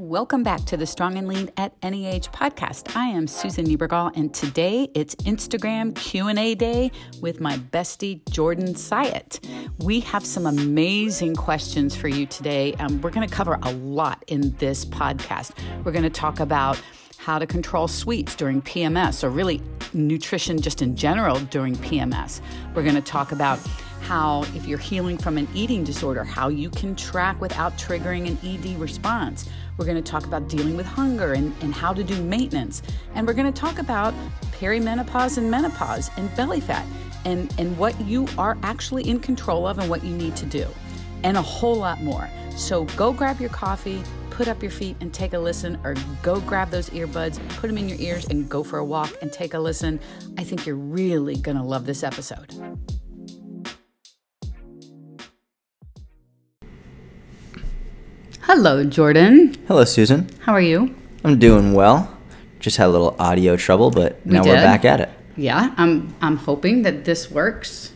Welcome 0.00 0.42
back 0.42 0.64
to 0.64 0.78
the 0.78 0.86
Strong 0.86 1.18
and 1.18 1.28
Lean 1.28 1.50
at 1.58 1.74
Any 1.82 2.06
Age 2.06 2.32
podcast. 2.32 2.96
I 2.96 3.08
am 3.08 3.26
Susan 3.26 3.66
Niebergall, 3.66 4.10
and 4.16 4.32
today 4.32 4.88
it's 4.94 5.14
Instagram 5.16 5.94
Q&A 5.94 6.54
day 6.54 6.90
with 7.20 7.38
my 7.38 7.58
bestie 7.58 8.26
Jordan 8.30 8.72
Syatt. 8.72 9.46
We 9.80 10.00
have 10.00 10.24
some 10.24 10.46
amazing 10.46 11.36
questions 11.36 11.94
for 11.94 12.08
you 12.08 12.24
today. 12.24 12.72
Um, 12.78 13.02
we're 13.02 13.10
going 13.10 13.28
to 13.28 13.34
cover 13.34 13.58
a 13.62 13.72
lot 13.74 14.24
in 14.26 14.56
this 14.56 14.86
podcast. 14.86 15.52
We're 15.84 15.92
going 15.92 16.04
to 16.04 16.08
talk 16.08 16.40
about 16.40 16.80
how 17.18 17.38
to 17.38 17.46
control 17.46 17.86
sweets 17.86 18.34
during 18.34 18.62
PMS, 18.62 19.22
or 19.22 19.28
really 19.28 19.60
nutrition 19.92 20.62
just 20.62 20.80
in 20.80 20.96
general 20.96 21.38
during 21.50 21.76
PMS. 21.76 22.40
We're 22.74 22.84
going 22.84 22.94
to 22.94 23.02
talk 23.02 23.32
about 23.32 23.58
how, 24.00 24.44
if 24.54 24.66
you're 24.66 24.78
healing 24.78 25.18
from 25.18 25.36
an 25.36 25.46
eating 25.54 25.84
disorder, 25.84 26.24
how 26.24 26.48
you 26.48 26.70
can 26.70 26.96
track 26.96 27.38
without 27.40 27.76
triggering 27.76 28.26
an 28.26 28.38
ED 28.42 28.80
response. 28.80 29.48
We're 29.80 29.86
going 29.86 29.96
to 29.96 30.10
talk 30.10 30.26
about 30.26 30.46
dealing 30.46 30.76
with 30.76 30.84
hunger 30.84 31.32
and, 31.32 31.54
and 31.62 31.74
how 31.74 31.94
to 31.94 32.04
do 32.04 32.22
maintenance. 32.22 32.82
And 33.14 33.26
we're 33.26 33.32
going 33.32 33.50
to 33.50 33.60
talk 33.60 33.78
about 33.78 34.12
perimenopause 34.52 35.38
and 35.38 35.50
menopause 35.50 36.10
and 36.18 36.32
belly 36.36 36.60
fat 36.60 36.86
and, 37.24 37.50
and 37.56 37.78
what 37.78 37.98
you 38.02 38.28
are 38.36 38.58
actually 38.62 39.08
in 39.08 39.20
control 39.20 39.66
of 39.66 39.78
and 39.78 39.88
what 39.88 40.04
you 40.04 40.14
need 40.14 40.36
to 40.36 40.44
do, 40.44 40.66
and 41.22 41.38
a 41.38 41.42
whole 41.42 41.76
lot 41.76 42.02
more. 42.02 42.28
So 42.56 42.84
go 42.94 43.10
grab 43.10 43.40
your 43.40 43.48
coffee, 43.48 44.02
put 44.28 44.48
up 44.48 44.62
your 44.62 44.70
feet 44.70 44.96
and 45.00 45.14
take 45.14 45.32
a 45.32 45.38
listen, 45.38 45.78
or 45.82 45.94
go 46.22 46.40
grab 46.40 46.68
those 46.68 46.90
earbuds, 46.90 47.38
put 47.56 47.68
them 47.68 47.78
in 47.78 47.88
your 47.88 47.98
ears, 48.00 48.26
and 48.26 48.50
go 48.50 48.62
for 48.62 48.80
a 48.80 48.84
walk 48.84 49.14
and 49.22 49.32
take 49.32 49.54
a 49.54 49.58
listen. 49.58 49.98
I 50.36 50.44
think 50.44 50.66
you're 50.66 50.76
really 50.76 51.36
going 51.36 51.56
to 51.56 51.64
love 51.64 51.86
this 51.86 52.02
episode. 52.02 52.54
Hello, 58.52 58.82
Jordan. 58.82 59.54
Hello, 59.68 59.84
Susan. 59.84 60.28
How 60.40 60.52
are 60.52 60.60
you? 60.60 60.92
I'm 61.22 61.38
doing 61.38 61.72
well. 61.72 62.18
Just 62.58 62.78
had 62.78 62.86
a 62.86 62.88
little 62.88 63.14
audio 63.16 63.56
trouble, 63.56 63.92
but 63.92 64.18
We 64.26 64.32
now 64.32 64.42
we're 64.42 64.54
back 64.54 64.84
at 64.84 64.98
it. 64.98 65.08
Yeah, 65.36 65.72
I'm. 65.76 66.12
I'm 66.20 66.36
hoping 66.36 66.82
that 66.82 67.04
this 67.04 67.30
works 67.30 67.92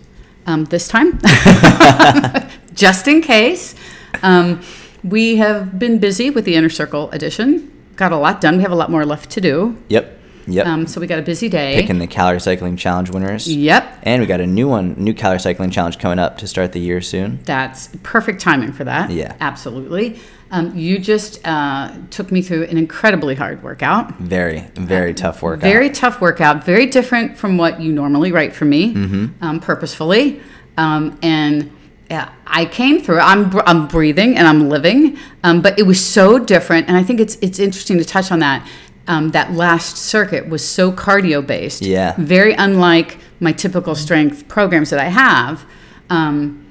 um, 0.47 0.67
this 0.67 0.87
time, 0.87 1.19
just 2.75 3.09
in 3.09 3.21
case. 3.21 3.75
Um, 4.23 4.63
we 5.03 5.39
have 5.39 5.77
been 5.77 5.99
busy 5.99 6.31
with 6.31 6.45
the 6.45 6.55
Inner 6.55 6.71
Circle 6.71 7.11
edition. 7.11 7.73
Got 7.97 8.13
a 8.13 8.17
lot 8.17 8.41
done. 8.41 8.57
We 8.57 8.63
have 8.63 8.71
a 8.71 8.77
lot 8.77 8.93
more 8.93 9.05
left 9.05 9.31
to 9.31 9.41
do. 9.41 9.77
Yep. 9.89 10.21
Yep. 10.47 10.67
Um, 10.67 10.87
so 10.87 11.01
we 11.01 11.09
got 11.09 11.19
a 11.19 11.23
busy 11.23 11.49
day. 11.49 11.81
Picking 11.81 11.99
the 11.99 12.07
calorie 12.07 12.41
cycling 12.41 12.77
challenge 12.77 13.11
winners. 13.11 13.49
Yep, 13.49 14.01
And 14.03 14.21
we 14.21 14.27
got 14.27 14.41
a 14.41 14.47
new 14.47 14.69
one, 14.69 14.95
new 14.99 15.15
calorie 15.15 15.41
cycling 15.41 15.71
challenge 15.71 15.99
coming 15.99 16.19
up 16.19 16.39
to 16.39 16.47
start 16.47 16.73
the 16.73 16.81
year 16.81 17.01
soon. 17.01 17.41
that's 17.45 17.89
perfect 18.03 18.41
timing 18.41 18.73
for 18.73 18.85
that. 18.85 19.11
Yeah. 19.11 19.35
absolutely. 19.41 20.21
Um, 20.55 20.73
you 20.77 21.01
just 21.01 21.41
uh, 21.45 21.91
took 22.11 22.31
me 22.31 22.41
through 22.41 22.63
an 22.65 22.79
incredibly 22.79 23.35
hard 23.35 23.61
workout. 23.65 24.15
Very, 24.21 24.61
very 24.75 25.13
tough 25.13 25.43
workout. 25.43 25.63
Very 25.63 25.91
tough 25.91 26.21
workout, 26.21 26.65
very 26.65 26.87
different 26.87 27.37
from 27.37 27.59
what 27.59 27.81
you 27.81 27.93
normally 27.93 28.31
write 28.31 28.55
for 28.55 28.65
me, 28.65 28.95
Mm-hmm. 28.95 29.45
um, 29.45 29.59
purposefully. 29.59 30.41
Um, 30.77 31.19
and 31.23 31.73
yeah, 32.09 32.29
I 32.47 32.67
came 32.67 33.01
through. 33.03 33.19
I'm 33.19 33.53
I'm 33.67 33.89
breathing 33.89 34.37
and 34.39 34.47
I'm 34.47 34.69
living, 34.69 35.19
um, 35.43 35.61
but 35.61 35.77
it 35.77 35.83
was 35.83 35.99
so 35.99 36.39
different. 36.39 36.87
And 36.87 36.97
I 36.97 37.03
think 37.03 37.19
it's 37.19 37.35
it's 37.43 37.59
interesting 37.59 37.99
to 37.99 38.05
touch 38.05 38.31
on 38.31 38.39
that. 38.39 38.65
Um, 39.09 39.33
that 39.33 39.53
last 39.53 39.99
circuit 39.99 40.49
was 40.49 40.67
so 40.67 40.91
cardio 40.93 41.45
based. 41.47 41.83
Yeah. 41.83 42.15
Very 42.17 42.55
unlike 42.55 43.19
my 43.41 43.53
typical 43.53 43.95
strength 43.97 44.47
programs 44.49 44.91
that 44.91 45.01
I 45.01 45.09
have. 45.11 45.65
Um, 46.11 46.71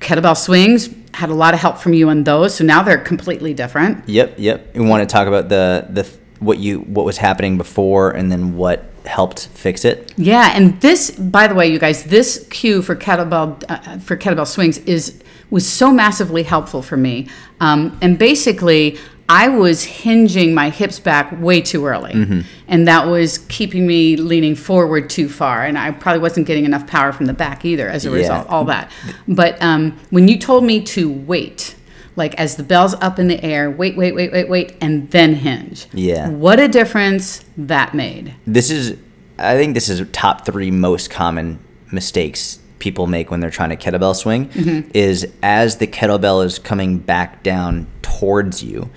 kettlebell 0.00 0.36
swings 0.36 0.88
had 1.14 1.30
a 1.30 1.34
lot 1.34 1.54
of 1.54 1.60
help 1.60 1.78
from 1.78 1.94
you 1.94 2.08
on 2.08 2.24
those, 2.24 2.56
so 2.56 2.64
now 2.64 2.82
they're 2.82 2.98
completely 2.98 3.54
different. 3.54 4.08
Yep, 4.08 4.34
yep. 4.38 4.74
We 4.74 4.84
want 4.84 5.08
to 5.08 5.12
talk 5.12 5.28
about 5.28 5.48
the 5.48 5.86
the 5.90 6.08
what 6.40 6.58
you 6.58 6.80
what 6.80 7.06
was 7.06 7.16
happening 7.16 7.56
before 7.56 8.10
and 8.10 8.30
then 8.30 8.56
what 8.56 8.84
helped 9.06 9.48
fix 9.48 9.84
it. 9.84 10.12
Yeah, 10.16 10.52
and 10.54 10.80
this, 10.80 11.10
by 11.10 11.46
the 11.46 11.54
way, 11.54 11.68
you 11.68 11.78
guys, 11.78 12.04
this 12.04 12.46
cue 12.50 12.82
for 12.82 12.96
kettlebell 12.96 13.62
uh, 13.68 13.98
for 13.98 14.16
kettlebell 14.16 14.46
swings 14.46 14.78
is 14.78 15.22
was 15.50 15.70
so 15.70 15.92
massively 15.92 16.42
helpful 16.42 16.82
for 16.82 16.96
me. 16.96 17.28
Um, 17.60 17.96
and 18.02 18.18
basically, 18.18 18.98
I 19.28 19.48
was 19.48 19.84
hinging 19.84 20.52
my 20.54 20.68
hips 20.70 21.00
back 21.00 21.32
way 21.40 21.62
too 21.62 21.86
early, 21.86 22.44
and 22.68 22.86
that 22.88 23.06
was 23.06 23.38
keeping 23.48 23.86
me 23.86 24.16
leaning 24.16 24.54
forward 24.54 25.08
too 25.08 25.28
far. 25.30 25.64
And 25.64 25.78
I 25.78 25.92
probably 25.92 26.20
wasn't 26.20 26.46
getting 26.46 26.64
enough 26.66 26.86
power 26.86 27.10
from 27.12 27.26
the 27.26 27.32
back 27.32 27.64
either 27.64 27.88
as 27.88 28.04
a 28.04 28.10
Yeah. 28.10 28.16
result. 28.16 28.48
All 28.48 28.64
that. 28.66 28.90
But 29.26 29.60
um, 29.62 29.98
when 30.10 30.28
you 30.28 30.38
told 30.38 30.64
me 30.64 30.80
to 30.82 31.10
wait. 31.10 31.74
Like 32.16 32.36
as 32.36 32.54
the 32.54 32.62
bell's 32.62 32.94
up 33.00 33.18
in 33.18 33.26
the 33.26 33.42
air, 33.44 33.68
wait, 33.68 33.96
wait, 33.96 34.14
wait, 34.14 34.30
wait, 34.30 34.48
wait, 34.48 34.76
and 34.80 35.10
then 35.10 35.34
hinge. 35.34 35.88
Yeah. 35.92 36.28
What 36.28 36.60
a 36.60 36.68
difference 36.68 37.44
that 37.56 37.92
made. 37.92 38.32
This 38.46 38.70
is 38.70 38.96
I 39.36 39.56
think 39.56 39.74
this 39.74 39.88
is 39.88 40.06
top 40.12 40.46
3 40.46 40.70
most 40.70 41.10
common 41.10 41.58
mistakes 41.90 42.60
people 42.78 43.08
make 43.08 43.32
when 43.32 43.40
they're 43.40 43.50
trying 43.50 43.70
to 43.70 43.76
kettlebell 43.76 44.14
swing 44.14 44.46
Mm-hmm. 44.50 44.90
is 44.94 45.26
as 45.42 45.78
the 45.78 45.88
kettlebell 45.88 46.44
is 46.46 46.60
coming 46.60 46.98
back 46.98 47.42
down 47.42 47.88
towards 48.02 48.62
you, 48.62 48.90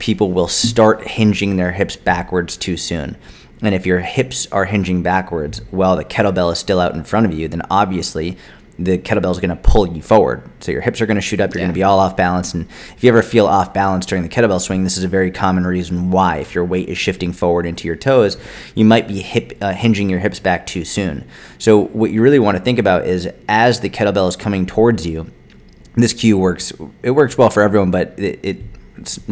people 0.00 0.32
will 0.32 0.48
start 0.48 1.06
hinging 1.06 1.56
their 1.56 1.70
hips 1.70 1.94
backwards 1.94 2.56
too 2.56 2.76
soon. 2.76 3.16
And 3.62 3.74
if 3.74 3.86
your 3.86 4.00
hips 4.00 4.50
are 4.50 4.64
hinging 4.64 5.02
backwards 5.02 5.60
while 5.70 5.94
the 5.94 6.04
kettlebell 6.04 6.52
is 6.52 6.58
still 6.58 6.80
out 6.80 6.94
in 6.94 7.04
front 7.04 7.26
of 7.26 7.34
you, 7.34 7.46
then 7.46 7.62
obviously 7.70 8.36
the 8.78 8.96
kettlebell 8.96 9.30
is 9.30 9.38
going 9.38 9.50
to 9.50 9.56
pull 9.56 9.86
you 9.86 10.00
forward. 10.00 10.42
So 10.60 10.72
your 10.72 10.80
hips 10.80 11.02
are 11.02 11.06
going 11.06 11.16
to 11.16 11.20
shoot 11.20 11.38
up. 11.38 11.52
You're 11.52 11.60
going 11.60 11.70
to 11.70 11.74
be 11.74 11.82
all 11.82 11.98
off 11.98 12.16
balance. 12.16 12.54
And 12.54 12.66
if 12.96 13.04
you 13.04 13.10
ever 13.10 13.22
feel 13.22 13.46
off 13.46 13.74
balance 13.74 14.06
during 14.06 14.22
the 14.22 14.30
kettlebell 14.30 14.60
swing, 14.60 14.84
this 14.84 14.96
is 14.96 15.04
a 15.04 15.08
very 15.08 15.30
common 15.30 15.66
reason 15.66 16.10
why. 16.10 16.38
If 16.38 16.54
your 16.54 16.64
weight 16.64 16.88
is 16.88 16.96
shifting 16.96 17.32
forward 17.34 17.66
into 17.66 17.86
your 17.86 17.96
toes, 17.96 18.38
you 18.74 18.86
might 18.86 19.06
be 19.06 19.20
hip 19.20 19.58
uh, 19.60 19.74
hinging 19.74 20.08
your 20.08 20.20
hips 20.20 20.40
back 20.40 20.66
too 20.66 20.86
soon. 20.86 21.28
So 21.58 21.78
what 21.78 22.10
you 22.10 22.22
really 22.22 22.38
want 22.38 22.56
to 22.56 22.62
think 22.62 22.78
about 22.78 23.06
is 23.06 23.28
as 23.48 23.80
the 23.80 23.90
kettlebell 23.90 24.30
is 24.30 24.36
coming 24.36 24.64
towards 24.64 25.06
you, 25.06 25.30
this 25.94 26.14
cue 26.14 26.38
works. 26.38 26.72
It 27.02 27.10
works 27.10 27.36
well 27.36 27.50
for 27.50 27.62
everyone, 27.62 27.90
but 27.90 28.18
it, 28.18 28.40
it 28.42 28.58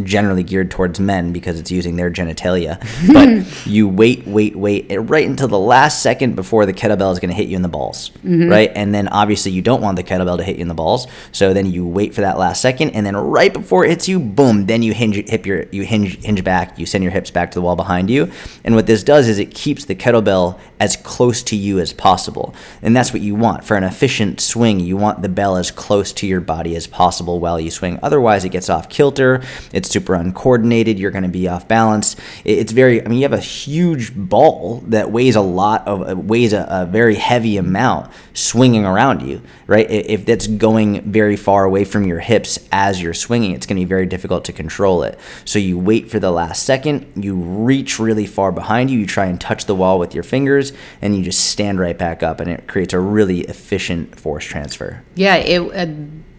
generally 0.03 0.43
geared 0.43 0.71
towards 0.71 1.01
men 1.01 1.33
because 1.33 1.59
it's 1.59 1.71
using 1.71 1.97
their 1.97 2.11
genitalia. 2.11 2.79
But 3.19 3.67
you 3.67 3.89
wait, 3.89 4.27
wait, 4.27 4.57
wait, 4.57 4.87
right 4.91 5.27
until 5.27 5.49
the 5.49 5.59
last 5.59 6.03
second 6.03 6.37
before 6.37 6.67
the 6.67 6.73
kettlebell 6.73 7.13
is 7.13 7.19
going 7.19 7.31
to 7.31 7.35
hit 7.35 7.49
you 7.49 7.57
in 7.57 7.63
the 7.63 7.69
balls, 7.69 8.11
mm-hmm. 8.19 8.49
right? 8.49 8.71
And 8.75 8.95
then 8.95 9.09
obviously 9.09 9.53
you 9.53 9.63
don't 9.63 9.81
want 9.81 9.97
the 9.97 10.05
kettlebell 10.05 10.37
to 10.37 10.45
hit 10.45 10.57
you 10.57 10.63
in 10.63 10.69
the 10.69 10.75
balls, 10.75 11.07
so 11.33 11.55
then 11.55 11.67
you 11.67 11.87
wait 11.87 12.15
for 12.15 12.21
that 12.21 12.39
last 12.39 12.61
second, 12.61 12.91
and 12.91 13.07
then 13.07 13.17
right 13.17 13.53
before 13.53 13.85
it 13.85 13.91
hits 13.91 14.09
you, 14.09 14.21
boom! 14.21 14.67
Then 14.67 14.83
you 14.83 14.93
hinge, 14.93 15.17
hip 15.29 15.47
your, 15.47 15.65
you 15.71 15.83
hinge, 15.83 16.23
hinge 16.25 16.45
back, 16.45 16.79
you 16.79 16.87
send 16.87 17.03
your 17.03 17.13
hips 17.13 17.31
back 17.31 17.51
to 17.53 17.55
the 17.55 17.63
wall 17.63 17.77
behind 17.77 18.11
you, 18.11 18.31
and 18.65 18.75
what 18.75 18.87
this 18.87 19.03
does 19.03 19.29
is 19.29 19.39
it 19.39 19.55
keeps 19.55 19.85
the 19.85 19.95
kettlebell 19.95 20.59
as 20.81 20.97
close 20.97 21.43
to 21.45 21.57
you 21.57 21.79
as 21.79 21.93
possible, 21.93 22.55
and 22.83 22.97
that's 22.97 23.13
what 23.13 23.23
you 23.23 23.35
want 23.35 23.65
for 23.65 23.77
an 23.77 23.85
efficient 23.85 24.41
swing. 24.41 24.81
You 24.81 24.97
want 24.97 25.23
the 25.23 25.29
bell 25.29 25.57
as 25.57 25.71
close 25.71 26.13
to 26.15 26.27
your 26.27 26.41
body 26.41 26.77
as 26.77 26.87
possible 26.87 27.41
while 27.41 27.59
you 27.59 27.71
swing. 27.71 27.99
Otherwise, 28.03 28.45
it 28.45 28.51
gets 28.51 28.69
off 28.69 28.89
kilter. 28.89 29.43
It's 29.73 29.89
super 29.89 30.15
uncoordinated. 30.15 30.99
You're 30.99 31.11
going 31.11 31.25
to 31.25 31.29
be 31.29 31.49
off 31.49 31.69
balance. 31.69 32.17
It's 32.45 32.73
very. 32.73 33.05
I 33.05 33.09
mean, 33.09 33.19
you 33.19 33.25
have 33.25 33.33
a 33.33 33.41
huge 33.41 34.15
ball 34.15 34.83
that 34.87 35.11
weighs 35.11 35.37
a 35.37 35.41
lot 35.41 35.87
of 35.87 36.09
uh, 36.09 36.17
weighs 36.17 36.53
a, 36.53 36.67
a 36.69 36.87
very 36.87 37.15
heavy 37.15 37.57
amount 37.57 38.11
swinging 38.35 38.85
around 38.85 39.23
you, 39.23 39.43
right? 39.67 39.89
If 39.91 40.25
that's 40.27 40.47
going 40.47 41.11
very 41.11 41.37
far 41.37 41.65
away 41.65 41.85
from 41.85 42.07
your 42.07 42.21
hips 42.21 42.59
as 42.73 43.01
you're 43.03 43.15
swinging, 43.15 43.53
it's 43.53 43.67
going 43.67 43.77
to 43.77 43.85
be 43.85 43.89
very 43.89 44.07
difficult 44.07 44.45
to 44.47 44.53
control 44.53 45.03
it. 45.03 45.19
So 45.45 45.59
you 45.59 45.79
wait 45.79 46.11
for 46.11 46.19
the 46.19 46.31
last 46.31 46.65
second. 46.65 47.13
You 47.17 47.35
reach 47.35 47.99
really 47.99 48.27
far 48.27 48.53
behind 48.53 48.91
you. 48.91 48.99
You 48.99 49.07
try 49.07 49.27
and 49.27 49.41
touch 49.41 49.67
the 49.67 49.75
wall 49.75 49.99
with 49.99 50.15
your 50.15 50.25
fingers, 50.25 50.73
and 51.03 51.17
you 51.17 51.23
just 51.23 51.47
stand 51.47 51.81
right 51.81 51.97
back 51.99 52.23
up, 52.23 52.41
and 52.41 52.51
it 52.51 52.67
creates 52.67 52.93
a 52.93 53.01
really 53.01 53.41
efficient 53.41 54.19
force 54.19 54.45
transfer. 54.45 55.03
Yeah, 55.15 55.37
it 55.37 55.61
uh, 55.61 55.93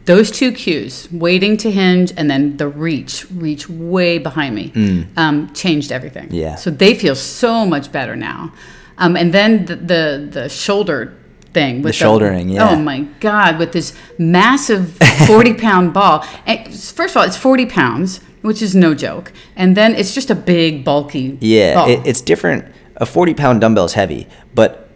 those 0.10 0.32
two 0.32 0.52
cues, 0.52 1.08
waiting 1.12 1.56
to 1.56 1.70
hinge 1.70 2.12
and 2.18 2.32
then 2.32 2.58
the 2.58 2.68
reach, 2.68 3.30
reach 3.30 3.70
way 3.70 4.18
behind 4.18 4.56
me, 4.56 5.06
um, 5.18 5.54
changed 5.54 5.92
everything. 5.92 6.28
Mm. 6.30 6.34
Yeah. 6.34 6.56
So 6.56 6.72
they 6.72 6.96
feel 6.96 7.16
so 7.16 7.64
much 7.64 7.92
better 7.92 8.16
now. 8.16 8.52
Um, 8.98 9.16
and 9.16 9.32
then 9.32 9.66
the, 9.66 9.76
the 9.76 10.28
the 10.32 10.50
shoulder 10.50 11.16
thing 11.54 11.84
with 11.84 11.92
the 11.92 11.94
shouldering, 11.94 12.50
yeah. 12.50 12.72
Oh 12.72 12.76
my 12.76 13.02
God, 13.20 13.60
with 13.60 13.72
this 13.72 13.94
massive 14.18 14.98
forty 15.28 15.54
pound 15.66 15.94
ball. 15.94 16.26
And 16.48 16.74
first 16.74 17.16
of 17.16 17.18
all, 17.18 17.28
it's 17.28 17.38
forty 17.38 17.68
pounds, 17.68 18.20
which 18.42 18.64
is 18.64 18.76
no 18.76 18.96
joke. 18.96 19.32
And 19.56 19.78
then 19.78 19.94
it's 19.94 20.16
just 20.16 20.32
a 20.32 20.36
big 20.36 20.84
bulky. 20.84 21.38
Yeah, 21.40 21.76
ball. 21.76 21.88
it, 21.88 22.02
it's 22.04 22.22
different. 22.22 22.66
A 22.98 23.06
40 23.06 23.34
pound 23.36 23.62
dumbbell 23.62 23.86
is 23.86 23.94
heavy, 23.94 24.28
but 24.54 24.90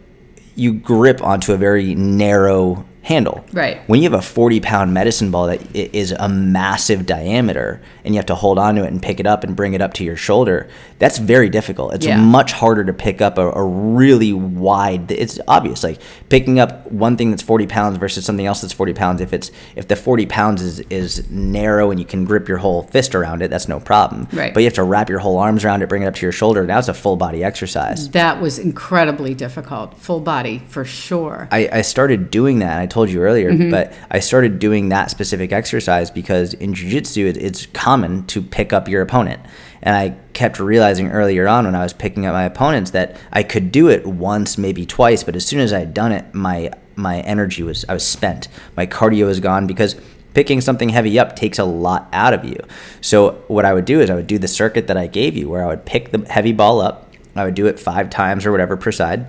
you 0.55 0.73
grip 0.73 1.23
onto 1.23 1.53
a 1.53 1.57
very 1.57 1.95
narrow 1.95 2.83
handle. 3.03 3.43
Right. 3.51 3.81
When 3.87 4.01
you 4.01 4.09
have 4.09 4.17
a 4.17 4.21
40 4.23 4.61
pound 4.61 4.93
medicine 4.93 5.29
ball 5.29 5.47
that 5.47 5.75
is 5.75 6.11
a 6.13 6.29
massive 6.29 7.05
diameter 7.05 7.81
and 8.05 8.13
you 8.13 8.17
have 8.17 8.25
to 8.27 8.35
hold 8.35 8.57
on 8.57 8.75
to 8.75 8.83
it 8.83 8.87
and 8.87 9.01
pick 9.01 9.19
it 9.19 9.27
up 9.27 9.43
and 9.43 9.55
bring 9.55 9.73
it 9.73 9.81
up 9.81 9.93
to 9.95 10.03
your 10.05 10.15
shoulder, 10.15 10.69
that's 10.99 11.17
very 11.17 11.49
difficult. 11.49 11.93
It's 11.93 12.05
Yeah. 12.05 12.17
much 12.21 12.53
harder 12.53 12.83
to 12.85 12.93
pick 12.93 13.21
up 13.21 13.37
a, 13.37 13.51
a 13.51 13.63
really 13.63 14.31
wide, 14.31 15.11
it's 15.11 15.37
obvious. 15.49 15.83
Like 15.83 15.99
picking 16.29 16.59
up 16.59 16.89
one 16.91 17.17
thing 17.17 17.29
that's 17.29 17.41
40 17.43 17.67
pounds 17.67 17.97
versus 17.97 18.25
something 18.25 18.45
else 18.45 18.61
that's 18.61 18.73
40 18.73 18.93
pounds. 18.93 19.19
If 19.19 19.33
it's, 19.33 19.51
if 19.75 19.87
the 19.89 19.97
40 19.97 20.25
pounds 20.27 20.61
is, 20.61 20.79
is 20.89 21.29
narrow 21.29 21.91
and 21.91 21.99
you 21.99 22.05
can 22.05 22.23
grip 22.23 22.47
your 22.47 22.57
whole 22.57 22.83
fist 22.83 23.15
around 23.15 23.41
it, 23.41 23.49
that's 23.49 23.67
no 23.67 23.81
problem. 23.81 24.27
Right. 24.31 24.53
But 24.53 24.61
you 24.61 24.65
have 24.67 24.73
to 24.75 24.83
wrap 24.83 25.09
your 25.09 25.19
whole 25.19 25.37
arms 25.39 25.65
around 25.65 25.81
it, 25.81 25.89
bring 25.89 26.03
it 26.03 26.05
up 26.05 26.15
to 26.15 26.21
your 26.25 26.31
shoulder. 26.31 26.65
Now 26.65 26.79
it's 26.79 26.87
a 26.87 26.93
full 26.93 27.17
body 27.17 27.43
exercise. 27.43 28.09
That 28.11 28.41
was 28.41 28.57
incredibly 28.59 29.33
difficult. 29.33 29.97
Full 29.99 30.21
body 30.21 30.61
for 30.69 30.85
sure. 30.85 31.49
I, 31.51 31.67
I 31.71 31.81
started 31.81 32.31
doing 32.31 32.59
that. 32.59 32.79
I 32.79 32.85
told 32.93 33.09
you 33.09 33.21
earlier, 33.21 33.51
Mm-hmm. 33.51 33.71
but 33.71 33.91
I 34.11 34.19
started 34.19 34.59
doing 34.59 34.89
that 34.89 35.09
specific 35.09 35.51
exercise 35.51 36.09
because 36.11 36.53
in 36.53 36.73
jiu-jitsu 36.73 37.27
it, 37.27 37.37
it's 37.37 37.65
common 37.67 38.25
to 38.27 38.41
pick 38.41 38.71
up 38.71 38.87
your 38.87 39.01
opponent. 39.01 39.41
And 39.81 39.95
I 39.95 40.15
kept 40.33 40.59
realizing 40.59 41.09
earlier 41.11 41.47
on 41.47 41.65
when 41.65 41.75
I 41.75 41.83
was 41.83 41.91
picking 41.93 42.25
up 42.25 42.33
my 42.33 42.43
opponents 42.43 42.91
that 42.91 43.17
I 43.31 43.43
could 43.43 43.71
do 43.71 43.89
it 43.89 44.05
once, 44.05 44.57
maybe 44.57 44.85
twice, 44.85 45.23
but 45.23 45.35
as 45.35 45.45
soon 45.45 45.59
as 45.59 45.73
I 45.73 45.79
had 45.79 45.93
done 45.93 46.11
it, 46.11 46.33
my 46.33 46.71
my 46.95 47.21
energy 47.21 47.63
was 47.63 47.83
I 47.89 47.93
was 47.93 48.05
spent. 48.05 48.47
My 48.77 48.85
cardio 48.85 49.25
was 49.25 49.39
gone 49.39 49.65
because 49.65 49.95
picking 50.35 50.61
something 50.61 50.89
heavy 50.89 51.17
up 51.17 51.35
takes 51.35 51.59
a 51.59 51.65
lot 51.65 52.07
out 52.13 52.33
of 52.33 52.45
you. 52.45 52.57
So 53.01 53.43
what 53.47 53.65
I 53.65 53.73
would 53.73 53.85
do 53.85 53.99
is 53.99 54.09
I 54.09 54.15
would 54.15 54.27
do 54.27 54.37
the 54.37 54.47
circuit 54.47 54.85
that 54.87 54.97
I 54.97 55.07
gave 55.07 55.35
you 55.35 55.49
where 55.49 55.63
I 55.63 55.67
would 55.67 55.85
pick 55.85 56.11
the 56.11 56.19
heavy 56.29 56.53
ball 56.53 56.79
up, 56.81 57.11
I 57.35 57.43
would 57.45 57.55
do 57.55 57.65
it 57.65 57.79
5 57.79 58.09
times 58.09 58.45
or 58.45 58.51
whatever 58.51 58.77
per 58.77 58.91
side 58.91 59.25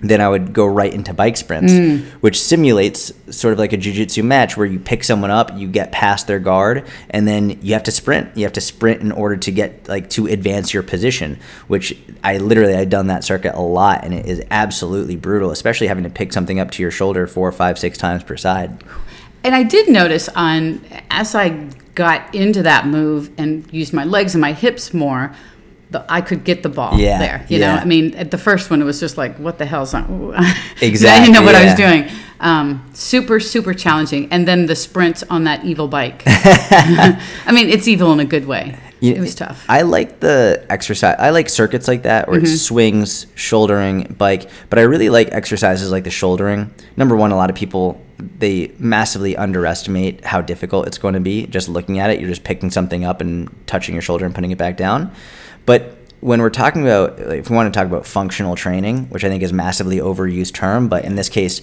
then 0.00 0.20
I 0.20 0.28
would 0.28 0.52
go 0.52 0.66
right 0.66 0.92
into 0.92 1.14
bike 1.14 1.36
sprints, 1.36 1.72
mm. 1.72 2.04
which 2.20 2.40
simulates 2.40 3.12
sort 3.30 3.52
of 3.52 3.58
like 3.58 3.72
a 3.72 3.78
jujitsu 3.78 4.22
match 4.22 4.56
where 4.56 4.66
you 4.66 4.78
pick 4.78 5.04
someone 5.04 5.30
up, 5.30 5.56
you 5.56 5.68
get 5.68 5.92
past 5.92 6.26
their 6.26 6.38
guard, 6.38 6.86
and 7.10 7.26
then 7.26 7.58
you 7.62 7.72
have 7.74 7.84
to 7.84 7.90
sprint. 7.90 8.36
You 8.36 8.44
have 8.44 8.52
to 8.54 8.60
sprint 8.60 9.00
in 9.00 9.12
order 9.12 9.36
to 9.36 9.50
get 9.50 9.88
like 9.88 10.10
to 10.10 10.26
advance 10.26 10.74
your 10.74 10.82
position. 10.82 11.38
Which 11.68 11.96
I 12.22 12.38
literally 12.38 12.74
I've 12.74 12.90
done 12.90 13.06
that 13.06 13.24
circuit 13.24 13.54
a 13.54 13.62
lot, 13.62 14.04
and 14.04 14.12
it 14.12 14.26
is 14.26 14.42
absolutely 14.50 15.16
brutal, 15.16 15.50
especially 15.50 15.86
having 15.86 16.04
to 16.04 16.10
pick 16.10 16.32
something 16.32 16.58
up 16.58 16.70
to 16.72 16.82
your 16.82 16.90
shoulder 16.90 17.26
four, 17.26 17.50
five, 17.52 17.78
six 17.78 17.96
times 17.96 18.22
per 18.22 18.36
side. 18.36 18.84
And 19.42 19.54
I 19.54 19.62
did 19.62 19.88
notice 19.88 20.28
on 20.30 20.80
as 21.10 21.34
I 21.34 21.68
got 21.94 22.34
into 22.34 22.62
that 22.62 22.86
move 22.86 23.30
and 23.38 23.70
used 23.72 23.92
my 23.92 24.04
legs 24.04 24.34
and 24.34 24.40
my 24.40 24.52
hips 24.52 24.92
more, 24.92 25.34
the, 25.94 26.04
I 26.12 26.20
could 26.20 26.44
get 26.44 26.62
the 26.62 26.68
ball 26.68 26.98
Yeah, 26.98 27.18
there. 27.18 27.46
You 27.48 27.58
yeah. 27.58 27.76
know, 27.76 27.80
I 27.80 27.84
mean, 27.86 28.14
at 28.14 28.30
the 28.30 28.38
first 28.38 28.68
one, 28.70 28.82
it 28.82 28.84
was 28.84 29.00
just 29.00 29.16
like, 29.16 29.36
what 29.38 29.56
the 29.58 29.64
hell's 29.66 29.94
on? 29.98 30.04
Exactly. 30.82 31.08
I 31.08 31.20
didn't 31.24 31.32
know 31.34 31.42
what 31.42 31.54
I 31.54 31.64
was 31.64 31.74
doing. 31.74 32.08
Um, 32.40 32.84
super, 32.92 33.40
super 33.40 33.72
challenging. 33.72 34.28
And 34.30 34.46
then 34.46 34.66
the 34.66 34.76
sprints 34.76 35.22
on 35.30 35.44
that 35.44 35.64
evil 35.64 35.88
bike. 35.88 36.22
I 36.26 37.50
mean, 37.52 37.68
it's 37.70 37.88
evil 37.88 38.12
in 38.12 38.20
a 38.20 38.24
good 38.24 38.46
way. 38.46 38.76
You- 39.00 39.14
it 39.14 39.20
was 39.20 39.34
tough. 39.34 39.64
I 39.68 39.82
like 39.82 40.20
the 40.20 40.64
exercise. 40.70 41.16
I 41.18 41.30
like 41.30 41.48
circuits 41.48 41.88
like 41.88 42.02
that 42.04 42.28
where 42.28 42.38
Mm-hmm. 42.38 42.52
it's 42.52 42.62
swings, 42.62 43.26
shouldering, 43.34 44.14
bike. 44.18 44.48
But 44.70 44.78
I 44.78 44.82
really 44.82 45.08
like 45.10 45.28
exercises 45.32 45.90
like 45.90 46.04
the 46.04 46.10
shouldering. 46.10 46.72
Number 46.96 47.14
one, 47.16 47.30
a 47.30 47.36
lot 47.36 47.50
of 47.50 47.56
people 47.56 48.00
they 48.38 48.72
massively 48.78 49.36
underestimate 49.36 50.24
how 50.24 50.40
difficult 50.40 50.86
it's 50.86 50.98
going 50.98 51.14
to 51.14 51.20
be. 51.20 51.46
Just 51.48 51.68
looking 51.68 51.98
at 51.98 52.10
it, 52.10 52.20
you're 52.20 52.28
just 52.30 52.44
picking 52.44 52.70
something 52.70 53.04
up 53.04 53.20
and 53.20 53.50
touching 53.66 53.94
your 53.94 54.02
shoulder 54.02 54.24
and 54.24 54.34
putting 54.34 54.52
it 54.52 54.56
back 54.58 54.76
down. 54.76 55.12
But 55.66 55.96
when 56.20 56.40
we're 56.40 56.50
talking 56.50 56.82
about, 56.82 57.18
if 57.18 57.50
we 57.50 57.56
want 57.56 57.72
to 57.72 57.78
talk 57.78 57.86
about 57.86 58.06
functional 58.06 58.56
training, 58.56 59.04
which 59.10 59.24
I 59.24 59.28
think 59.28 59.42
is 59.42 59.52
massively 59.52 59.98
overused 59.98 60.54
term, 60.54 60.88
but 60.88 61.04
in 61.04 61.16
this 61.16 61.28
case, 61.28 61.60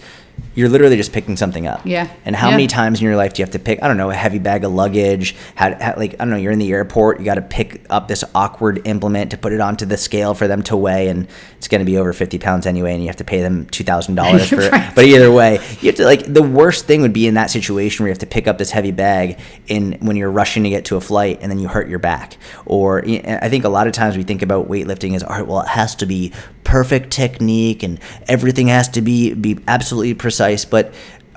you're 0.54 0.68
literally 0.70 0.98
just 0.98 1.14
picking 1.14 1.38
something 1.38 1.66
up. 1.66 1.82
Yeah. 1.86 2.08
And 2.26 2.36
how 2.36 2.48
Yeah. 2.50 2.56
many 2.56 2.68
times 2.68 3.00
in 3.00 3.06
your 3.06 3.16
life 3.16 3.34
do 3.34 3.42
you 3.42 3.46
have 3.46 3.52
to 3.54 3.60
pick, 3.60 3.82
I 3.82 3.88
don't 3.88 3.96
know, 3.98 4.10
a 4.10 4.14
heavy 4.14 4.40
bag 4.40 4.64
of 4.66 4.74
luggage? 4.74 5.34
Like, 5.60 6.14
I 6.16 6.16
don't 6.18 6.30
know, 6.30 6.36
you're 6.36 6.52
in 6.52 6.60
the 6.60 6.72
airport, 6.72 7.20
you 7.20 7.26
got 7.26 7.36
to 7.36 7.42
pick 7.42 7.86
up 7.90 8.08
this 8.10 8.24
awkward 8.36 8.82
implement 8.86 9.32
to 9.32 9.38
put 9.38 9.54
it 9.54 9.62
onto 9.62 9.86
the 9.86 9.96
scale 9.96 10.34
for 10.34 10.48
them 10.50 10.62
to 10.64 10.76
weigh, 10.76 11.08
and 11.08 11.28
it's 11.58 11.70
going 11.70 11.80
to 11.80 11.86
be 11.86 11.98
over 11.98 12.12
50 12.12 12.38
pounds 12.38 12.66
anyway, 12.66 12.92
and 12.94 13.02
you 13.02 13.08
have 13.08 13.16
to 13.18 13.24
pay 13.24 13.42
them 13.42 13.66
$2,000 13.68 14.46
for 14.50 14.62
it. 14.62 14.72
Right. 14.74 14.92
But 14.94 15.06
either 15.06 15.32
way, 15.32 15.60
you 15.80 15.88
have 15.88 15.96
to, 15.96 16.06
like, 16.06 16.26
the 16.32 16.44
worst 16.44 16.86
thing 16.86 17.02
would 17.02 17.14
be 17.14 17.28
in 17.28 17.36
that 17.36 17.50
situation 17.50 18.04
where 18.04 18.10
you 18.10 18.12
have 18.14 18.20
to 18.20 18.26
pick 18.26 18.48
up 18.48 18.58
this 18.58 18.72
heavy 18.72 18.92
bag 18.92 19.40
in 19.68 19.94
when 20.02 20.18
you're 20.18 20.32
rushing 20.32 20.64
to 20.64 20.70
get 20.70 20.84
to 20.86 20.98
a 20.98 21.02
flight 21.02 21.40
and 21.42 21.50
then 21.50 21.60
you 21.60 21.70
hurt 21.70 21.88
your 21.88 22.00
back. 22.00 22.36
Or 22.66 23.04
I 23.08 23.48
think 23.48 23.64
a 23.64 23.70
lot 23.70 23.88
of 23.88 23.94
times 23.94 24.18
we 24.18 24.24
think 24.24 24.42
about 24.42 24.68
weightlifting 24.68 25.16
as, 25.16 25.24
all 25.24 25.30
right, 25.38 25.48
well, 25.48 25.62
it 25.62 25.68
has 25.70 25.96
to 25.96 26.06
be 26.06 26.34
perfect 26.64 27.12
technique 27.12 27.84
and 27.84 28.00
everything 28.28 28.68
has 28.68 28.88
to 28.90 29.02
be, 29.02 29.34
be 29.34 29.58
absolutely 29.68 30.14
precise. 30.14 30.31
But 30.66 30.94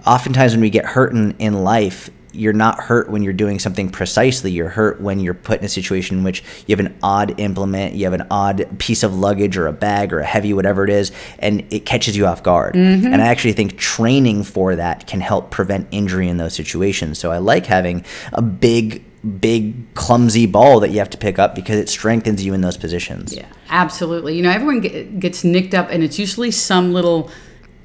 oftentimes 0.07 0.53
when 0.53 0.61
we 0.61 0.71
get 0.71 0.85
hurt 0.85 1.13
in, 1.13 1.33
in 1.39 1.65
life, 1.65 2.11
you're 2.35 2.53
not 2.53 2.81
hurt 2.81 3.09
when 3.09 3.23
you're 3.23 3.33
doing 3.33 3.59
something 3.59 3.89
precisely. 3.89 4.51
You're 4.51 4.69
hurt 4.69 5.01
when 5.01 5.21
you're 5.21 5.35
put 5.35 5.61
in 5.61 5.65
a 5.65 5.69
situation 5.69 6.19
in 6.19 6.25
which 6.25 6.43
you 6.67 6.77
have 6.77 6.85
an 6.85 6.97
odd 7.03 7.39
implement, 7.39 7.95
you 7.95 8.05
have 8.05 8.13
an 8.13 8.27
odd 8.31 8.79
piece 8.79 9.03
of 9.03 9.15
luggage 9.15 9.57
or 9.57 9.67
a 9.67 9.73
bag 9.73 10.13
or 10.13 10.19
a 10.19 10.25
heavy 10.25 10.53
whatever 10.53 10.85
it 10.85 10.91
is, 10.91 11.13
and 11.39 11.65
it 11.71 11.87
catches 11.87 12.17
you 12.17 12.27
off 12.27 12.43
guard. 12.43 12.75
Mm-hmm. 12.75 13.07
And 13.07 13.23
I 13.23 13.27
actually 13.27 13.53
think 13.53 13.79
training 13.79 14.45
for 14.45 14.77
that 14.77 15.07
can 15.07 15.21
help 15.21 15.51
prevent 15.51 15.89
injury 15.91 16.29
in 16.29 16.37
those 16.37 16.55
situations. 16.55 17.19
So 17.19 17.31
I 17.31 17.39
like 17.39 17.67
having 17.67 18.05
a 18.33 18.43
big, 18.43 19.05
big, 19.41 19.95
clumsy 19.95 20.47
ball 20.47 20.81
that 20.81 20.91
you 20.91 20.99
have 20.99 21.11
to 21.11 21.19
pick 21.19 21.39
up 21.39 21.55
because 21.55 21.79
it 21.79 21.89
strengthens 21.89 22.45
you 22.45 22.53
in 22.53 22.61
those 22.61 22.77
positions. 22.77 23.33
Yeah, 23.33 23.47
absolutely. 23.69 24.37
You 24.37 24.43
know, 24.43 24.51
everyone 24.51 24.81
get, 24.81 25.21
gets 25.21 25.45
nicked 25.45 25.75
up, 25.75 25.89
and 25.91 26.03
it's 26.03 26.19
usually 26.19 26.51
some 26.51 26.93
little 26.93 27.31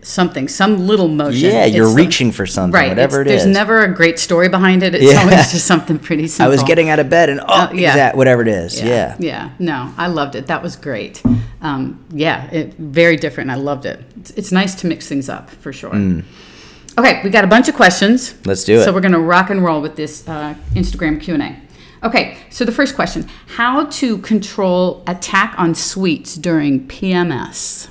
something, 0.02 0.48
some 0.48 0.88
little 0.88 1.08
motion. 1.08 1.52
Yeah, 1.52 1.66
you're 1.66 1.88
It's 1.88 1.96
reaching 1.96 2.32
for 2.32 2.46
something, 2.46 2.74
right. 2.80 2.90
whatever 2.90 3.22
it 3.22 3.28
is. 3.28 3.44
There's 3.44 3.54
never 3.54 3.84
a 3.84 3.94
great 3.94 4.18
story 4.20 4.48
behind 4.50 4.82
it. 4.84 4.96
It's 4.96 5.04
Yeah. 5.04 5.20
always 5.22 5.52
just 5.52 5.66
something 5.66 6.00
pretty 6.00 6.28
simple. 6.28 6.46
I 6.48 6.50
was 6.50 6.64
getting 6.64 6.90
out 6.90 7.00
of 7.00 7.10
bed 7.10 7.30
and 7.30 7.40
oh, 7.42 7.46
Uh, 7.48 7.70
yeah. 7.74 7.90
exact, 7.90 8.16
whatever 8.16 8.42
it 8.42 8.48
is. 8.48 8.82
Yeah. 8.82 9.16
Yeah. 9.20 9.50
No, 9.60 9.94
I 9.98 10.08
loved 10.08 10.36
it. 10.36 10.48
That 10.48 10.64
was 10.64 10.76
great. 10.76 11.22
Um, 11.62 12.04
yeah, 12.12 12.50
it, 12.52 12.76
very 12.78 13.18
different. 13.18 13.52
I 13.52 13.56
loved 13.56 13.86
it. 13.86 14.00
It's, 14.20 14.32
it's 14.32 14.52
nice 14.52 14.74
to 14.76 14.88
mix 14.88 15.08
things 15.08 15.28
up 15.30 15.50
for 15.50 15.74
sure. 15.74 15.94
Okay, 16.98 17.22
we 17.24 17.30
got 17.30 17.44
a 17.44 17.48
bunch 17.48 17.68
of 17.70 17.76
questions. 17.76 18.34
Mm. 18.34 18.48
Let's 18.48 18.64
do 18.64 18.80
it. 18.80 18.84
So 18.86 18.94
we're 18.94 19.02
going 19.02 19.12
to 19.14 19.20
rock 19.20 19.50
and 19.50 19.64
roll 19.64 19.82
with 19.82 19.96
this 19.96 20.28
uh, 20.28 20.56
Instagram 20.74 21.20
Q 21.22 21.34
and 21.36 21.44
A. 21.44 21.56
Okay, 22.02 22.38
so 22.50 22.64
the 22.64 22.72
first 22.72 22.96
question: 22.96 23.28
How 23.48 23.86
to 23.86 24.18
control 24.20 25.04
attack 25.08 25.54
on 25.58 25.76
sweets 25.76 26.36
during 26.36 26.88
PMS? 26.88 27.90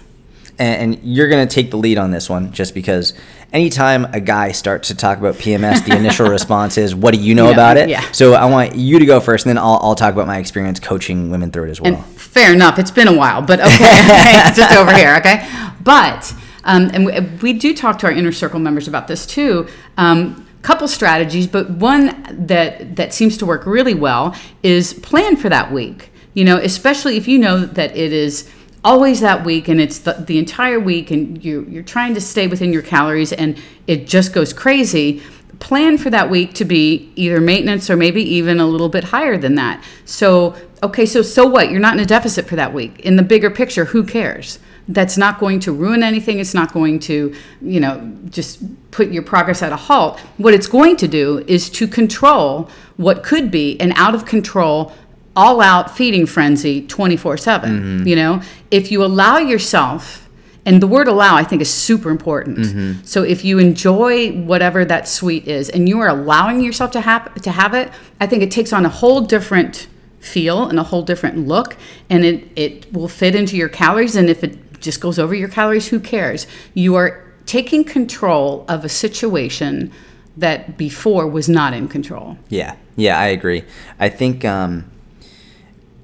And, 0.58 0.94
and 0.94 1.05
you're 1.05 1.28
going 1.28 1.46
to 1.46 1.52
take 1.52 1.70
the 1.70 1.76
lead 1.76 1.99
on 1.99 2.10
this 2.10 2.28
one 2.28 2.52
just 2.52 2.75
because 2.75 3.14
anytime 3.52 4.05
a 4.06 4.20
guy 4.20 4.52
starts 4.52 4.88
to 4.88 4.94
talk 4.94 5.19
about 5.19 5.37
PMS, 5.37 5.84
the 5.84 5.96
initial 5.96 6.28
response 6.31 6.78
is, 6.78 6.94
What 6.94 7.14
do 7.14 7.20
you 7.20 7.34
know 7.34 7.46
Yeah, 7.46 7.52
about 7.52 7.76
it? 7.76 7.88
yeah. 7.88 8.00
So 8.12 8.34
I 8.34 8.46
want 8.46 8.75
you 8.76 8.99
to 8.99 9.06
go 9.06 9.20
first, 9.20 9.46
and 9.46 9.50
then 9.50 9.58
I'll, 9.58 9.78
I'll 9.82 9.94
talk 9.94 10.12
about 10.12 10.26
my 10.26 10.38
experience 10.38 10.81
coaching 10.81 11.31
women 11.31 11.50
through 11.50 11.64
it 11.64 11.70
as 11.70 11.81
well. 11.81 11.94
And 11.94 12.05
fair 12.05 12.52
enough. 12.52 12.78
It's 12.78 12.90
been 12.90 13.08
a 13.08 13.16
while, 13.16 13.43
but 13.43 13.60
okay, 13.60 13.75
okay, 13.75 14.43
just 14.55 14.76
over 14.76 14.93
here, 14.94 15.16
okay. 15.16 15.49
But 15.82 16.34
um, 16.64 16.90
and 16.93 17.06
we, 17.06 17.20
we 17.43 17.52
do 17.52 17.75
talk 17.75 17.99
to 18.00 18.06
our 18.06 18.12
inner 18.12 18.32
circle 18.32 18.60
members 18.60 18.88
about 18.88 19.08
this 19.08 19.26
too. 19.26 19.69
Um, 19.96 20.44
couple 20.62 20.88
strategies, 20.88 21.46
but 21.46 21.70
one 21.70 22.26
that 22.46 22.96
that 22.96 23.14
seems 23.14 23.37
to 23.38 23.46
work 23.46 23.64
really 23.64 23.94
well 23.94 24.34
is 24.62 24.93
plan 24.93 25.37
for 25.37 25.49
that 25.49 25.72
week. 25.72 26.10
You 26.34 26.44
know, 26.44 26.58
especially 26.58 27.17
if 27.17 27.27
you 27.27 27.38
know 27.38 27.65
that 27.65 27.96
it 27.96 28.12
is 28.12 28.50
always 28.85 29.20
that 29.20 29.44
week 29.44 29.69
and 29.69 29.81
it's 29.81 29.99
the, 30.01 30.13
the 30.13 30.39
entire 30.39 30.79
week 30.79 31.11
and 31.11 31.44
you 31.44 31.67
you're 31.69 31.82
trying 31.82 32.15
to 32.15 32.20
stay 32.20 32.47
within 32.47 32.73
your 32.73 32.82
calories 32.82 33.32
and 33.32 33.61
it 33.87 34.06
just 34.06 34.32
goes 34.32 34.53
crazy 34.53 35.20
plan 35.61 35.99
for 35.99 36.11
that 36.11 36.31
week 36.31 36.55
to 36.55 36.65
be 36.65 37.11
either 37.17 37.41
maintenance 37.41 37.91
or 37.91 37.97
maybe 37.97 38.23
even 38.23 38.61
a 38.61 38.67
little 38.67 38.89
bit 38.89 39.05
higher 39.05 39.37
than 39.37 39.55
that. 39.56 39.82
So, 40.05 40.55
okay, 40.82 41.06
so 41.06 41.23
so 41.23 41.47
what? 41.47 41.70
You're 41.70 41.81
not 41.81 41.94
in 41.94 42.01
a 42.01 42.06
deficit 42.06 42.47
for 42.47 42.56
that 42.56 42.73
week. 42.73 43.01
In 43.01 43.17
the 43.17 43.23
bigger 43.23 43.51
picture, 43.51 43.87
who 43.87 44.05
cares? 44.05 44.58
That's 44.89 45.19
not 45.19 45.39
going 45.39 45.61
to 45.61 45.73
ruin 45.73 46.03
anything. 46.03 46.39
It's 46.39 46.55
not 46.55 46.73
going 46.73 46.99
to, 47.01 47.35
you 47.61 47.81
know, 47.81 48.11
just 48.31 48.63
put 48.91 49.11
your 49.11 49.23
progress 49.23 49.63
at 49.63 49.73
a 49.73 49.77
halt. 49.77 50.19
What 50.39 50.55
it's 50.55 50.67
going 50.67 50.97
to 50.99 51.08
do 51.08 51.44
is 51.47 51.69
to 51.70 51.87
control 51.87 52.70
what 52.97 53.23
could 53.23 53.51
be 53.51 53.79
an 53.81 53.93
out 53.93 54.15
of 54.15 54.25
control 54.25 54.93
all 55.39 55.61
out 55.61 55.87
feeding 55.97 56.27
frenzy 56.27 56.77
24 56.87 57.37
7 57.37 58.07
you 58.07 58.17
know? 58.17 58.41
If 58.71 58.85
you 58.93 59.05
allow 59.05 59.39
yourself 59.39 60.29
and 60.67 60.83
the 60.83 60.87
word 60.87 61.09
allow 61.09 61.35
i 61.43 61.45
think 61.45 61.63
is 61.63 61.73
super 61.73 62.11
important. 62.11 62.59
So 63.07 63.19
if 63.35 63.45
you 63.49 63.59
enjoy 63.59 64.13
whatever 64.51 64.85
that 64.85 65.09
sweet 65.09 65.45
is 65.49 65.71
and 65.75 65.89
you 65.89 66.01
are 66.01 66.09
allowing 66.09 66.61
yourself 66.61 66.91
to 66.93 67.01
have 67.01 67.25
to 67.47 67.51
have 67.51 67.73
it 67.75 67.87
i 68.21 68.27
think 68.27 68.43
it 68.43 68.51
takes 68.59 68.73
on 68.73 68.85
a 68.85 68.93
whole 69.01 69.21
different 69.35 69.89
feel 70.21 70.59
and 70.69 70.79
a 70.79 70.87
whole 70.91 71.05
different 71.11 71.37
look 71.53 71.77
and 72.11 72.25
it 72.25 72.39
it 72.57 72.93
will 72.93 73.09
fit 73.21 73.35
into 73.41 73.55
your 73.57 73.69
calories 73.69 74.17
and 74.17 74.29
if 74.29 74.43
it 74.43 74.59
just 74.81 75.01
goes 75.01 75.19
over 75.19 75.35
your 75.35 75.49
calories 75.49 75.89
who 75.89 76.01
cares? 76.01 76.47
You 76.75 76.95
are 76.97 77.25
taking 77.47 77.85
control 77.85 78.65
of 78.69 78.85
a 78.85 78.89
situation 78.89 79.93
that 80.37 80.77
before 80.77 81.27
was 81.27 81.49
not 81.49 81.75
in 81.75 81.89
control. 81.89 82.39
Yeah, 82.49 82.77
yeah, 82.97 83.19
I 83.19 83.27
agree. 83.27 83.65
I 83.99 84.09
think 84.09 84.45
um, 84.45 84.91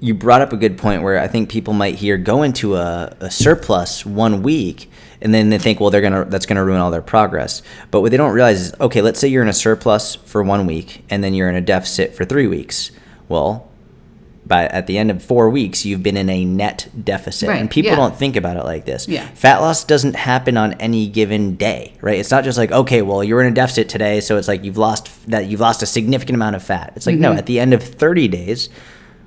you 0.05 0.13
brought 0.13 0.41
up 0.41 0.53
a 0.53 0.57
good 0.57 0.77
point 0.77 1.01
where 1.03 1.19
I 1.19 1.27
think 1.27 1.49
people 1.49 1.73
might 1.73 1.95
hear 1.95 2.17
go 2.17 2.43
into 2.43 2.75
a, 2.75 3.15
a 3.19 3.31
surplus 3.31 4.05
one 4.05 4.43
week 4.43 4.89
and 5.21 5.33
then 5.33 5.49
they 5.49 5.57
think, 5.57 5.79
well, 5.79 5.89
they're 5.89 6.01
gonna 6.01 6.25
that's 6.25 6.45
gonna 6.45 6.63
ruin 6.63 6.79
all 6.79 6.91
their 6.91 7.01
progress. 7.01 7.61
But 7.89 8.01
what 8.01 8.11
they 8.11 8.17
don't 8.17 8.33
realize 8.33 8.61
is, 8.61 8.73
okay, 8.79 9.01
let's 9.01 9.19
say 9.19 9.27
you're 9.27 9.41
in 9.41 9.47
a 9.49 9.53
surplus 9.53 10.15
for 10.15 10.43
one 10.43 10.67
week, 10.67 11.03
and 11.09 11.23
then 11.23 11.33
you're 11.33 11.49
in 11.49 11.55
a 11.55 11.61
deficit 11.61 12.13
for 12.13 12.25
three 12.25 12.45
weeks. 12.47 12.91
Well, 13.27 13.67
by 14.45 14.67
at 14.67 14.85
the 14.85 14.97
end 14.99 15.09
of 15.09 15.23
four 15.23 15.49
weeks, 15.49 15.85
you've 15.85 16.03
been 16.03 16.17
in 16.17 16.29
a 16.29 16.45
net 16.45 16.87
deficit, 17.03 17.49
Right, 17.49 17.59
and 17.61 17.71
people 17.71 17.91
yeah. 17.91 17.95
don't 17.95 18.15
think 18.15 18.35
about 18.35 18.57
it 18.57 18.65
like 18.65 18.85
this. 18.85 19.07
Yeah. 19.07 19.25
Fat 19.29 19.61
loss 19.61 19.83
doesn't 19.85 20.15
happen 20.15 20.57
on 20.57 20.73
any 20.73 21.07
given 21.07 21.55
day, 21.55 21.93
right? 22.01 22.19
It's 22.19 22.29
not 22.29 22.43
just 22.43 22.57
like, 22.59 22.71
okay, 22.71 23.01
well, 23.01 23.23
you're 23.23 23.41
in 23.41 23.47
a 23.51 23.55
deficit 23.55 23.89
today, 23.89 24.19
so 24.21 24.37
it's 24.37 24.47
like 24.47 24.63
you've 24.63 24.77
lost 24.77 25.09
that 25.31 25.47
you've 25.47 25.61
lost 25.61 25.81
a 25.81 25.87
significant 25.87 26.35
amount 26.35 26.55
of 26.57 26.61
fat. 26.63 26.93
It's 26.95 27.07
like 27.07 27.15
no, 27.17 27.29
Mm-hmm. 27.31 27.39
at 27.39 27.45
the 27.47 27.59
end 27.59 27.73
of 27.73 27.81
30 27.81 28.27
days, 28.27 28.69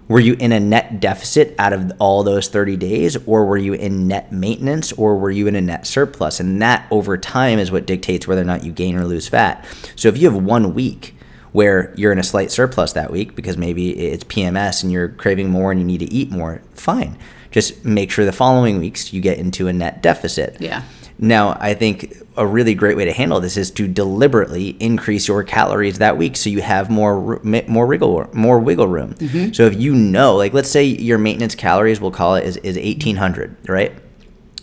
were 0.09 0.21
you 0.21 0.35
in 0.35 0.53
a 0.53 0.61
net 0.61 1.01
deficit 1.01 1.55
out 1.59 1.73
of 1.73 1.93
all 1.99 2.23
those 2.23 2.49
30 2.49 2.77
days 2.77 3.17
or 3.27 3.45
were 3.45 3.59
you 3.59 3.75
in 3.75 4.09
net 4.09 4.33
maintenance 4.33 4.93
or 4.93 5.17
were 5.17 5.31
you 5.31 5.47
in 5.47 5.55
a 5.55 5.61
net 5.61 5.87
surplus? 5.87 6.41
And 6.41 6.61
that 6.63 6.87
over 6.91 7.19
time 7.19 7.59
is 7.59 7.71
what 7.71 7.87
dictates 7.87 8.27
whether 8.27 8.41
or 8.41 8.47
not 8.47 8.65
you 8.65 8.73
gain 8.73 8.97
or 8.97 9.05
lose 9.05 9.29
fat. 9.29 9.65
So 9.97 10.09
if 10.09 10.17
you 10.19 10.31
have 10.31 10.43
one 10.43 10.75
week 10.75 11.15
where 11.53 11.95
you're 11.97 12.13
in 12.13 12.19
a 12.19 12.25
slight 12.25 12.51
surplus 12.51 12.93
that 12.95 13.11
week 13.11 13.35
because 13.35 13.57
maybe 13.57 13.91
it's 13.91 14.25
pms 14.25 14.83
and 14.83 14.93
you're 14.93 15.09
craving 15.09 15.51
more 15.51 15.73
and 15.73 15.81
you 15.81 15.87
need 15.87 16.01
to 16.01 16.13
eat 16.13 16.31
more 16.31 16.63
fine. 16.75 17.17
Just 17.51 17.85
make 17.85 18.11
sure 18.11 18.25
the 18.25 18.33
following 18.33 18.79
weeks 18.79 19.13
you 19.13 19.21
get 19.21 19.39
into 19.39 19.69
a 19.69 19.73
net 19.73 20.03
deficit. 20.03 20.57
Yeah. 20.61 20.83
Now, 21.19 21.57
I 21.61 21.75
think 21.75 22.17
a 22.37 22.47
really 22.47 22.75
great 22.75 22.97
way 22.97 23.05
to 23.05 23.13
handle 23.13 23.41
this 23.41 23.57
is 23.57 23.71
to 23.73 23.89
deliberately 23.89 24.77
increase 24.79 25.27
your 25.27 25.43
calories 25.43 25.99
that 25.99 26.17
week, 26.17 26.37
so 26.37 26.49
you 26.49 26.63
have 26.63 26.89
more 26.91 27.41
more 27.43 27.87
wiggle 27.87 28.31
more 28.33 28.61
wiggle 28.61 28.87
room. 28.87 29.15
Mm-hmm. 29.15 29.53
So 29.53 29.67
if 29.67 29.81
you 29.81 29.95
know, 29.95 30.37
like, 30.37 30.53
let's 30.53 30.71
say 30.71 30.85
your 30.85 31.19
maintenance 31.19 31.57
calories, 31.57 32.01
we'll 32.01 32.13
call 32.13 32.37
it 32.37 32.45
is 32.45 32.57
is 32.59 32.77
eighteen 32.79 33.17
hundred, 33.17 33.57
right? 33.69 33.93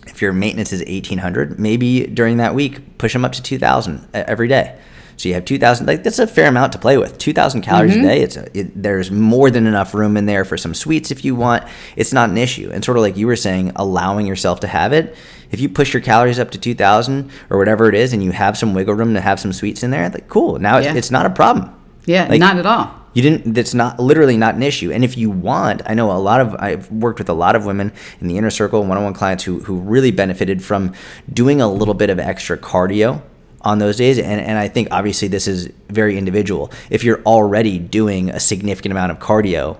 If 0.06 0.22
your 0.22 0.32
maintenance 0.32 0.72
is 0.72 0.82
eighteen 0.86 1.18
hundred, 1.18 1.58
maybe 1.58 2.06
during 2.06 2.38
that 2.38 2.54
week 2.54 2.96
push 2.96 3.12
them 3.12 3.24
up 3.24 3.32
to 3.32 3.42
two 3.42 3.58
thousand 3.58 4.08
every 4.14 4.48
day. 4.48 4.78
So 5.16 5.28
you 5.28 5.34
have 5.34 5.44
two 5.44 5.58
thousand. 5.58 5.86
Like 5.86 6.02
that's 6.02 6.18
a 6.18 6.26
fair 6.26 6.48
amount 6.48 6.72
to 6.72 6.78
play 6.78 6.98
with. 6.98 7.18
Two 7.18 7.32
thousand 7.32 7.62
calories 7.62 7.94
a 7.94 7.98
mm-hmm. 7.98 8.06
day. 8.06 8.20
It's 8.22 8.36
a, 8.36 8.58
it, 8.58 8.82
there's 8.82 9.10
more 9.10 9.50
than 9.50 9.66
enough 9.66 9.94
room 9.94 10.16
in 10.16 10.26
there 10.26 10.44
for 10.44 10.56
some 10.56 10.74
sweets 10.74 11.10
if 11.10 11.24
you 11.24 11.34
want. 11.34 11.64
It's 11.96 12.12
not 12.12 12.30
an 12.30 12.38
issue. 12.38 12.70
And 12.72 12.84
sort 12.84 12.96
of 12.98 13.02
like 13.02 13.16
you 13.16 13.26
were 13.26 13.36
saying, 13.36 13.72
allowing 13.76 14.26
yourself 14.26 14.60
to 14.60 14.66
have 14.66 14.92
it. 14.92 15.16
If 15.50 15.60
you 15.60 15.68
push 15.68 15.94
your 15.94 16.02
calories 16.02 16.38
up 16.38 16.50
to 16.52 16.58
two 16.58 16.74
thousand 16.74 17.30
or 17.50 17.58
whatever 17.58 17.88
it 17.88 17.94
is, 17.94 18.12
and 18.12 18.22
you 18.22 18.32
have 18.32 18.58
some 18.58 18.74
wiggle 18.74 18.94
room 18.94 19.14
to 19.14 19.20
have 19.20 19.40
some 19.40 19.52
sweets 19.52 19.82
in 19.82 19.90
there, 19.90 20.08
like 20.10 20.28
cool. 20.28 20.58
Now 20.58 20.78
Yeah. 20.78 20.90
it's, 20.90 20.98
it's 20.98 21.10
not 21.10 21.24
a 21.26 21.30
problem. 21.30 21.74
Yeah, 22.04 22.26
Like- 22.28 22.40
not 22.40 22.58
at 22.58 22.66
all. 22.66 22.94
You 23.14 23.22
didn't. 23.22 23.54
That's 23.54 23.72
not 23.72 23.98
literally 23.98 24.36
not 24.36 24.56
an 24.56 24.62
issue. 24.62 24.92
And 24.92 25.02
if 25.02 25.16
you 25.16 25.30
want, 25.30 25.80
I 25.86 25.94
know 25.94 26.12
a 26.12 26.20
lot 26.20 26.42
of. 26.42 26.54
I've 26.58 26.92
worked 26.92 27.18
with 27.18 27.30
a 27.30 27.32
lot 27.32 27.56
of 27.56 27.64
women 27.64 27.90
in 28.20 28.28
the 28.28 28.36
inner 28.36 28.50
circle, 28.50 28.84
one-on-one 28.84 29.14
clients 29.14 29.42
who 29.42 29.60
who 29.60 29.80
really 29.80 30.10
benefited 30.10 30.62
from 30.62 30.92
doing 31.32 31.62
a 31.62 31.66
little 31.66 31.94
bit 31.94 32.10
of 32.10 32.18
extra 32.18 32.58
cardio 32.58 33.22
on 33.66 33.78
those 33.78 33.96
days. 33.96 34.18
And 34.18 34.40
and 34.40 34.56
I 34.56 34.68
think 34.68 34.88
obviously 34.90 35.28
this 35.28 35.48
is 35.48 35.66
very 35.88 36.16
individual. 36.16 36.70
If 36.88 37.04
you're 37.04 37.20
already 37.22 37.78
doing 37.78 38.30
a 38.30 38.40
significant 38.40 38.92
amount 38.92 39.10
of 39.10 39.18
cardio, 39.18 39.76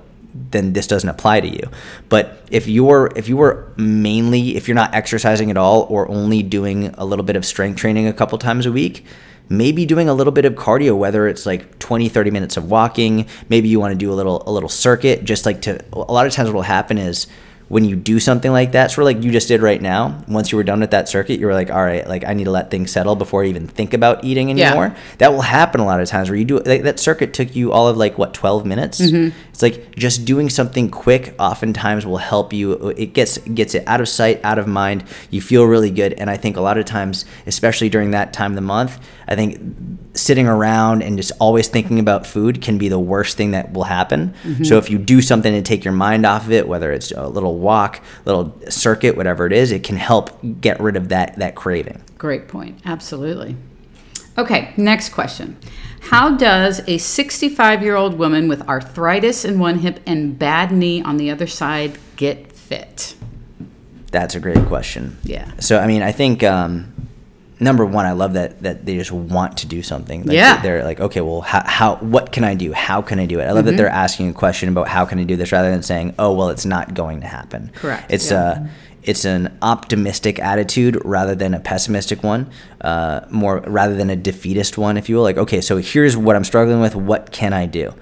then 0.50 0.72
this 0.72 0.86
doesn't 0.86 1.08
apply 1.08 1.40
to 1.40 1.48
you. 1.48 1.70
But 2.08 2.42
if 2.50 2.66
you're 2.66 3.12
if 3.16 3.28
you 3.28 3.36
were 3.36 3.72
mainly 3.76 4.56
if 4.56 4.66
you're 4.66 4.74
not 4.74 4.92
exercising 4.92 5.50
at 5.50 5.56
all 5.56 5.86
or 5.88 6.10
only 6.10 6.42
doing 6.42 6.88
a 6.98 7.04
little 7.04 7.24
bit 7.24 7.36
of 7.36 7.46
strength 7.46 7.78
training 7.78 8.08
a 8.08 8.12
couple 8.12 8.36
times 8.38 8.66
a 8.66 8.72
week, 8.72 9.06
maybe 9.48 9.86
doing 9.86 10.08
a 10.08 10.14
little 10.14 10.32
bit 10.32 10.44
of 10.44 10.54
cardio 10.54 10.98
whether 10.98 11.28
it's 11.28 11.46
like 11.46 11.78
20 11.78 12.08
30 12.08 12.30
minutes 12.32 12.56
of 12.56 12.68
walking 12.68 13.28
maybe 13.48 13.68
you 13.68 13.78
want 13.78 13.92
to 13.92 13.98
do 13.98 14.12
a 14.12 14.16
little 14.20 14.42
a 14.48 14.50
little 14.50 14.68
circuit 14.68 15.22
just 15.22 15.46
like 15.46 15.62
to 15.62 15.80
a 15.92 16.12
lot 16.12 16.26
of 16.26 16.32
times 16.32 16.48
what 16.48 16.54
will 16.56 16.62
happen 16.62 16.98
is 16.98 17.28
when 17.68 17.84
you 17.84 17.96
do 17.96 18.20
something 18.20 18.52
like 18.52 18.72
that 18.72 18.90
sort 18.92 19.02
of 19.02 19.06
like 19.16 19.24
you 19.24 19.32
just 19.32 19.48
did 19.48 19.60
right 19.60 19.82
now 19.82 20.22
once 20.28 20.52
you 20.52 20.56
were 20.56 20.62
done 20.62 20.78
with 20.78 20.92
that 20.92 21.08
circuit 21.08 21.40
you 21.40 21.46
were 21.46 21.52
like 21.54 21.68
all 21.68 21.82
right 21.82 22.06
like 22.08 22.24
i 22.24 22.32
need 22.32 22.44
to 22.44 22.50
let 22.50 22.70
things 22.70 22.92
settle 22.92 23.16
before 23.16 23.42
i 23.42 23.46
even 23.46 23.66
think 23.66 23.92
about 23.92 24.22
eating 24.24 24.56
Yeah. 24.56 24.68
anymore. 24.68 24.94
That 25.18 25.32
will 25.32 25.40
happen 25.42 25.80
a 25.80 25.84
lot 25.84 26.00
of 26.00 26.08
times 26.08 26.30
where 26.30 26.38
you 26.38 26.44
do 26.44 26.58
like, 26.60 26.82
that 26.84 27.00
circuit 27.00 27.34
took 27.34 27.56
you 27.56 27.72
all 27.72 27.88
of 27.88 27.96
like 27.96 28.18
what 28.18 28.32
12 28.34 28.64
minutes? 28.64 29.00
Mm-hmm. 29.00 29.36
It's 29.48 29.62
like 29.62 29.96
just 29.96 30.24
doing 30.24 30.48
something 30.48 30.90
quick 30.90 31.34
oftentimes 31.38 32.06
will 32.06 32.18
help 32.18 32.52
you 32.52 32.90
it 32.96 33.12
gets 33.14 33.38
gets 33.38 33.74
it 33.74 33.82
out 33.86 34.00
of 34.00 34.08
sight 34.08 34.40
out 34.44 34.58
of 34.58 34.66
mind. 34.68 35.02
You 35.30 35.40
feel 35.40 35.64
really 35.64 35.90
good. 35.90 36.12
And 36.14 36.30
i 36.30 36.36
think 36.36 36.56
a 36.56 36.60
lot 36.60 36.78
of 36.78 36.84
times 36.84 37.24
especially 37.46 37.88
during 37.88 38.12
that 38.12 38.32
time 38.32 38.52
of 38.52 38.56
the 38.56 38.60
month 38.76 38.98
i 39.28 39.34
think 39.34 39.60
sitting 40.14 40.46
around 40.46 41.02
and 41.02 41.18
just 41.18 41.32
always 41.40 41.68
thinking 41.68 41.98
about 41.98 42.26
food 42.26 42.62
can 42.62 42.78
be 42.78 42.88
the 42.88 42.98
worst 42.98 43.36
thing 43.36 43.50
that 43.50 43.72
will 43.72 43.84
happen 43.84 44.34
so 44.64 44.78
if 44.78 44.88
you 44.88 44.96
do 44.96 45.20
something 45.20 45.52
to 45.52 45.60
take 45.60 45.84
your 45.84 45.92
mind 45.92 46.24
off 46.24 46.46
of 46.46 46.52
it 46.52 46.66
whether 46.66 46.90
it's 46.90 47.10
a 47.12 47.28
little 47.28 47.58
walk 47.58 48.02
little 48.24 48.58
circuit 48.70 49.16
whatever 49.16 49.46
it 49.46 49.52
is 49.52 49.72
it 49.72 49.84
can 49.84 49.96
help 49.96 50.30
get 50.60 50.80
rid 50.80 50.96
of 50.96 51.10
that 51.10 51.36
that 51.36 51.54
craving 51.54 52.00
Great 52.18 52.48
point. 52.48 52.80
Absolutely. 52.84 53.56
Okay, 54.38 54.72
next 54.76 55.10
question. 55.10 55.56
How 56.00 56.36
does 56.36 56.80
a 56.86 56.98
65 56.98 57.82
year 57.82 57.94
old 57.94 58.18
woman 58.18 58.48
with 58.48 58.66
arthritis 58.68 59.44
in 59.44 59.58
one 59.58 59.78
hip 59.78 60.00
and 60.06 60.38
bad 60.38 60.72
knee 60.72 61.02
on 61.02 61.16
the 61.16 61.30
other 61.30 61.46
side 61.46 61.98
get 62.16 62.52
fit? 62.52 63.16
That's 64.10 64.34
a 64.34 64.40
great 64.40 64.64
question. 64.66 65.18
Yeah. 65.24 65.50
So 65.58 65.78
I 65.78 65.86
mean, 65.86 66.02
I 66.02 66.12
think 66.12 66.42
um, 66.42 66.92
number 67.60 67.84
one, 67.86 68.04
I 68.06 68.12
love 68.12 68.34
that 68.34 68.62
that 68.62 68.84
they 68.86 68.96
just 68.96 69.12
want 69.12 69.58
to 69.58 69.66
do 69.66 69.82
something. 69.82 70.24
Like, 70.24 70.34
Yeah. 70.36 70.60
They're 70.62 70.84
like, 70.84 71.00
okay, 71.00 71.20
well, 71.20 71.40
how, 71.40 71.62
how 71.66 71.96
what 71.96 72.32
can 72.32 72.44
I 72.44 72.54
do? 72.54 72.72
How 72.72 73.02
can 73.02 73.18
I 73.18 73.26
do 73.26 73.40
it? 73.40 73.44
I 73.44 73.46
love 73.52 73.58
Mm-hmm. 73.64 73.66
that 73.68 73.76
they're 73.76 73.88
asking 73.88 74.28
a 74.30 74.32
question 74.32 74.68
about 74.68 74.88
how 74.88 75.04
can 75.04 75.18
I 75.18 75.24
do 75.24 75.36
this 75.36 75.52
rather 75.52 75.70
than 75.70 75.82
saying, 75.82 76.14
oh, 76.18 76.32
well, 76.32 76.50
it's 76.50 76.66
not 76.66 76.94
going 76.94 77.20
to 77.22 77.26
happen. 77.26 77.70
Correct, 77.74 78.12
It's 78.12 78.30
yeah. 78.30 78.38
uh 78.42 78.66
it's 79.02 79.24
an 79.24 79.56
optimistic 79.62 80.40
attitude 80.40 81.00
rather 81.04 81.36
than 81.36 81.54
a 81.54 81.60
pessimistic 81.60 82.24
one, 82.24 82.50
uh, 82.80 83.20
more 83.30 83.60
rather 83.60 83.94
than 83.94 84.10
a 84.10 84.16
defeatist 84.16 84.76
one, 84.76 84.96
if 84.96 85.08
you 85.08 85.14
will. 85.14 85.22
Like, 85.22 85.36
okay, 85.38 85.60
so 85.60 85.76
here's 85.76 86.16
what 86.16 86.34
I'm 86.34 86.42
struggling 86.42 86.80
with. 86.80 86.96
What 86.96 87.30
can 87.30 87.52
I 87.52 87.66
do? 87.66 87.94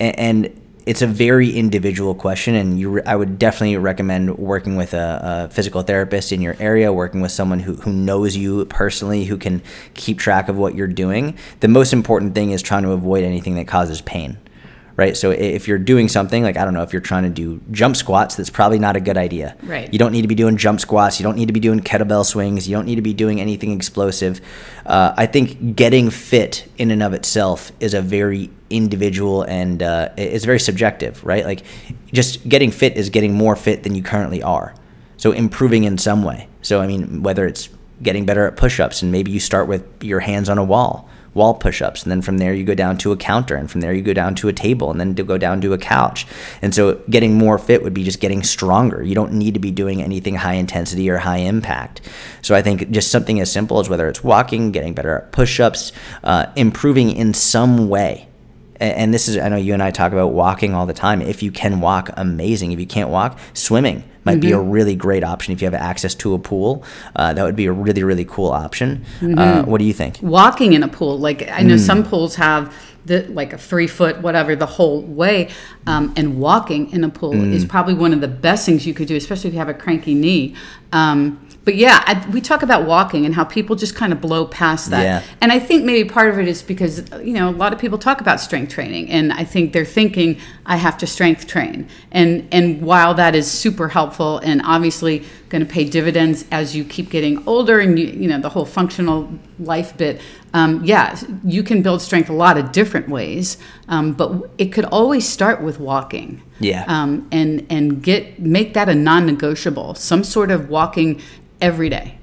A- 0.00 0.18
and 0.18 0.50
it's 0.90 1.02
a 1.02 1.06
very 1.06 1.52
individual 1.52 2.16
question, 2.16 2.56
and 2.56 2.80
you 2.80 2.90
re- 2.90 3.02
I 3.06 3.14
would 3.14 3.38
definitely 3.38 3.76
recommend 3.76 4.36
working 4.38 4.74
with 4.74 4.92
a, 4.92 5.46
a 5.48 5.54
physical 5.54 5.82
therapist 5.82 6.32
in 6.32 6.42
your 6.42 6.56
area, 6.58 6.92
working 6.92 7.20
with 7.20 7.30
someone 7.30 7.60
who, 7.60 7.76
who 7.76 7.92
knows 7.92 8.36
you 8.36 8.64
personally, 8.64 9.24
who 9.24 9.36
can 9.36 9.62
keep 9.94 10.18
track 10.18 10.48
of 10.48 10.58
what 10.58 10.74
you're 10.74 10.88
doing. 10.88 11.38
The 11.60 11.68
most 11.68 11.92
important 11.92 12.34
thing 12.34 12.50
is 12.50 12.60
trying 12.60 12.82
to 12.82 12.90
avoid 12.90 13.22
anything 13.22 13.54
that 13.54 13.68
causes 13.68 14.00
pain. 14.00 14.36
Right. 15.00 15.16
So 15.16 15.30
if 15.30 15.66
you're 15.66 15.78
doing 15.78 16.08
something 16.08 16.42
like, 16.42 16.58
I 16.58 16.64
don't 16.66 16.74
know, 16.74 16.82
if 16.82 16.92
you're 16.92 17.00
trying 17.00 17.22
to 17.22 17.30
do 17.30 17.58
jump 17.70 17.96
squats, 17.96 18.34
that's 18.34 18.50
probably 18.50 18.78
not 18.78 18.96
a 18.96 19.00
good 19.00 19.16
idea. 19.16 19.56
Right. 19.62 19.90
You 19.90 19.98
don't 19.98 20.12
need 20.12 20.20
to 20.20 20.28
be 20.28 20.34
doing 20.34 20.58
jump 20.58 20.78
squats. 20.78 21.18
You 21.18 21.24
don't 21.24 21.36
need 21.36 21.46
to 21.46 21.54
be 21.54 21.58
doing 21.58 21.80
kettlebell 21.80 22.26
swings. 22.26 22.68
You 22.68 22.76
don't 22.76 22.84
need 22.84 22.96
to 22.96 23.02
be 23.02 23.14
doing 23.14 23.40
anything 23.40 23.72
explosive. 23.72 24.42
Uh, 24.84 25.14
I 25.16 25.24
think 25.24 25.74
getting 25.74 26.10
fit 26.10 26.70
in 26.76 26.90
and 26.90 27.02
of 27.02 27.14
itself 27.14 27.72
is 27.80 27.94
a 27.94 28.02
very 28.02 28.50
individual 28.68 29.42
and 29.44 29.82
uh, 29.82 30.10
it's 30.18 30.44
very 30.44 30.60
subjective, 30.60 31.24
right? 31.24 31.46
Like 31.46 31.62
just 32.12 32.46
getting 32.46 32.70
fit 32.70 32.98
is 32.98 33.08
getting 33.08 33.32
more 33.32 33.56
fit 33.56 33.84
than 33.84 33.94
you 33.94 34.02
currently 34.02 34.42
are. 34.42 34.74
So 35.16 35.32
improving 35.32 35.84
in 35.84 35.96
some 35.96 36.24
way. 36.24 36.46
So, 36.60 36.82
I 36.82 36.86
mean, 36.86 37.22
whether 37.22 37.46
it's 37.46 37.70
getting 38.02 38.26
better 38.26 38.46
at 38.46 38.58
push 38.58 38.78
ups 38.78 39.00
and 39.00 39.10
maybe 39.10 39.30
you 39.30 39.40
start 39.40 39.66
with 39.66 40.04
your 40.04 40.20
hands 40.20 40.50
on 40.50 40.58
a 40.58 40.64
wall 40.64 41.08
wall 41.34 41.54
push-ups 41.54 42.02
and 42.02 42.10
then 42.10 42.22
from 42.22 42.38
there 42.38 42.52
you 42.52 42.64
go 42.64 42.74
down 42.74 42.98
to 42.98 43.12
a 43.12 43.16
counter 43.16 43.54
and 43.54 43.70
from 43.70 43.80
there 43.80 43.92
you 43.92 44.02
go 44.02 44.12
down 44.12 44.34
to 44.34 44.48
a 44.48 44.52
table 44.52 44.90
and 44.90 45.00
then 45.00 45.14
to 45.14 45.22
go 45.22 45.38
down 45.38 45.60
to 45.60 45.72
a 45.72 45.78
couch. 45.78 46.26
And 46.60 46.74
so 46.74 46.94
getting 47.08 47.34
more 47.34 47.58
fit 47.58 47.82
would 47.82 47.94
be 47.94 48.04
just 48.04 48.20
getting 48.20 48.42
stronger. 48.42 49.02
You 49.02 49.14
don't 49.14 49.32
need 49.32 49.54
to 49.54 49.60
be 49.60 49.70
doing 49.70 50.02
anything 50.02 50.34
high 50.34 50.54
intensity 50.54 51.08
or 51.08 51.18
high 51.18 51.38
impact. 51.38 52.00
So 52.42 52.54
i 52.54 52.62
think 52.62 52.90
just 52.90 53.10
something 53.10 53.40
as 53.40 53.50
simple 53.50 53.78
as 53.78 53.88
whether 53.88 54.08
it's 54.08 54.24
walking 54.24 54.72
getting 54.72 54.94
better 54.94 55.18
at 55.18 55.32
push-ups 55.32 55.92
uh, 56.24 56.46
improving 56.56 57.10
in 57.10 57.34
some 57.34 57.88
way. 57.88 58.28
And 58.80 59.12
this 59.12 59.28
is 59.28 59.36
i 59.36 59.48
know 59.48 59.56
you 59.56 59.74
and 59.74 59.82
i 59.82 59.90
talk 59.90 60.12
about 60.12 60.32
walking 60.32 60.74
all 60.74 60.86
the 60.86 60.94
time. 60.94 61.20
If 61.22 61.42
you 61.42 61.52
can 61.52 61.80
walk 61.80 62.10
amazing. 62.16 62.72
If 62.72 62.80
you 62.80 62.86
can't 62.86 63.10
walk 63.10 63.38
swimming 63.52 64.04
might 64.24 64.40
be 64.40 64.52
a 64.52 64.58
really 64.58 64.94
great 64.94 65.24
option 65.24 65.52
if 65.52 65.60
you 65.62 65.66
have 65.66 65.74
access 65.74 66.14
to 66.16 66.34
a 66.34 66.38
pool. 66.38 66.84
Uh, 67.16 67.32
that 67.32 67.42
would 67.42 67.56
be 67.56 67.66
a 67.66 67.72
really 67.72 68.02
really 68.04 68.24
cool 68.24 68.50
option. 68.50 69.04
Uh, 69.22 69.62
what 69.64 69.78
do 69.78 69.84
you 69.84 69.92
think? 69.94 70.18
Walking 70.22 70.72
in 70.74 70.82
a 70.82 70.88
pool 70.88 71.18
like 71.18 71.48
i 71.48 71.60
Hmm. 71.62 71.68
know 71.68 71.76
some 71.76 72.02
pools 72.04 72.34
have 72.36 72.72
the 73.06 73.22
like 73.28 73.52
a 73.54 73.58
three 73.58 73.86
foot 73.86 74.20
whatever 74.20 74.54
the 74.54 74.66
whole 74.66 75.00
way 75.02 75.48
um, 75.86 76.12
and 76.16 76.38
walking 76.38 76.90
in 76.92 77.02
a 77.04 77.08
pool 77.08 77.32
Hmm. 77.32 77.52
is 77.52 77.64
probably 77.64 77.94
one 77.94 78.12
of 78.12 78.20
the 78.20 78.28
best 78.28 78.66
things 78.66 78.86
you 78.86 78.92
could 78.94 79.08
do 79.08 79.16
especially 79.16 79.48
if 79.48 79.54
you 79.54 79.58
have 79.58 79.68
a 79.70 79.74
cranky 79.74 80.14
knee. 80.14 80.54
Um, 80.92 81.40
but 81.64 81.74
yeah 81.74 82.02
I, 82.06 82.26
we 82.30 82.40
talk 82.40 82.62
about 82.62 82.86
walking 82.86 83.26
and 83.26 83.34
how 83.34 83.44
people 83.44 83.76
just 83.76 83.94
kind 83.94 84.12
of 84.12 84.20
blow 84.20 84.46
past 84.46 84.90
that 84.90 85.02
Yeah. 85.02 85.22
and 85.40 85.52
i 85.52 85.58
think 85.58 85.84
maybe 85.84 86.08
part 86.08 86.30
of 86.30 86.38
it 86.38 86.48
is 86.48 86.62
because 86.62 87.04
you 87.22 87.32
know 87.34 87.48
a 87.48 87.52
lot 87.52 87.72
of 87.72 87.78
people 87.78 87.98
talk 87.98 88.20
about 88.20 88.40
strength 88.40 88.72
training 88.72 89.10
and 89.10 89.32
i 89.32 89.44
think 89.44 89.72
they're 89.72 89.84
thinking 89.84 90.38
i 90.66 90.76
have 90.76 90.96
to 90.98 91.06
strength 91.06 91.46
train 91.46 91.86
and 92.12 92.48
and 92.50 92.80
while 92.82 93.14
that 93.14 93.34
is 93.34 93.50
super 93.50 93.88
helpful 93.88 94.38
and 94.38 94.62
obviously 94.64 95.24
going 95.50 95.64
to 95.64 95.70
pay 95.70 95.84
dividends 95.84 96.44
as 96.50 96.74
you 96.76 96.84
keep 96.84 97.10
getting 97.10 97.46
older 97.46 97.78
and 97.80 97.98
you 97.98 98.06
you 98.06 98.28
know 98.28 98.40
the 98.40 98.48
whole 98.50 98.64
functional 98.64 99.28
life 99.58 99.96
bit 99.96 100.20
um, 100.52 100.84
yeah 100.84 101.18
you 101.44 101.62
can 101.62 101.82
build 101.82 102.00
strength 102.02 102.28
a 102.28 102.32
lot 102.32 102.56
of 102.58 102.72
different 102.72 103.08
ways 103.08 103.56
um, 103.88 104.12
but 104.12 104.50
it 104.58 104.66
could 104.72 104.84
always 104.86 105.28
start 105.28 105.62
with 105.62 105.78
walking 105.80 106.42
Yeah. 106.58 106.84
um, 106.88 107.28
and 107.30 107.66
and 107.70 108.02
get 108.02 108.40
make 108.40 108.74
that 108.74 108.88
a 108.88 108.94
non-negotiable 108.94 109.94
some 109.94 110.24
sort 110.24 110.50
of 110.50 110.68
walking 110.68 111.20
every 111.60 111.88
day 111.88 112.16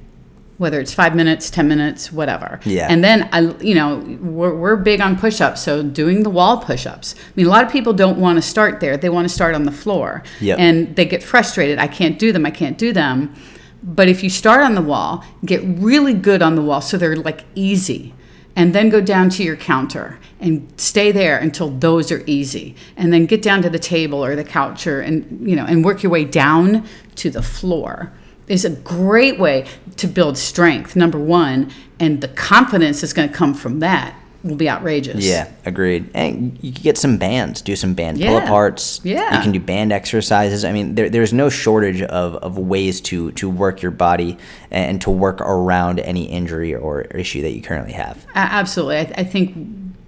whether 0.58 0.80
it's 0.80 0.92
five 0.92 1.16
minutes, 1.16 1.52
10 1.52 1.68
minutes, 1.68 2.12
whatever. 2.12 2.60
Yeah. 2.66 2.88
And 2.90 3.04
then, 3.04 3.30
I, 3.32 3.42
you 3.62 3.76
know, 3.76 3.98
we're, 4.20 4.56
we're 4.56 4.76
big 4.76 5.02
on 5.02 5.16
push 5.16 5.40
ups. 5.40 5.62
So 5.62 5.84
doing 5.84 6.24
the 6.24 6.32
wall 6.32 6.58
push 6.58 6.88
ups. 6.88 7.14
I 7.16 7.32
mean, 7.36 7.46
a 7.46 7.50
lot 7.50 7.64
of 7.64 7.72
people 7.72 7.94
don't 7.94 8.18
want 8.18 8.38
to 8.38 8.42
start 8.42 8.80
there. 8.80 8.98
They 8.98 9.10
want 9.10 9.28
to 9.28 9.34
start 9.34 9.54
on 9.54 9.66
the 9.66 9.72
floor. 9.72 10.24
Yep. 10.42 10.58
And 10.58 10.96
they 10.96 11.06
get 11.06 11.22
frustrated. 11.22 11.78
I 11.78 11.86
can't 11.88 12.18
do 12.18 12.32
them. 12.32 12.44
I 12.44 12.50
can't 12.50 12.76
do 12.76 12.92
them. 12.92 13.36
But 13.84 14.08
if 14.08 14.24
you 14.24 14.32
start 14.32 14.64
on 14.64 14.74
the 14.74 14.82
wall, 14.82 15.24
get 15.46 15.62
really 15.64 16.16
good 16.16 16.42
on 16.42 16.56
the 16.56 16.64
wall 16.64 16.82
so 16.82 16.98
they're 16.98 17.16
like 17.16 17.46
easy. 17.54 18.16
And 18.58 18.76
then 18.76 18.90
go 18.90 19.00
down 19.00 19.30
to 19.30 19.44
your 19.44 19.56
counter 19.56 20.20
and 20.42 20.68
stay 20.78 21.12
there 21.14 21.38
until 21.38 21.70
those 21.70 22.12
are 22.12 22.24
easy. 22.26 22.76
And 22.98 23.14
then 23.14 23.26
get 23.26 23.42
down 23.42 23.62
to 23.62 23.70
the 23.70 23.80
table 23.80 24.26
or 24.26 24.36
the 24.36 24.44
couch 24.44 24.86
or 24.88 25.00
and 25.00 25.48
you 25.48 25.56
know 25.56 25.64
and 25.64 25.86
work 25.86 26.04
your 26.04 26.12
way 26.12 26.26
down 26.26 26.86
to 27.16 27.30
the 27.30 27.42
floor 27.44 28.12
is 28.48 28.66
a 28.66 28.72
great 28.72 29.40
way 29.40 29.68
to 29.98 30.08
build 30.08 30.38
strength, 30.38 30.96
number 30.96 31.20
one, 31.20 31.72
and 32.00 32.22
the 32.22 32.28
confidence 32.30 33.04
is 33.04 33.14
going 33.14 33.30
to 33.30 33.34
come 33.34 33.54
from 33.54 33.80
that 33.80 34.16
will 34.44 34.56
be 34.56 34.70
outrageous. 34.70 35.26
Yeah, 35.26 35.50
agreed. 35.66 36.10
And 36.14 36.58
you 36.62 36.72
can 36.72 36.84
get 36.84 36.98
some 36.98 37.18
bands, 37.18 37.62
do 37.62 37.76
some 37.76 37.94
band 37.94 38.18
Yeah. 38.18 38.28
pull 38.40 38.42
aparts. 38.48 39.02
Yeah. 39.04 39.36
You 39.36 39.42
can 39.44 39.52
do 39.52 39.60
band 39.60 39.92
exercises. 39.92 40.64
I 40.64 40.72
mean, 40.72 40.96
there, 40.96 41.10
there's 41.10 41.34
no 41.34 41.50
shortage 41.50 42.02
of, 42.02 42.36
of 42.36 42.58
ways 42.58 43.02
to, 43.02 43.32
to 43.34 43.50
work 43.50 43.82
your 43.82 43.92
body 43.92 44.38
and 44.72 45.02
to 45.02 45.10
work 45.10 45.42
around 45.42 46.00
any 46.00 46.26
injury 46.26 46.74
or 46.76 47.02
issue 47.02 47.42
that 47.42 47.52
you 47.52 47.62
currently 47.62 47.94
have. 47.94 48.26
Absolutely. 48.36 48.98
I, 48.98 49.02
I 49.18 49.24
think 49.24 49.56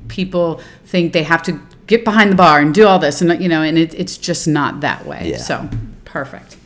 people 0.08 0.62
think 0.86 1.14
they 1.14 1.24
have 1.24 1.44
to 1.44 1.60
get 1.88 2.04
behind 2.06 2.32
the 2.32 2.36
bar 2.36 2.60
and 2.60 2.74
do 2.74 2.86
all 2.88 3.00
this, 3.00 3.22
and 3.22 3.42
you 3.42 3.50
know, 3.50 3.62
and 3.64 3.78
it, 3.78 3.94
it's 3.96 4.18
just 4.18 4.48
not 4.48 4.82
that 4.82 5.06
way. 5.06 5.32
Yeah. 5.32 5.38
So 5.38 5.68
perfect. 6.06 6.58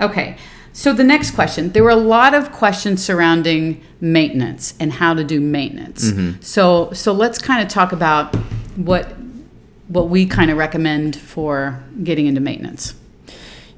Okay. 0.00 0.36
So 0.78 0.92
the 0.92 1.02
next 1.02 1.32
question, 1.32 1.72
there 1.72 1.82
were 1.82 1.90
a 1.90 1.96
lot 1.96 2.34
of 2.34 2.52
questions 2.52 3.04
surrounding 3.04 3.82
maintenance 4.00 4.74
and 4.78 4.92
how 4.92 5.12
to 5.12 5.24
do 5.24 5.40
maintenance. 5.40 6.12
So 6.40 6.92
so 6.92 7.10
let's 7.12 7.40
kind 7.40 7.60
of 7.64 7.68
talk 7.68 7.90
about 7.90 8.32
what 8.76 9.12
what 9.88 10.08
we 10.08 10.24
kind 10.24 10.52
of 10.52 10.56
recommend 10.56 11.16
for 11.16 11.82
getting 12.04 12.26
into 12.26 12.40
maintenance. 12.40 12.94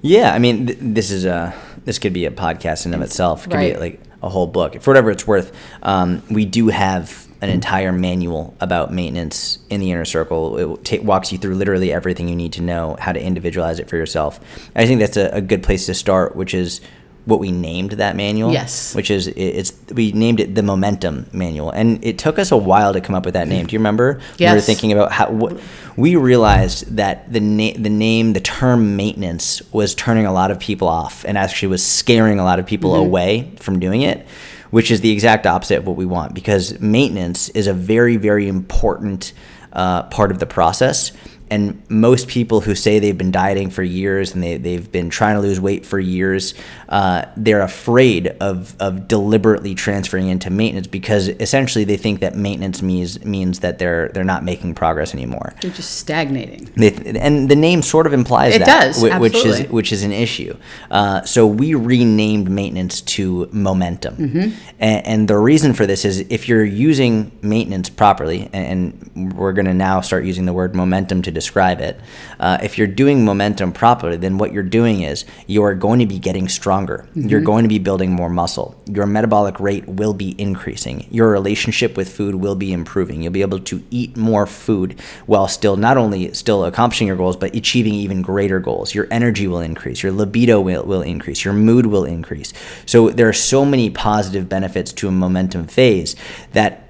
Yeah, 0.02 0.34
I 0.34 0.38
mean, 0.38 0.66
th- 0.66 0.78
this 0.78 1.10
is 1.10 1.24
a 1.24 1.54
this 1.86 1.98
could 1.98 2.12
be 2.12 2.26
a 2.26 2.30
podcast 2.30 2.84
in 2.84 2.92
of 2.92 3.00
itself. 3.00 3.46
It 3.46 3.50
could 3.50 3.56
Right. 3.56 3.74
be 3.76 3.80
like 3.80 4.00
a 4.22 4.28
whole 4.28 4.46
book. 4.46 4.78
For 4.82 4.90
whatever 4.90 5.10
it's 5.10 5.26
worth, 5.26 5.52
um, 5.82 6.22
we 6.28 6.44
do 6.44 6.68
have 6.68 7.26
an 7.42 7.48
entire 7.48 7.92
manual 7.92 8.54
about 8.60 8.92
maintenance 8.92 9.58
in 9.70 9.80
the 9.80 9.90
inner 9.90 10.04
circle. 10.04 10.76
It 10.76 10.84
ta- 10.84 11.02
walks 11.02 11.32
you 11.32 11.38
through 11.38 11.54
literally 11.54 11.92
everything 11.92 12.28
you 12.28 12.36
need 12.36 12.52
to 12.54 12.62
know 12.62 12.96
how 12.98 13.12
to 13.12 13.20
individualize 13.20 13.78
it 13.78 13.88
for 13.88 13.96
yourself. 13.96 14.40
I 14.76 14.86
think 14.86 15.00
that's 15.00 15.16
a, 15.16 15.30
a 15.30 15.40
good 15.40 15.62
place 15.62 15.86
to 15.86 15.94
start, 15.94 16.36
which 16.36 16.52
is 16.52 16.80
what 17.24 17.38
we 17.38 17.52
named 17.52 17.92
that 17.92 18.16
manual. 18.16 18.52
Yes. 18.52 18.94
Which 18.94 19.10
is 19.10 19.28
it- 19.28 19.38
it's 19.38 19.72
we 19.92 20.12
named 20.12 20.40
it 20.40 20.54
the 20.54 20.62
Momentum 20.62 21.26
Manual, 21.32 21.70
and 21.70 22.04
it 22.04 22.18
took 22.18 22.38
us 22.38 22.50
a 22.50 22.56
while 22.56 22.92
to 22.92 23.00
come 23.00 23.14
up 23.14 23.24
with 23.24 23.34
that 23.34 23.48
name. 23.48 23.66
Do 23.66 23.74
you 23.74 23.78
remember? 23.78 24.20
We 24.52 24.56
were 24.56 24.60
thinking 24.62 24.92
about 24.92 25.12
how 25.12 25.30
what, 25.30 25.60
we 25.96 26.16
realized 26.16 26.96
that 26.96 27.32
the 27.32 27.40
na- 27.40 27.76
the 27.76 27.90
name 27.90 28.32
the 28.32 28.40
term 28.40 28.96
maintenance 28.96 29.62
was 29.72 29.94
turning 29.94 30.26
a 30.26 30.32
lot 30.32 30.50
of 30.50 30.58
people 30.58 30.88
off 30.88 31.24
and 31.24 31.38
actually 31.38 31.68
was 31.68 31.84
scaring 31.84 32.38
a 32.38 32.44
lot 32.44 32.58
of 32.58 32.66
people 32.66 32.92
mm-hmm. 32.92 33.06
away 33.06 33.52
from 33.60 33.78
doing 33.80 34.02
it 34.02 34.26
which 34.70 34.90
is 34.90 35.00
the 35.00 35.10
exact 35.10 35.46
opposite 35.46 35.78
of 35.78 35.86
what 35.86 35.96
we 35.96 36.06
want 36.06 36.34
because 36.34 36.78
maintenance 36.80 37.48
is 37.50 37.66
a 37.66 37.74
very 37.74 38.16
very 38.16 38.48
important 38.48 39.32
uh, 39.72 40.02
part 40.04 40.30
of 40.30 40.38
the 40.38 40.46
process 40.46 41.12
and 41.50 41.82
most 41.90 42.28
people 42.28 42.60
who 42.60 42.74
say 42.74 42.98
they've 42.98 43.18
been 43.18 43.30
dieting 43.32 43.70
for 43.70 43.82
years 43.82 44.34
and 44.34 44.42
they, 44.42 44.56
they've 44.56 44.90
been 44.92 45.10
trying 45.10 45.34
to 45.34 45.40
lose 45.40 45.60
weight 45.60 45.84
for 45.84 45.98
years 45.98 46.54
uh, 46.88 47.24
they're 47.36 47.60
afraid 47.62 48.28
of, 48.40 48.74
of 48.80 49.06
deliberately 49.08 49.74
transferring 49.74 50.28
into 50.28 50.50
maintenance 50.50 50.86
because 50.86 51.28
essentially 51.28 51.84
they 51.84 51.96
think 51.96 52.20
that 52.20 52.34
maintenance 52.36 52.82
means 52.82 53.24
means 53.24 53.60
that 53.60 53.78
they're 53.78 54.08
they're 54.08 54.24
not 54.24 54.44
making 54.44 54.74
progress 54.74 55.14
anymore 55.14 55.52
They're 55.60 55.70
just 55.70 55.98
stagnating. 55.98 56.68
they, 56.76 56.92
and 57.20 57.48
the 57.48 57.56
name 57.56 57.82
sort 57.82 58.06
of 58.06 58.12
implies 58.12 58.54
It 58.56 58.60
that, 58.60 58.80
does, 58.94 59.02
whi- 59.02 59.18
which 59.18 59.34
is 59.34 59.68
which 59.68 59.92
is 59.92 60.02
an 60.02 60.12
issue. 60.12 60.56
Uh, 60.90 61.22
so 61.24 61.46
we 61.46 61.74
renamed 61.74 62.50
maintenance 62.50 63.00
to 63.02 63.48
momentum, 63.52 64.16
Mm-hmm. 64.16 64.50
and, 64.80 65.06
and 65.06 65.28
the 65.28 65.36
reason 65.38 65.72
for 65.74 65.86
this 65.86 66.04
is 66.04 66.20
if 66.30 66.48
you're 66.48 66.64
using 66.64 67.30
maintenance 67.42 67.88
properly, 67.88 68.50
and, 68.52 68.94
and 69.16 69.32
we're 69.34 69.52
going 69.52 69.66
to 69.66 69.74
now 69.74 70.00
start 70.00 70.24
using 70.24 70.44
the 70.46 70.52
word 70.52 70.74
momentum 70.74 71.22
to 71.22 71.30
describe 71.40 71.80
it. 71.80 71.98
Uh, 72.38 72.58
if 72.62 72.76
you're 72.76 72.86
doing 73.02 73.24
momentum 73.24 73.72
properly, 73.72 74.16
then 74.16 74.38
what 74.38 74.52
you're 74.52 74.62
doing 74.80 75.02
is 75.02 75.24
you 75.46 75.62
are 75.62 75.74
going 75.74 75.98
to 75.98 76.06
be 76.06 76.18
getting 76.18 76.48
stronger. 76.48 76.98
Mm-hmm. 76.98 77.28
You're 77.28 77.40
going 77.52 77.64
to 77.64 77.68
be 77.68 77.78
building 77.78 78.12
more 78.12 78.28
muscle. 78.28 78.68
Your 78.86 79.06
metabolic 79.06 79.58
rate 79.58 79.86
will 79.88 80.14
be 80.14 80.34
increasing. 80.38 81.06
Your 81.10 81.30
relationship 81.30 81.96
with 81.96 82.14
food 82.14 82.34
will 82.34 82.54
be 82.54 82.72
improving. 82.72 83.22
You'll 83.22 83.32
be 83.32 83.46
able 83.50 83.60
to 83.60 83.82
eat 83.90 84.16
more 84.16 84.46
food 84.46 85.00
while 85.26 85.48
still 85.48 85.76
not 85.76 85.96
only 85.96 86.32
still 86.34 86.64
accomplishing 86.64 87.06
your 87.06 87.16
goals, 87.16 87.36
but 87.36 87.54
achieving 87.54 87.94
even 87.94 88.22
greater 88.22 88.60
goals. 88.60 88.94
Your 88.94 89.08
energy 89.10 89.46
will 89.46 89.60
increase. 89.60 90.02
Your 90.02 90.12
libido 90.12 90.60
will, 90.60 90.84
will 90.84 91.02
increase. 91.02 91.44
Your 91.44 91.54
mood 91.54 91.86
will 91.86 92.04
increase. 92.04 92.52
So 92.86 93.10
there 93.10 93.28
are 93.28 93.32
so 93.32 93.64
many 93.64 93.90
positive 93.90 94.48
benefits 94.48 94.92
to 94.92 95.08
a 95.08 95.10
momentum 95.10 95.66
phase 95.66 96.16
that 96.52 96.88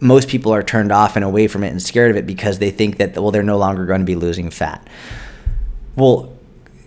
most 0.00 0.28
people 0.28 0.52
are 0.52 0.62
turned 0.62 0.92
off 0.92 1.16
and 1.16 1.24
away 1.24 1.46
from 1.46 1.64
it 1.64 1.68
and 1.68 1.82
scared 1.82 2.10
of 2.10 2.16
it 2.16 2.26
because 2.26 2.58
they 2.58 2.70
think 2.70 2.98
that 2.98 3.14
well 3.14 3.30
they're 3.30 3.42
no 3.42 3.58
longer 3.58 3.86
going 3.86 4.00
to 4.00 4.06
be 4.06 4.16
losing 4.16 4.50
fat. 4.50 4.86
Well, 5.96 6.32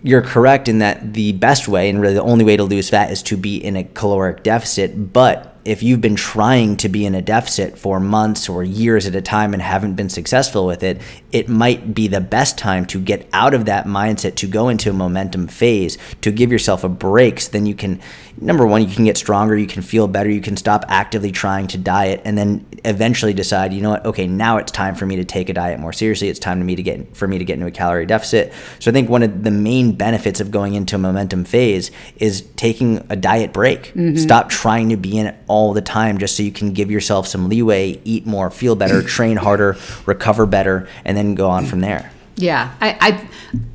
you're 0.02 0.22
correct 0.22 0.68
in 0.68 0.78
that 0.78 1.14
the 1.14 1.32
best 1.32 1.66
way 1.66 1.88
and 1.90 2.00
really 2.00 2.14
the 2.14 2.22
only 2.22 2.44
way 2.44 2.56
to 2.56 2.64
lose 2.64 2.90
fat 2.90 3.10
is 3.10 3.22
to 3.24 3.36
be 3.36 3.56
in 3.56 3.76
a 3.76 3.84
caloric 3.84 4.42
deficit, 4.42 5.12
but 5.12 5.57
if 5.68 5.82
you've 5.82 6.00
been 6.00 6.16
trying 6.16 6.78
to 6.78 6.88
be 6.88 7.04
in 7.04 7.14
a 7.14 7.20
deficit 7.20 7.78
for 7.78 8.00
months 8.00 8.48
or 8.48 8.64
years 8.64 9.06
at 9.06 9.14
a 9.14 9.20
time 9.20 9.52
and 9.52 9.60
haven't 9.60 9.96
been 9.96 10.08
successful 10.08 10.64
with 10.64 10.82
it, 10.82 10.98
it 11.30 11.46
might 11.46 11.92
be 11.92 12.08
the 12.08 12.22
best 12.22 12.56
time 12.56 12.86
to 12.86 12.98
get 12.98 13.28
out 13.34 13.52
of 13.52 13.66
that 13.66 13.84
mindset 13.84 14.34
to 14.34 14.46
go 14.46 14.70
into 14.70 14.88
a 14.88 14.94
momentum 14.94 15.46
phase, 15.46 15.98
to 16.22 16.32
give 16.32 16.50
yourself 16.50 16.84
a 16.84 16.88
break 16.88 17.38
so 17.38 17.50
then 17.52 17.66
you 17.66 17.74
can 17.74 18.00
number 18.40 18.66
one, 18.66 18.88
you 18.88 18.94
can 18.94 19.04
get 19.04 19.18
stronger, 19.18 19.56
you 19.56 19.66
can 19.66 19.82
feel 19.82 20.06
better, 20.06 20.30
you 20.30 20.40
can 20.40 20.56
stop 20.56 20.84
actively 20.88 21.32
trying 21.32 21.66
to 21.66 21.76
diet 21.76 22.22
and 22.24 22.38
then 22.38 22.64
eventually 22.84 23.32
decide, 23.34 23.72
you 23.72 23.82
know 23.82 23.90
what, 23.90 24.06
okay, 24.06 24.26
now 24.26 24.56
it's 24.56 24.70
time 24.70 24.94
for 24.94 25.06
me 25.06 25.16
to 25.16 25.24
take 25.24 25.48
a 25.48 25.52
diet 25.52 25.80
more 25.80 25.92
seriously. 25.92 26.28
It's 26.28 26.38
time 26.38 26.58
to 26.60 26.64
me 26.64 26.76
to 26.76 26.82
get 26.82 27.16
for 27.16 27.26
me 27.26 27.38
to 27.38 27.44
get 27.44 27.54
into 27.54 27.66
a 27.66 27.70
calorie 27.70 28.06
deficit. 28.06 28.52
So 28.78 28.90
I 28.90 28.94
think 28.94 29.10
one 29.10 29.22
of 29.22 29.42
the 29.44 29.50
main 29.50 29.92
benefits 29.92 30.40
of 30.40 30.50
going 30.50 30.74
into 30.74 30.94
a 30.94 30.98
momentum 30.98 31.44
phase 31.44 31.90
is 32.16 32.42
taking 32.56 33.04
a 33.10 33.16
diet 33.16 33.52
break. 33.52 33.88
Mm-hmm. 33.88 34.16
Stop 34.16 34.48
trying 34.48 34.88
to 34.90 34.96
be 34.96 35.18
in 35.18 35.26
it 35.26 35.36
all 35.48 35.57
the 35.74 35.82
time 35.82 36.18
just 36.18 36.36
so 36.36 36.42
you 36.42 36.52
can 36.52 36.72
give 36.72 36.90
yourself 36.90 37.26
some 37.26 37.48
leeway, 37.48 38.00
eat 38.04 38.26
more, 38.26 38.50
feel 38.50 38.74
better, 38.76 39.02
train 39.16 39.36
harder, 39.36 39.76
recover 40.06 40.46
better, 40.46 40.88
and 41.04 41.16
then 41.16 41.34
go 41.34 41.48
on 41.50 41.66
from 41.66 41.80
there. 41.80 42.10
Yeah, 42.36 42.72
I, 42.80 42.96
I 43.00 43.28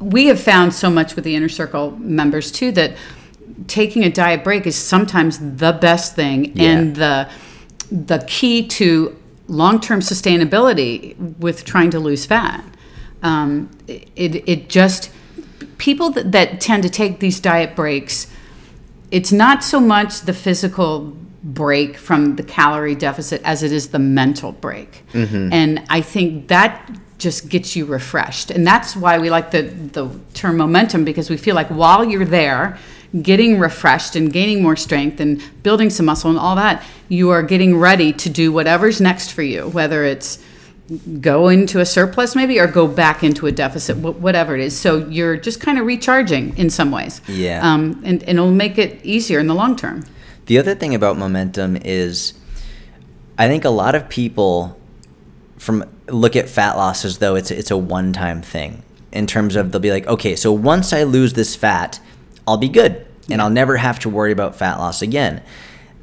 we 0.03 0.27
have 0.27 0.39
found 0.39 0.73
so 0.73 0.89
much 0.89 1.15
with 1.15 1.25
the 1.25 1.35
inner 1.35 1.49
circle 1.49 1.91
members 1.99 2.51
too 2.51 2.71
that 2.73 2.95
taking 3.67 4.03
a 4.03 4.09
diet 4.09 4.43
break 4.43 4.65
is 4.65 4.75
sometimes 4.75 5.37
the 5.57 5.73
best 5.73 6.15
thing 6.15 6.55
Yeah. 6.55 6.69
and 6.71 6.95
the 6.95 7.29
the 7.91 8.23
key 8.27 8.65
to 8.67 9.15
long 9.47 9.79
term 9.81 9.99
sustainability 9.99 11.15
with 11.39 11.65
trying 11.65 11.91
to 11.91 11.99
lose 11.99 12.25
fat. 12.25 12.63
Um, 13.21 13.69
it 13.87 14.47
it 14.47 14.69
just 14.69 15.11
people 15.77 16.09
that, 16.11 16.31
that 16.31 16.61
tend 16.61 16.83
to 16.83 16.89
take 16.89 17.19
these 17.19 17.39
diet 17.41 17.75
breaks. 17.75 18.27
It's 19.11 19.31
not 19.31 19.63
so 19.63 19.79
much 19.79 20.21
the 20.21 20.33
physical 20.33 21.15
break 21.43 21.97
from 21.97 22.35
the 22.37 22.43
calorie 22.43 22.95
deficit 22.95 23.41
as 23.43 23.63
it 23.63 23.71
is 23.71 23.89
the 23.89 23.99
mental 23.99 24.51
break. 24.53 25.03
And 25.13 25.83
I 25.89 26.01
think 26.01 26.47
that 26.47 26.89
just 27.17 27.49
gets 27.49 27.75
you 27.75 27.85
refreshed. 27.85 28.51
And 28.51 28.65
that's 28.65 28.95
why 28.95 29.17
we 29.17 29.29
like 29.29 29.51
the, 29.51 29.61
the 29.63 30.09
term 30.33 30.57
momentum 30.57 31.05
because 31.05 31.29
we 31.29 31.37
feel 31.37 31.55
like 31.55 31.67
while 31.67 32.03
you're 32.03 32.25
there, 32.25 32.77
getting 33.21 33.59
refreshed 33.59 34.15
and 34.15 34.33
gaining 34.33 34.61
more 34.63 34.75
strength 34.75 35.19
and 35.19 35.41
building 35.63 35.89
some 35.89 36.05
muscle 36.05 36.29
and 36.29 36.39
all 36.39 36.55
that, 36.55 36.83
you 37.09 37.29
are 37.29 37.43
getting 37.43 37.77
ready 37.77 38.11
to 38.13 38.29
do 38.29 38.51
whatever's 38.51 38.99
next 38.99 39.31
for 39.31 39.43
you, 39.43 39.67
whether 39.69 40.03
it's 40.03 40.43
go 41.21 41.47
into 41.47 41.79
a 41.79 41.85
surplus 41.85 42.35
maybe 42.35 42.59
or 42.59 42.67
go 42.67 42.87
back 42.87 43.23
into 43.23 43.47
a 43.47 43.51
deficit 43.53 43.95
whatever 43.97 44.53
it 44.53 44.59
is 44.61 44.77
so 44.77 44.97
you're 45.07 45.37
just 45.37 45.61
kind 45.61 45.79
of 45.79 45.85
recharging 45.85 46.55
in 46.57 46.69
some 46.69 46.91
ways 46.91 47.21
Yeah. 47.29 47.61
um, 47.63 48.01
and, 48.03 48.21
and 48.23 48.37
it'll 48.37 48.51
make 48.51 48.77
it 48.77 48.99
easier 49.03 49.39
in 49.39 49.47
the 49.47 49.55
long 49.55 49.77
term 49.77 50.03
The 50.45 50.57
other 50.57 50.75
thing 50.75 50.93
about 50.93 51.17
momentum 51.17 51.77
is 51.77 52.33
I 53.37 53.47
think 53.47 53.65
a 53.65 53.69
lot 53.69 53.95
of 53.95 54.09
people 54.09 54.77
from 55.57 55.85
look 56.07 56.35
at 56.35 56.49
fat 56.49 56.75
loss 56.75 57.05
as 57.05 57.19
though 57.19 57.35
it's 57.35 57.49
it's 57.51 57.71
a 57.71 57.77
one-time 57.77 58.41
thing 58.41 58.83
in 59.11 59.27
terms 59.27 59.55
of 59.55 59.71
they'll 59.71 59.81
be 59.81 59.91
like, 59.91 60.07
"Okay, 60.07 60.35
so 60.35 60.51
once 60.51 60.91
I 60.91 61.03
lose 61.03 61.33
this 61.33 61.55
fat, 61.55 61.99
I'll 62.47 62.57
be 62.57 62.69
good 62.69 63.05
and 63.29 63.41
I'll 63.41 63.49
never 63.49 63.77
have 63.77 63.99
to 63.99 64.09
worry 64.09 64.31
about 64.31 64.55
fat 64.55 64.77
loss 64.77 65.01
again." 65.01 65.41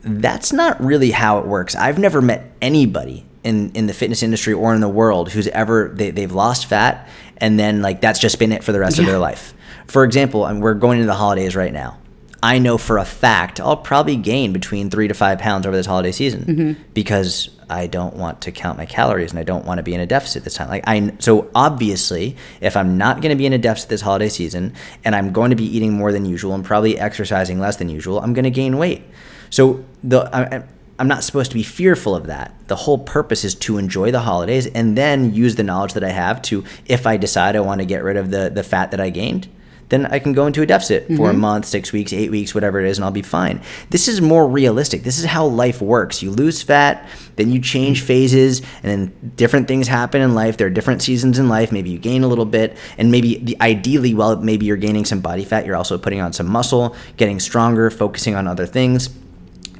That's 0.02 0.52
not 0.52 0.82
really 0.82 1.10
how 1.10 1.38
it 1.38 1.46
works. 1.46 1.76
I've 1.76 1.98
never 1.98 2.22
met 2.22 2.50
anybody 2.62 3.26
in, 3.44 3.70
in 3.72 3.86
the 3.86 3.92
fitness 3.92 4.22
industry 4.22 4.54
or 4.54 4.74
in 4.74 4.80
the 4.80 4.88
world 4.88 5.30
who's 5.30 5.46
ever 5.48 5.90
they, 5.94 6.10
they've 6.10 6.32
lost 6.32 6.66
fat 6.66 7.06
and 7.36 7.58
then 7.58 7.82
like 7.82 8.00
that's 8.00 8.18
just 8.18 8.38
been 8.38 8.52
it 8.52 8.64
for 8.64 8.72
the 8.72 8.80
rest 8.80 8.98
of 8.98 9.06
their 9.06 9.18
life. 9.18 9.54
For 9.86 10.04
example, 10.04 10.46
and 10.46 10.62
we're 10.62 10.74
going 10.74 10.98
into 10.98 11.06
the 11.06 11.14
holidays 11.14 11.56
right 11.56 11.72
now. 11.72 11.98
I 12.42 12.58
know 12.58 12.78
for 12.78 12.96
a 12.98 13.04
fact 13.04 13.60
I'll 13.60 13.76
probably 13.76 14.16
gain 14.16 14.52
between 14.52 14.88
three 14.90 15.08
to 15.08 15.14
five 15.14 15.38
pounds 15.38 15.66
over 15.66 15.76
this 15.76 15.86
holiday 15.86 16.12
season 16.12 16.44
Mm-hmm. 16.44 16.82
because 16.94 17.50
I 17.68 17.86
don't 17.86 18.16
want 18.16 18.40
to 18.42 18.50
count 18.52 18.78
my 18.78 18.86
calories 18.86 19.30
and 19.30 19.38
I 19.38 19.44
don't 19.44 19.64
want 19.64 19.78
to 19.78 19.82
be 19.84 19.94
in 19.94 20.00
a 20.00 20.06
deficit 20.06 20.42
this 20.42 20.54
time. 20.54 20.68
Like 20.68 20.82
I, 20.88 21.12
so 21.20 21.48
obviously, 21.54 22.36
if 22.60 22.76
I'm 22.76 22.98
not 22.98 23.20
going 23.22 23.30
to 23.30 23.36
be 23.36 23.46
in 23.46 23.52
a 23.52 23.58
deficit 23.58 23.90
this 23.90 24.00
holiday 24.00 24.28
season 24.28 24.74
and 25.04 25.14
I'm 25.14 25.32
going 25.32 25.50
to 25.50 25.56
be 25.56 25.64
eating 25.76 25.92
more 25.92 26.10
than 26.10 26.24
usual 26.24 26.54
and 26.54 26.64
probably 26.64 26.98
exercising 26.98 27.60
less 27.60 27.76
than 27.76 27.88
usual, 27.88 28.18
I'm 28.20 28.32
going 28.32 28.44
to 28.44 28.50
gain 28.50 28.76
weight. 28.78 29.02
So 29.50 29.84
the 30.02 30.28
I, 30.34 30.64
I'm 30.98 31.08
not 31.08 31.22
supposed 31.24 31.50
to 31.52 31.54
be 31.56 31.62
fearful 31.62 32.14
of 32.16 32.26
that. 32.26 32.52
The 32.66 32.76
whole 32.76 32.98
purpose 32.98 33.44
is 33.44 33.54
to 33.56 33.78
enjoy 33.78 34.10
the 34.10 34.20
holidays 34.20 34.66
and 34.66 34.98
then 34.98 35.32
use 35.32 35.54
the 35.54 35.62
knowledge 35.62 35.92
that 35.94 36.04
I 36.04 36.10
have 36.10 36.42
to, 36.42 36.64
if 36.86 37.06
I 37.06 37.16
decide 37.16 37.54
I 37.56 37.60
want 37.60 37.80
to 37.80 37.86
get 37.86 38.02
rid 38.02 38.16
of 38.16 38.30
the 38.30 38.50
the 38.50 38.62
fat 38.64 38.90
that 38.90 39.00
I 39.00 39.10
gained, 39.10 39.48
then 39.90 40.06
I 40.06 40.18
can 40.18 40.32
go 40.32 40.46
into 40.46 40.62
a 40.62 40.66
deficit 40.66 41.06
for 41.08 41.28
a 41.28 41.32
mm-hmm. 41.32 41.40
month, 41.40 41.66
six 41.66 41.92
weeks, 41.92 42.12
eight 42.12 42.30
weeks, 42.30 42.54
whatever 42.54 42.80
it 42.80 42.88
is, 42.88 42.96
and 42.96 43.04
I'll 43.04 43.10
be 43.10 43.22
fine. 43.22 43.60
This 43.90 44.08
is 44.08 44.20
more 44.20 44.48
realistic. 44.48 45.02
This 45.02 45.18
is 45.18 45.26
how 45.26 45.46
life 45.46 45.82
works. 45.82 46.22
You 46.22 46.30
lose 46.30 46.62
fat, 46.62 47.08
then 47.36 47.50
you 47.50 47.60
change 47.60 47.98
mm-hmm. 47.98 48.06
phases, 48.06 48.62
and 48.82 48.90
then 48.90 49.32
different 49.36 49.68
things 49.68 49.88
happen 49.88 50.22
in 50.22 50.34
life. 50.34 50.56
There 50.56 50.66
are 50.66 50.70
different 50.70 51.02
seasons 51.02 51.38
in 51.38 51.48
life. 51.48 51.72
Maybe 51.72 51.90
you 51.90 51.98
gain 51.98 52.22
a 52.22 52.28
little 52.28 52.46
bit, 52.46 52.76
and 52.96 53.10
maybe 53.10 53.38
the 53.38 53.56
ideally, 53.60 54.14
while 54.14 54.36
maybe 54.36 54.64
you're 54.64 54.76
gaining 54.76 55.04
some 55.04 55.20
body 55.20 55.44
fat. 55.44 55.66
You're 55.66 55.76
also 55.76 55.98
putting 55.98 56.20
on 56.20 56.32
some 56.32 56.46
muscle, 56.46 56.96
getting 57.16 57.38
stronger, 57.38 57.90
focusing 57.90 58.34
on 58.34 58.46
other 58.46 58.66
things 58.66 59.10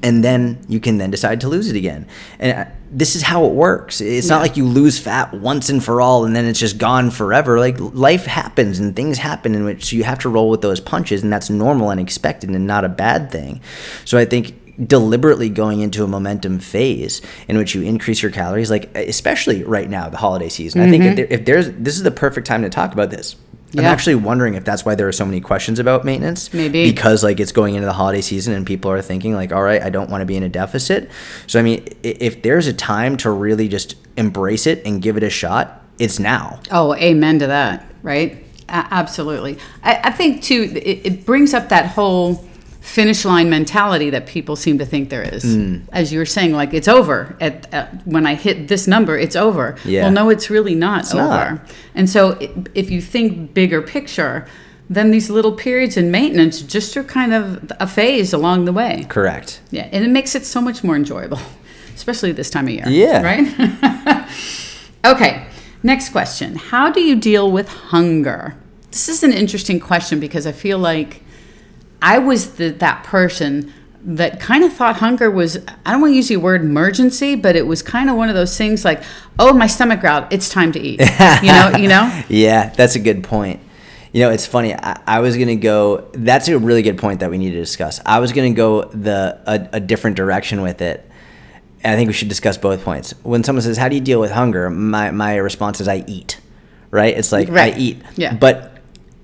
and 0.03 0.25
then 0.25 0.59
you 0.69 0.81
can 0.81 0.99
then 0.99 1.11
decide 1.11 1.41
to 1.43 1.49
lose 1.49 1.69
it 1.69 1.77
again. 1.77 2.07
And 2.39 2.69
this 2.93 3.15
is 3.15 3.23
how 3.23 3.45
it 3.45 3.53
works. 3.53 4.01
It's 4.01 4.29
not 4.29 4.43
like 4.43 4.57
you 4.57 4.67
lose 4.67 4.99
fat 4.99 5.33
once 5.33 5.71
and 5.71 5.83
for 5.83 6.01
all 6.01 6.25
and 6.25 6.35
then 6.35 6.45
it's 6.45 6.59
just 6.59 6.77
gone 6.77 7.11
forever. 7.11 7.61
Like 7.61 7.77
life 7.79 8.27
happens 8.27 8.81
and 8.81 8.97
things 8.97 9.19
happen 9.19 9.55
in 9.55 9.65
which 9.65 9.93
you 9.93 10.03
have 10.03 10.19
to 10.21 10.29
roll 10.29 10.51
with 10.51 10.61
those 10.61 10.81
punches 10.81 11.23
and 11.23 11.33
that's 11.33 11.51
normal 11.51 11.91
and 11.91 12.01
expected 12.01 12.51
and 12.51 12.67
not 12.67 12.85
a 12.85 12.89
bad 12.89 13.31
thing. 13.31 13.61
So 14.05 14.19
I 14.19 14.25
think 14.25 14.57
deliberately 14.87 15.49
going 15.49 15.81
into 15.81 16.03
a 16.03 16.09
momentum 16.09 16.59
phase 16.59 17.23
in 17.49 17.59
which 17.59 17.75
you 17.75 17.83
increase 17.83 18.23
your 18.23 18.33
calories 18.33 18.71
like 18.71 18.95
especially 18.97 19.63
right 19.63 19.91
now 19.91 20.09
the 20.09 20.17
holiday 20.17 20.49
season. 20.49 20.81
I 20.81 20.91
think 20.91 21.05
if, 21.05 21.09
mm-hmm. 21.11 21.17
there, 21.17 21.27
if 21.27 21.45
there's 21.45 21.71
this 21.73 21.97
is 21.97 22.03
the 22.03 22.11
perfect 22.11 22.47
time 22.47 22.63
to 22.63 22.71
talk 22.71 22.93
about 22.93 23.11
this. 23.11 23.37
I'm 23.79 23.85
actually 23.85 24.17
wondering 24.17 24.55
if 24.55 24.65
that's 24.65 24.85
why 24.85 24.95
there 24.95 25.07
are 25.07 25.13
so 25.13 25.25
many 25.25 25.41
questions 25.41 25.79
about 25.79 26.05
maintenance. 26.05 26.53
Maybe. 26.53 26.91
Because 26.91 27.23
like 27.23 27.39
it's 27.41 27.53
going 27.53 27.75
into 27.75 27.87
the 27.87 27.93
holiday 27.93 28.21
season 28.21 28.53
and 28.55 28.67
people 28.67 28.91
are 28.91 29.03
thinking 29.03 29.35
like, 29.35 29.53
all 29.53 29.63
right, 29.63 29.81
I 29.83 29.91
don't 29.91 30.11
want 30.11 30.23
to 30.23 30.27
be 30.27 30.37
in 30.37 30.43
a 30.43 30.49
deficit. 30.49 31.11
So 31.47 31.59
I 31.59 31.63
mean, 31.63 31.87
if 32.03 32.43
there's 32.43 32.67
a 32.67 32.73
time 32.73 33.17
to 33.19 33.31
really 33.31 33.69
just 33.69 33.95
embrace 34.17 34.67
it 34.67 34.85
and 34.85 35.01
give 35.01 35.17
it 35.17 35.23
a 35.23 35.31
shot, 35.31 35.85
it's 35.99 36.19
now. 36.19 36.61
Oh, 36.71 36.95
amen 36.95 37.39
to 37.41 37.47
that, 37.49 37.87
right? 38.03 38.45
A- 38.69 38.89
absolutely. 38.91 39.59
I, 39.83 40.01
I 40.05 40.11
think, 40.11 40.43
too, 40.43 40.73
it, 40.75 41.07
it 41.07 41.27
brings 41.27 41.55
up 41.55 41.69
that 41.69 41.87
whole 41.87 42.45
finish 42.81 43.25
line 43.25 43.51
mentality 43.51 44.11
that 44.11 44.27
people 44.27 44.57
seem 44.57 44.79
to 44.79 44.87
think 44.87 45.11
there 45.11 45.23
is. 45.23 45.43
Hmm. 45.43 45.79
As 45.93 46.13
you 46.13 46.19
were 46.19 46.27
saying, 46.27 46.53
like, 46.53 46.73
it's 46.73 46.89
over. 46.89 47.37
At, 47.41 47.73
at, 47.73 48.07
when 48.07 48.27
I 48.27 48.35
hit 48.35 48.69
this 48.69 48.87
number, 48.87 49.19
it's 49.19 49.37
over. 49.37 49.77
Yeah. 49.85 50.05
Well, 50.05 50.13
no, 50.13 50.31
it's 50.31 50.51
really 50.51 50.75
not 50.75 51.15
over. 51.15 51.23
not. 51.23 51.61
And 51.95 52.09
so 52.09 52.39
if 52.75 52.91
you 52.91 53.01
think 53.03 53.53
bigger 53.55 53.83
picture, 53.83 54.47
then 54.89 55.13
these 55.13 55.31
little 55.31 55.53
periods 55.53 55.97
in 55.97 56.11
maintenance 56.11 56.63
just 56.63 56.97
are 56.97 57.05
kind 57.05 57.33
of 57.33 57.71
a 57.79 57.87
phase 57.87 58.33
along 58.33 58.65
the 58.65 58.73
way. 58.73 59.07
Correct. 59.09 59.61
Yeah, 59.71 59.89
and 59.93 60.05
it 60.05 60.11
makes 60.11 60.35
it 60.35 60.45
so 60.45 60.61
much 60.61 60.83
more 60.83 60.97
enjoyable, 60.97 61.39
especially 61.95 62.33
this 62.33 62.51
time 62.51 62.67
of 62.67 62.73
year. 62.73 62.89
Yeah. 62.89 63.23
Right? 63.23 64.29
okay, 65.05 65.47
next 65.83 66.09
question. 66.09 66.57
How 66.57 66.91
do 66.91 67.01
you 67.01 67.15
deal 67.15 67.53
with 67.53 67.69
hunger? 67.69 68.57
This 68.91 69.09
is 69.09 69.23
an 69.23 69.33
interesting 69.33 69.79
question 69.79 70.19
because 70.19 70.45
I 70.45 70.53
feel 70.53 70.79
like 70.79 71.23
I 72.03 72.19
was 72.19 72.55
the, 72.55 72.71
that 72.71 73.05
person 73.05 73.73
that 74.03 74.41
kind 74.41 74.65
of 74.65 74.73
thought 74.73 74.97
hunger 74.97 75.31
was, 75.31 75.59
I 75.85 75.93
don't 75.93 76.01
want 76.01 76.13
to 76.13 76.17
use 76.17 76.29
the 76.29 76.39
word 76.39 76.63
emergency, 76.63 77.35
but 77.35 77.55
it 77.55 77.67
was 77.67 77.83
kind 77.83 78.09
of 78.09 78.17
one 78.17 78.29
of 78.29 78.35
those 78.35 78.57
things 78.57 78.85
like, 78.85 79.03
oh, 79.39 79.53
my 79.53 79.67
stomach 79.67 80.01
growled, 80.01 80.27
it's 80.31 80.49
time 80.49 80.73
to 80.73 80.81
eat. 80.81 81.01
you 81.43 81.53
know, 81.53 81.73
you 81.79 81.89
know? 81.89 82.23
Yeah, 82.29 82.71
that's 82.71 82.95
a 82.95 83.01
good 83.01 83.23
point. 83.23 83.61
You 84.13 84.23
know, 84.23 84.31
it's 84.31 84.47
funny. 84.47 84.75
I, 84.75 85.01
I 85.07 85.21
was 85.21 85.37
gonna 85.37 85.57
go. 85.57 86.09
That's 86.13 86.49
a 86.49 86.59
really 86.59 86.83
good 86.83 86.99
point 86.99 87.21
that 87.21 87.31
we 87.31 87.39
need 87.39 87.51
to 87.51 87.59
discuss. 87.61 88.01
I 88.05 88.19
was 88.19 88.33
gonna 88.33 88.53
go 88.53 88.85
the 88.85 89.39
a, 89.47 89.77
a 89.77 89.81
different 89.81 90.17
direction 90.17 90.63
with 90.63 90.83
it. 90.83 91.09
And 91.83 91.93
I 91.93 91.97
think 91.97 92.09
we 92.09 92.13
should 92.13 92.29
discuss 92.29 92.59
both 92.59 92.85
points. 92.85 93.15
When 93.23 93.45
someone 93.45 93.63
says, 93.63 93.77
"How 93.77 93.89
do 93.89 93.95
you 93.95 94.01
deal 94.01 94.19
with 94.19 94.33
hunger?" 94.33 94.69
my 94.69 95.13
my 95.13 95.37
response 95.37 95.81
is, 95.81 95.87
"I 95.87 96.05
eat." 96.09 96.41
Right? 96.91 97.17
It's 97.17 97.31
like 97.31 97.49
Right. 97.51 97.75
I 97.75 97.79
eat. 97.79 98.03
Yeah. 98.17 98.35
But 98.35 98.79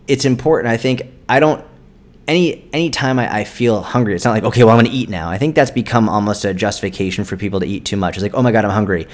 it's 0.06 0.24
important. 0.24 0.72
I 0.72 0.76
think 0.76 1.02
I 1.28 1.40
don't. 1.40 1.64
Any 2.28 2.68
any 2.72 2.90
time 2.90 3.18
I, 3.18 3.40
I 3.40 3.44
feel 3.44 3.82
hungry, 3.82 4.14
it's 4.14 4.24
not 4.24 4.32
like 4.32 4.44
okay, 4.44 4.64
well 4.64 4.76
I'm 4.76 4.84
gonna 4.84 4.94
eat 4.94 5.08
now. 5.08 5.28
I 5.30 5.38
think 5.38 5.54
that's 5.54 5.70
become 5.70 6.08
almost 6.08 6.44
a 6.44 6.52
justification 6.52 7.24
for 7.24 7.36
people 7.36 7.60
to 7.60 7.66
eat 7.66 7.84
too 7.84 7.96
much. 7.96 8.16
It's 8.16 8.22
like, 8.22 8.34
oh 8.34 8.42
my 8.42 8.52
god, 8.52 8.64
I'm 8.64 8.70
hungry. 8.70 9.06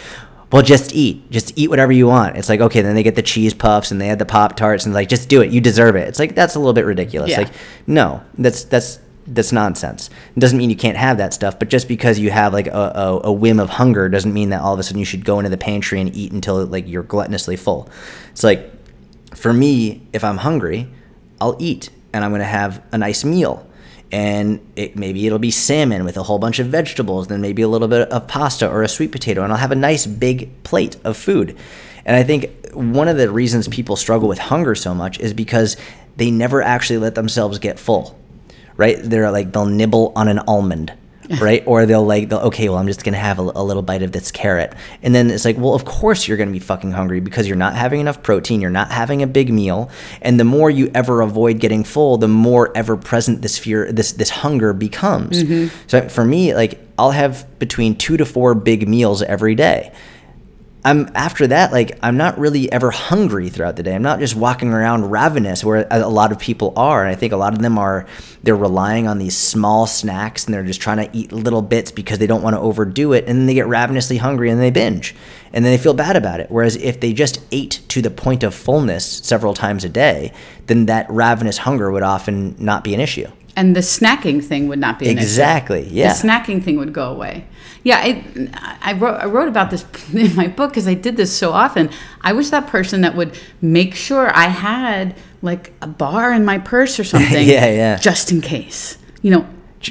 Well, 0.51 0.63
just 0.63 0.95
eat. 0.95 1.31
Just 1.31 1.59
eat 1.59 1.71
whatever 1.71 1.93
you 1.93 2.07
want. 2.07 2.37
It's 2.37 2.49
like 2.49 2.61
okay, 2.61 2.83
then 2.83 2.95
they 2.95 3.03
get 3.03 3.15
the 3.15 3.23
cheese 3.23 3.55
puffs 3.55 3.91
and 3.91 4.01
they 4.01 4.07
had 4.07 4.19
the 4.19 4.27
pop 4.27 4.57
tarts 4.57 4.85
and 4.85 4.95
like 4.95 5.09
just 5.09 5.29
do 5.29 5.43
it. 5.43 5.51
You 5.51 5.61
deserve 5.61 5.97
it. 5.97 6.09
It's 6.09 6.19
like 6.19 6.35
that's 6.35 6.55
a 6.55 6.59
little 6.59 6.75
bit 6.75 6.87
ridiculous. 6.87 7.31
Yeah. 7.31 7.39
Like 7.39 7.53
no, 7.87 8.23
that's 8.39 8.65
that's 8.65 8.99
that's 9.27 9.53
nonsense. 9.53 10.11
It 10.37 10.41
doesn't 10.41 10.59
mean 10.59 10.71
you 10.71 10.77
can't 10.77 10.97
have 10.97 11.19
that 11.19 11.33
stuff, 11.33 11.59
but 11.59 11.69
just 11.69 11.89
because 11.89 12.19
you 12.19 12.31
have 12.31 12.53
like 12.53 12.67
a, 12.67 12.71
a, 12.73 13.21
a 13.25 13.33
whim 13.33 13.61
of 13.61 13.71
hunger 13.71 14.09
doesn't 14.09 14.33
mean 14.33 14.51
that 14.51 14.61
all 14.61 14.75
of 14.75 14.81
a 14.81 14.83
sudden 14.83 14.99
you 14.99 15.05
should 15.05 15.25
go 15.25 15.39
into 15.39 15.49
the 15.49 15.59
pantry 15.59 16.01
and 16.01 16.15
eat 16.15 16.33
until 16.33 16.65
like 16.67 16.89
you're 16.89 17.05
gluttonously 17.05 17.59
full. 17.59 17.89
It's 18.31 18.43
like 18.45 18.71
for 19.35 19.53
me, 19.53 20.07
if 20.13 20.25
I'm 20.25 20.39
hungry, 20.39 20.89
I'll 21.41 21.57
eat 21.59 21.91
and 22.13 22.25
I'm 22.25 22.31
going 22.31 22.41
to 22.41 22.47
have 22.47 22.83
a 22.93 22.99
nice 22.99 23.25
meal. 23.25 23.67
And 24.11 24.61
it, 24.77 24.97
maybe 24.97 25.27
it'll 25.27 25.39
be 25.39 25.51
salmon 25.51 26.05
with 26.05 26.17
a 26.19 26.23
whole 26.23 26.39
bunch 26.39 26.59
of 26.59 26.67
vegetables, 26.67 27.29
then 27.29 27.41
maybe 27.41 27.63
a 27.63 27.69
little 27.69 27.89
bit 27.89 28.09
of 28.11 28.29
pasta 28.29 28.69
or 28.69 28.83
a 28.83 28.89
sweet 28.89 29.11
potato, 29.11 29.43
and 29.43 29.53
I'll 29.53 29.59
have 29.59 29.73
a 29.73 29.77
nice 29.77 30.05
big 30.07 30.63
plate 30.65 30.97
of 31.05 31.17
food. 31.17 31.57
And 32.05 32.15
I 32.15 32.23
think 32.23 32.73
one 32.75 33.09
of 33.09 33.17
the 33.17 33.31
reasons 33.31 33.69
people 33.69 33.97
struggle 33.97 34.29
with 34.29 34.39
hunger 34.39 34.75
so 34.75 34.95
much 34.95 35.19
is 35.21 35.33
because 35.33 35.77
they 36.17 36.31
never 36.31 36.61
actually 36.61 36.99
let 36.99 37.15
themselves 37.15 37.59
get 37.59 37.79
full, 37.79 38.19
right? 38.77 38.99
They're 39.01 39.31
like, 39.31 39.53
they'll 39.53 39.65
nibble 39.65 40.13
on 40.15 40.29
an 40.29 40.41
almond 40.41 40.93
right? 41.41 41.63
Or 41.67 41.87
they'll 41.87 42.05
like, 42.05 42.29
they'll, 42.29 42.41
okay, 42.41 42.69
well, 42.69 42.79
I'm 42.79 42.87
just 42.87 43.05
gonna 43.05 43.17
have 43.17 43.39
a, 43.39 43.43
a 43.43 43.63
little 43.63 43.83
bite 43.83 44.03
of 44.03 44.13
this 44.13 44.31
carrot, 44.31 44.75
and 45.03 45.15
then 45.15 45.31
it's 45.31 45.45
like, 45.45 45.57
well, 45.59 45.75
of 45.75 45.85
course 45.85 46.27
you're 46.27 46.37
gonna 46.37 46.51
be 46.51 46.59
fucking 46.59 46.93
hungry 46.93 47.21
because 47.21 47.47
you're 47.47 47.57
not 47.57 47.75
having 47.75 48.01
enough 48.01 48.23
protein, 48.23 48.61
you're 48.61 48.71
not 48.71 48.91
having 48.91 49.23
a 49.23 49.27
big 49.27 49.53
meal, 49.53 49.91
and 50.21 50.39
the 50.39 50.45
more 50.45 50.71
you 50.71 50.91
ever 50.95 51.21
avoid 51.21 51.59
getting 51.61 51.85
full, 51.85 52.19
the 52.19 52.29
more 52.29 52.77
ever 52.77 52.97
present 52.97 53.43
this 53.43 53.59
fear, 53.59 53.91
this 53.93 54.13
this 54.13 54.31
hunger 54.31 54.73
becomes. 54.73 55.43
Mm-hmm. 55.43 55.77
So 55.87 56.09
for 56.09 56.25
me, 56.25 56.55
like, 56.55 56.81
I'll 56.99 57.11
have 57.11 57.47
between 57.59 57.97
two 57.97 58.17
to 58.17 58.25
four 58.25 58.55
big 58.55 58.89
meals 58.89 59.23
every 59.23 59.55
day. 59.55 59.93
I'm 60.85 61.09
after 61.15 61.47
that, 61.47 61.71
like 61.71 61.97
I'm 62.03 62.17
not 62.17 62.39
really 62.39 62.71
ever 62.73 62.91
hungry 62.91 63.49
throughout 63.51 63.77
the 63.77 63.85
day. 63.85 63.95
I'm 63.95 64.03
not 64.03 64.19
just 64.19 64.35
walking 64.35 64.73
around 64.73 65.11
ravenous, 65.11 65.63
where 65.65 65.87
a 65.91 66.09
lot 66.09 66.33
of 66.33 66.41
people 66.41 66.73
are. 66.77 67.03
And 67.03 67.11
I 67.11 67.15
think 67.15 67.33
a 67.33 67.37
lot 67.37 67.53
of 67.53 67.63
them 67.63 67.79
are 67.79 68.05
they're 68.43 68.57
relying 68.57 69.07
on 69.07 69.19
these 69.19 69.37
small 69.37 69.87
snacks 69.87 70.45
and 70.45 70.53
they're 70.53 70.65
just 70.65 70.81
trying 70.81 70.97
to 70.97 71.17
eat 71.17 71.31
little 71.31 71.63
bits 71.63 71.93
because 71.93 72.19
they 72.19 72.27
don't 72.27 72.43
want 72.43 72.55
to 72.55 72.61
overdo 72.61 73.13
it, 73.13 73.27
and 73.29 73.39
then 73.39 73.47
they 73.47 73.55
get 73.55 73.69
ravenously 73.69 74.17
hungry 74.17 74.51
and 74.51 74.61
they 74.61 74.71
binge, 74.71 75.15
and 75.53 75.65
then 75.65 75.73
they 75.73 75.79
feel 75.79 75.95
bad 75.95 76.17
about 76.17 76.41
it. 76.41 76.51
Whereas 76.51 76.75
if 76.77 76.99
they 76.99 77.13
just 77.13 77.41
ate 77.53 77.81
to 77.89 78.03
the 78.03 78.11
point 78.11 78.43
of 78.43 78.53
fullness 78.53 79.05
several 79.05 79.55
times 79.55 79.85
a 79.85 79.89
day, 79.89 80.33
then 80.67 80.87
that 80.87 81.07
ravenous 81.09 81.59
hunger 81.59 81.93
would 81.93 82.03
often 82.03 82.57
not 82.59 82.83
be 82.83 82.93
an 82.93 82.99
issue. 82.99 83.29
And 83.55 83.77
the 83.77 83.81
snacking 83.81 84.43
thing 84.43 84.67
would 84.69 84.79
not 84.79 84.99
be 84.99 85.11
an 85.11 85.19
issue. 85.19 85.23
Exactly. 85.23 85.87
Yeah. 85.89 86.13
The 86.13 86.27
snacking 86.27 86.65
thing 86.65 86.79
would 86.79 86.93
go 86.93 87.11
away. 87.11 87.45
Yeah, 87.85 87.99
I, 87.99 88.79
I 88.81 88.93
wrote 88.93 89.15
I 89.21 89.27
wrote 89.27 89.49
about 89.49 89.71
this 89.71 89.85
in 90.13 90.35
my 90.37 90.47
book 90.49 90.71
because 90.71 90.87
I 90.87 90.95
did 90.95 91.17
this 91.17 91.37
so 91.37 91.53
often. 91.53 91.91
I 92.21 92.33
was 92.33 92.51
that 92.51 92.67
person 92.69 93.01
that 93.01 93.15
would 93.17 93.37
make 93.61 93.95
sure 93.95 94.31
I 94.37 94.49
had 94.49 95.17
like 95.43 95.73
a 95.83 95.87
bar 95.89 96.33
in 96.33 96.45
my 96.45 96.59
purse 96.59 96.99
or 97.01 97.05
something. 97.15 97.47
Yeah, 97.49 97.67
yeah. 97.67 97.97
Just 97.99 98.31
in 98.31 98.41
case. 98.41 98.99
You 99.23 99.33
know, 99.33 99.47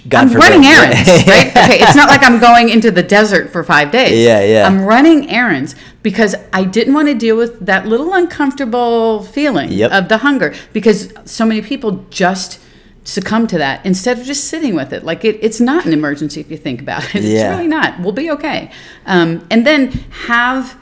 God 0.08 0.22
I'm 0.24 0.28
forbid. 0.30 0.40
running 0.44 0.66
errands, 0.66 1.08
right? 1.28 1.48
Okay, 1.48 1.80
it's 1.82 1.96
not 1.96 2.08
like 2.10 2.24
I'm 2.24 2.40
going 2.40 2.70
into 2.70 2.92
the 2.92 3.04
desert 3.04 3.50
for 3.52 3.62
five 3.64 3.92
days. 3.92 4.18
Yeah, 4.26 4.42
yeah. 4.42 4.66
I'm 4.68 4.84
running 4.86 5.30
errands 5.30 5.76
because 6.02 6.34
I 6.54 6.64
didn't 6.64 6.94
want 6.94 7.10
to 7.10 7.14
deal 7.14 7.36
with 7.36 7.66
that 7.66 7.86
little 7.88 8.14
uncomfortable 8.14 9.24
feeling 9.24 9.70
Yep. 9.72 9.92
of 9.92 10.08
the 10.10 10.20
hunger 10.20 10.54
because 10.74 11.14
so 11.26 11.46
many 11.46 11.62
people 11.62 12.06
just 12.10 12.60
succumb 13.04 13.48
to 13.48 13.58
that 13.58 13.84
instead 13.86 14.20
of 14.20 14.26
just 14.26 14.46
sitting 14.46 14.76
with 14.76 14.94
it. 14.94 15.04
Like 15.04 15.26
it, 15.26 15.40
it's 15.42 15.60
not 15.60 15.86
an 15.86 15.94
emergency 15.94 16.40
if 16.42 16.52
you 16.52 16.58
think 16.58 16.82
about 16.82 17.04
it. 17.04 17.16
It's 17.16 17.26
Yeah. 17.26 17.50
really 17.56 17.68
not. 17.68 18.00
We'll 18.00 18.12
be 18.12 18.30
okay. 18.32 18.72
Um, 19.06 19.46
and 19.50 19.66
then 19.66 19.92
have 20.28 20.78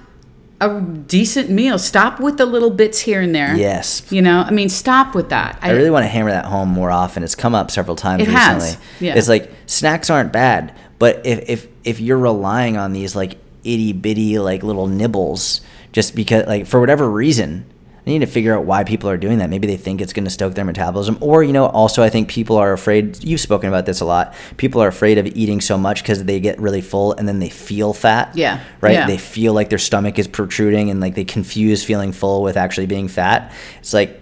a 0.62 0.82
decent 0.82 1.50
meal. 1.50 1.80
Stop 1.80 2.20
with 2.20 2.38
the 2.38 2.46
little 2.46 2.70
bits 2.70 3.00
here 3.00 3.22
and 3.22 3.34
there. 3.34 3.56
Yes. 3.56 4.04
You 4.12 4.22
know, 4.22 4.42
I 4.42 4.52
mean, 4.52 4.68
stop 4.68 5.16
with 5.16 5.30
that. 5.30 5.58
I 5.62 5.72
really 5.72 5.90
want 5.90 6.04
to 6.04 6.10
hammer 6.10 6.32
that 6.32 6.44
home 6.46 6.68
more 6.68 6.92
often. 6.92 7.24
It's 7.24 7.36
come 7.36 7.56
up 7.56 7.72
several 7.72 7.96
times 7.96 8.24
It 8.24 8.28
recently. 8.28 8.66
has, 8.68 8.78
yeah. 9.00 9.16
It's 9.16 9.30
like 9.30 9.50
snacks 9.68 10.10
aren't 10.10 10.34
bad, 10.34 10.76
but 11.00 11.26
if 11.26 11.50
if 11.50 11.68
if 11.86 12.00
you're 12.02 12.18
relying 12.18 12.76
on 12.76 12.92
these 12.92 13.16
like 13.16 13.38
itty 13.64 13.94
bitty 13.94 14.38
like 14.40 14.62
little 14.64 14.88
nibbles 14.88 15.62
just 15.94 16.14
because 16.16 16.46
like 16.48 16.66
for 16.68 16.82
whatever 16.82 17.10
reason, 17.10 17.64
they 18.10 18.18
need 18.18 18.26
to 18.26 18.32
figure 18.32 18.58
out 18.58 18.66
why 18.66 18.84
people 18.84 19.08
are 19.10 19.18
doing 19.18 19.38
that. 19.38 19.50
Maybe 19.52 19.68
they 19.68 19.78
think 19.78 20.02
it's 20.02 20.14
going 20.14 20.26
to 20.26 20.32
stoke 20.32 20.56
their 20.56 20.66
metabolism, 20.66 21.18
or 21.22 21.44
you 21.44 21.54
know, 21.54 21.68
also 21.68 22.02
I 22.02 22.10
think 22.10 22.28
people 22.28 22.58
are 22.58 22.74
afraid. 22.74 23.24
You've 23.24 23.40
spoken 23.40 23.70
about 23.70 23.86
this 23.86 24.02
a 24.02 24.06
lot. 24.06 24.34
People 24.58 24.82
are 24.82 24.88
afraid 24.88 25.20
of 25.20 25.28
eating 25.28 25.62
so 25.62 25.78
much 25.78 26.02
because 26.02 26.24
they 26.24 26.40
get 26.40 26.60
really 26.60 26.82
full 26.82 27.14
and 27.14 27.28
then 27.28 27.38
they 27.38 27.50
feel 27.50 27.94
fat. 27.94 28.36
Yeah. 28.36 28.64
Right. 28.82 28.94
Yeah. 28.94 29.06
They 29.06 29.20
feel 29.20 29.54
like 29.54 29.70
their 29.70 29.78
stomach 29.78 30.18
is 30.18 30.28
protruding 30.28 30.90
and 30.90 31.00
like 31.00 31.14
they 31.14 31.24
confuse 31.24 31.84
feeling 31.84 32.12
full 32.12 32.42
with 32.42 32.58
actually 32.58 32.88
being 32.88 33.08
fat. 33.08 33.54
It's 33.78 33.94
like 33.94 34.22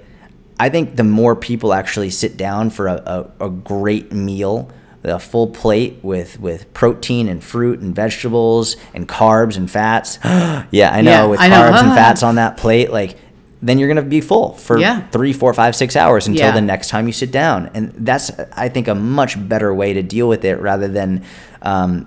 I 0.59 0.67
think 0.69 0.97
the 0.97 1.03
more 1.05 1.35
people 1.35 1.73
actually 1.73 2.09
sit 2.09 2.35
down 2.35 2.71
for 2.71 2.87
a, 2.87 3.29
a, 3.39 3.45
a 3.45 3.49
great 3.49 4.11
meal 4.11 4.69
a 5.03 5.19
full 5.19 5.47
plate 5.47 5.99
with 6.01 6.39
with 6.39 6.73
protein 6.73 7.29
and 7.29 7.43
fruit 7.43 7.79
and 7.79 7.95
vegetables 7.95 8.75
and 8.93 9.07
carbs 9.07 9.55
and 9.55 9.71
fats. 9.71 10.19
yeah, 10.71 10.91
I 10.91 11.01
know 11.01 11.11
Yeah, 11.11 11.25
with 11.27 11.39
I 11.39 11.47
know. 11.47 11.55
carbs 11.55 11.83
and 11.83 11.93
fats 11.95 12.23
on 12.23 12.35
that 12.35 12.57
plate, 12.57 12.91
like 12.91 13.15
then 13.61 13.79
you're 13.79 13.87
gonna 13.87 14.01
be 14.03 14.21
full 14.21 14.53
for 14.53 14.77
Yeah. 14.77 15.01
three, 15.11 15.33
four, 15.33 15.53
five, 15.53 15.75
six 15.75 15.95
hours 15.95 16.27
until 16.27 16.45
Yeah. 16.47 16.51
the 16.51 16.61
next 16.61 16.89
time 16.89 17.07
you 17.07 17.13
sit 17.13 17.31
down, 17.31 17.69
and 17.73 17.91
that's 17.97 18.31
I 18.55 18.69
think 18.69 18.87
a 18.87 18.95
much 18.95 19.35
better 19.49 19.73
way 19.73 19.93
to 19.93 20.03
deal 20.03 20.27
with 20.29 20.45
it 20.45 20.59
rather 20.61 20.87
than 20.87 21.23
um, 21.61 22.05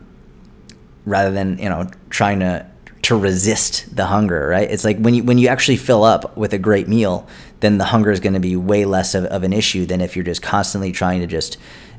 rather 1.04 1.30
than 1.30 1.58
you 1.58 1.68
know 1.68 1.88
trying 2.10 2.40
to 2.40 2.66
to 3.02 3.16
resist 3.16 3.96
the 3.96 4.04
hunger 4.06 4.48
right 4.48 4.70
it's 4.70 4.84
like 4.84 4.98
when 4.98 5.14
you 5.14 5.24
when 5.24 5.38
you 5.38 5.48
actually 5.48 5.76
fill 5.78 6.04
up 6.04 6.36
with 6.36 6.52
a 6.52 6.58
great 6.58 6.86
meal 6.86 7.26
then 7.60 7.78
the 7.78 7.84
hunger 7.86 8.10
is 8.10 8.20
going 8.20 8.34
to 8.34 8.40
be 8.40 8.54
way 8.56 8.84
less 8.84 9.14
of, 9.14 9.24
of 9.24 9.42
an 9.42 9.52
issue 9.54 9.86
than 9.86 10.00
if 10.02 10.14
you're 10.14 10.24
just 10.24 10.42
constantly 10.42 10.92
trying 10.92 11.20
to 11.20 11.26
just 11.26 11.56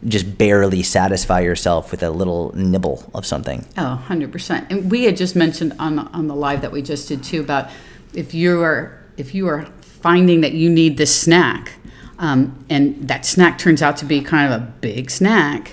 just 0.08 0.38
barely 0.38 0.84
satisfy 0.84 1.40
yourself 1.40 1.90
with 1.92 2.04
a 2.04 2.10
little 2.12 2.52
nibble 2.56 3.10
of 3.16 3.26
something 3.26 3.66
Oh, 3.78 4.02
100%. 4.08 4.68
And 4.70 4.90
we 4.92 5.04
had 5.06 5.18
just 5.18 5.36
mentioned 5.36 5.74
on 5.80 5.98
on 6.00 6.28
the 6.28 6.36
live 6.36 6.62
that 6.62 6.72
we 6.72 6.82
just 6.84 7.08
did 7.08 7.24
too 7.24 7.42
about 7.42 7.70
if 8.14 8.34
you 8.36 8.62
are 8.62 8.98
if 9.22 9.34
you 9.34 9.48
are 9.48 9.66
finding 9.82 10.42
that 10.42 10.54
you 10.54 10.70
need 10.70 10.98
this 10.98 11.14
snack 11.26 11.74
um, 12.18 12.66
and 12.70 13.08
that 13.08 13.26
snack 13.26 13.58
turns 13.58 13.82
out 13.82 13.96
to 13.98 14.06
be 14.06 14.20
kind 14.22 14.52
of 14.52 14.62
a 14.62 14.66
big 14.82 15.10
snack, 15.10 15.72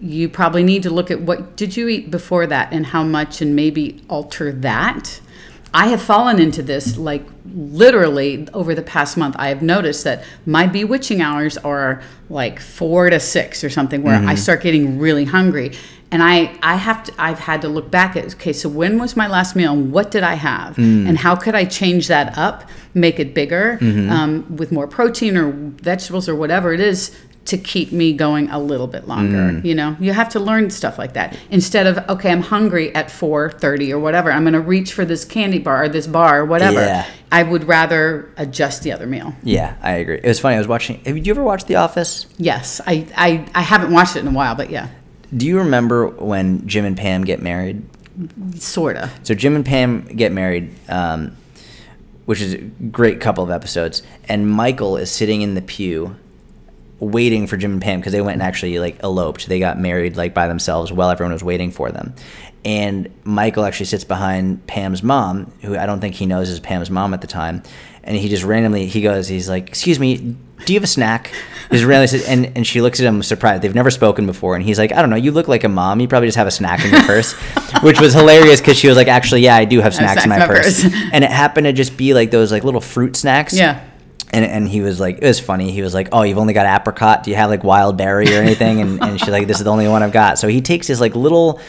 you 0.00 0.28
probably 0.28 0.62
need 0.62 0.82
to 0.82 0.90
look 0.90 1.10
at 1.10 1.20
what 1.22 1.56
did 1.56 1.76
you 1.76 1.88
eat 1.88 2.10
before 2.10 2.46
that 2.46 2.72
and 2.72 2.86
how 2.86 3.02
much 3.02 3.40
and 3.40 3.56
maybe 3.56 4.04
alter 4.08 4.52
that. 4.52 5.20
I 5.72 5.86
have 5.88 6.02
fallen 6.02 6.40
into 6.40 6.62
this 6.62 6.96
like 6.96 7.24
literally 7.54 8.48
over 8.52 8.74
the 8.74 8.82
past 8.82 9.16
month. 9.16 9.36
I 9.38 9.48
have 9.48 9.62
noticed 9.62 10.02
that 10.04 10.24
my 10.44 10.66
bewitching 10.66 11.20
hours 11.22 11.56
are 11.58 12.02
like 12.28 12.58
four 12.58 13.08
to 13.08 13.20
six 13.20 13.62
or 13.62 13.70
something, 13.70 14.02
where 14.02 14.16
I 14.16 14.34
start 14.34 14.62
getting 14.62 14.98
really 14.98 15.24
hungry, 15.24 15.72
and 16.12 16.22
I 16.22 16.56
I 16.62 16.76
have 16.76 17.04
to 17.04 17.12
I've 17.18 17.38
had 17.38 17.62
to 17.62 17.68
look 17.68 17.90
back 17.90 18.16
at 18.16 18.34
okay, 18.34 18.52
so 18.52 18.68
when 18.68 18.98
was 18.98 19.16
my 19.16 19.28
last 19.28 19.56
meal 19.56 19.72
and 19.72 19.92
what 19.92 20.10
did 20.10 20.22
I 20.22 20.34
have, 20.34 20.76
mm. 20.76 21.08
and 21.08 21.16
how 21.18 21.36
could 21.36 21.54
I 21.54 21.64
change 21.64 22.08
that 22.08 22.36
up, 22.36 22.68
make 22.94 23.18
it 23.20 23.34
bigger 23.34 23.78
mm-hmm. 23.80 24.10
um, 24.10 24.56
with 24.56 24.72
more 24.72 24.86
protein 24.86 25.36
or 25.36 25.52
vegetables 25.52 26.28
or 26.28 26.34
whatever 26.34 26.72
it 26.72 26.80
is 26.80 27.16
to 27.46 27.56
keep 27.56 27.90
me 27.90 28.12
going 28.12 28.50
a 28.50 28.58
little 28.58 28.86
bit 28.86 29.08
longer. 29.08 29.38
Mm. 29.38 29.64
You 29.64 29.74
know, 29.74 29.96
you 29.98 30.12
have 30.12 30.28
to 30.30 30.40
learn 30.40 30.70
stuff 30.70 30.98
like 30.98 31.14
that 31.14 31.36
instead 31.50 31.86
of 31.86 31.98
okay, 32.08 32.30
I'm 32.30 32.42
hungry 32.42 32.94
at 32.94 33.08
4:30 33.08 33.90
or 33.92 33.98
whatever. 33.98 34.30
I'm 34.32 34.42
going 34.42 34.54
to 34.54 34.60
reach 34.60 34.92
for 34.92 35.04
this 35.04 35.24
candy 35.24 35.58
bar 35.58 35.84
or 35.84 35.88
this 35.88 36.06
bar 36.06 36.40
or 36.40 36.44
whatever. 36.44 36.80
Yeah. 36.80 37.06
I 37.32 37.44
would 37.44 37.68
rather 37.68 38.32
adjust 38.36 38.82
the 38.82 38.90
other 38.90 39.06
meal. 39.06 39.32
yeah 39.44 39.76
i 39.82 39.92
agree 39.92 40.16
it 40.16 40.26
was 40.26 40.40
funny 40.40 40.56
i 40.56 40.58
was 40.58 40.66
watching 40.66 40.98
have 41.04 41.16
you 41.16 41.32
ever 41.32 41.44
watched 41.44 41.68
the 41.68 41.76
office 41.76 42.26
Yes, 42.40 42.80
I, 42.86 43.06
I 43.16 43.46
I 43.54 43.60
haven't 43.60 43.92
watched 43.92 44.16
it 44.16 44.20
in 44.20 44.28
a 44.28 44.32
while, 44.32 44.54
but 44.54 44.70
yeah, 44.70 44.88
do 45.36 45.46
you 45.46 45.58
remember 45.58 46.08
when 46.08 46.66
jim 46.66 46.84
and 46.84 46.96
pam 46.96 47.24
get 47.24 47.40
married 47.40 47.82
sorta. 48.56 49.10
So 49.22 49.34
Jim 49.34 49.56
and 49.56 49.64
Pam 49.64 50.02
get 50.02 50.32
married, 50.32 50.74
um, 50.88 51.36
which 52.26 52.40
is 52.40 52.54
a 52.54 52.58
great 52.58 53.20
couple 53.20 53.42
of 53.44 53.50
episodes, 53.50 54.02
and 54.28 54.48
Michael 54.50 54.96
is 54.96 55.10
sitting 55.10 55.42
in 55.42 55.54
the 55.54 55.62
pew, 55.62 56.16
waiting 57.00 57.46
for 57.46 57.56
Jim 57.56 57.72
and 57.72 57.82
Pam 57.82 57.98
because 58.00 58.12
they 58.12 58.20
went 58.20 58.34
and 58.34 58.42
actually 58.42 58.78
like 58.78 59.02
eloped. 59.02 59.48
They 59.48 59.58
got 59.58 59.78
married 59.78 60.16
like 60.16 60.34
by 60.34 60.46
themselves 60.46 60.92
while 60.92 61.10
everyone 61.10 61.32
was 61.32 61.42
waiting 61.42 61.70
for 61.70 61.90
them. 61.90 62.14
And 62.64 63.08
Michael 63.24 63.64
actually 63.64 63.86
sits 63.86 64.04
behind 64.04 64.66
Pam's 64.66 65.02
mom, 65.02 65.50
who 65.62 65.76
I 65.78 65.86
don't 65.86 66.00
think 66.00 66.14
he 66.14 66.26
knows 66.26 66.50
is 66.50 66.60
Pam's 66.60 66.90
mom 66.90 67.14
at 67.14 67.22
the 67.22 67.26
time. 67.26 67.62
And 68.04 68.16
he 68.16 68.28
just 68.28 68.44
randomly 68.44 68.86
he 68.86 69.00
goes, 69.02 69.28
he's 69.28 69.48
like, 69.48 69.68
"Excuse 69.68 69.98
me, 69.98 70.16
do 70.64 70.72
you 70.72 70.78
have 70.78 70.84
a 70.84 70.88
snack?" 70.88 71.32
Just 71.70 71.84
randomly 71.84 72.06
says, 72.08 72.26
and 72.26 72.52
and 72.56 72.66
she 72.66 72.80
looks 72.80 72.98
at 73.00 73.06
him 73.06 73.22
surprised. 73.22 73.62
They've 73.62 73.74
never 73.74 73.90
spoken 73.90 74.26
before, 74.26 74.56
and 74.56 74.64
he's 74.64 74.78
like, 74.78 74.92
"I 74.92 75.00
don't 75.00 75.10
know. 75.10 75.16
You 75.16 75.32
look 75.32 75.48
like 75.48 75.64
a 75.64 75.68
mom. 75.68 76.00
You 76.00 76.08
probably 76.08 76.28
just 76.28 76.38
have 76.38 76.46
a 76.46 76.50
snack 76.50 76.84
in 76.84 76.92
your 76.92 77.02
purse," 77.02 77.32
which 77.82 78.00
was 78.00 78.14
hilarious 78.14 78.60
because 78.60 78.78
she 78.78 78.88
was 78.88 78.96
like, 78.96 79.08
"Actually, 79.08 79.42
yeah, 79.42 79.54
I 79.56 79.64
do 79.66 79.76
have 79.76 79.92
have 79.92 79.94
snacks 79.94 80.24
in 80.24 80.30
my 80.30 80.36
snacks 80.36 80.52
purse," 80.52 80.84
in 80.84 80.90
my 80.90 80.98
purse. 80.98 81.10
and 81.12 81.24
it 81.24 81.30
happened 81.30 81.66
to 81.66 81.72
just 81.72 81.96
be 81.96 82.14
like 82.14 82.30
those 82.30 82.50
like 82.50 82.64
little 82.64 82.80
fruit 82.80 83.16
snacks. 83.16 83.54
Yeah. 83.54 83.84
And, 84.32 84.44
and 84.44 84.68
he 84.68 84.80
was 84.80 85.00
like, 85.00 85.18
it 85.18 85.26
was 85.26 85.40
funny. 85.40 85.72
He 85.72 85.82
was 85.82 85.92
like, 85.92 86.08
oh, 86.12 86.22
you've 86.22 86.38
only 86.38 86.52
got 86.52 86.66
apricot. 86.66 87.24
Do 87.24 87.30
you 87.30 87.36
have 87.36 87.50
like 87.50 87.64
wild 87.64 87.96
berry 87.96 88.28
or 88.34 88.40
anything? 88.40 88.80
And, 88.80 89.02
and 89.02 89.18
she's 89.18 89.28
like, 89.28 89.46
this 89.46 89.58
is 89.58 89.64
the 89.64 89.70
only 89.70 89.88
one 89.88 90.02
I've 90.02 90.12
got. 90.12 90.38
So 90.38 90.46
he 90.46 90.60
takes 90.60 90.86
his 90.86 91.00
like 91.00 91.16
little 91.16 91.60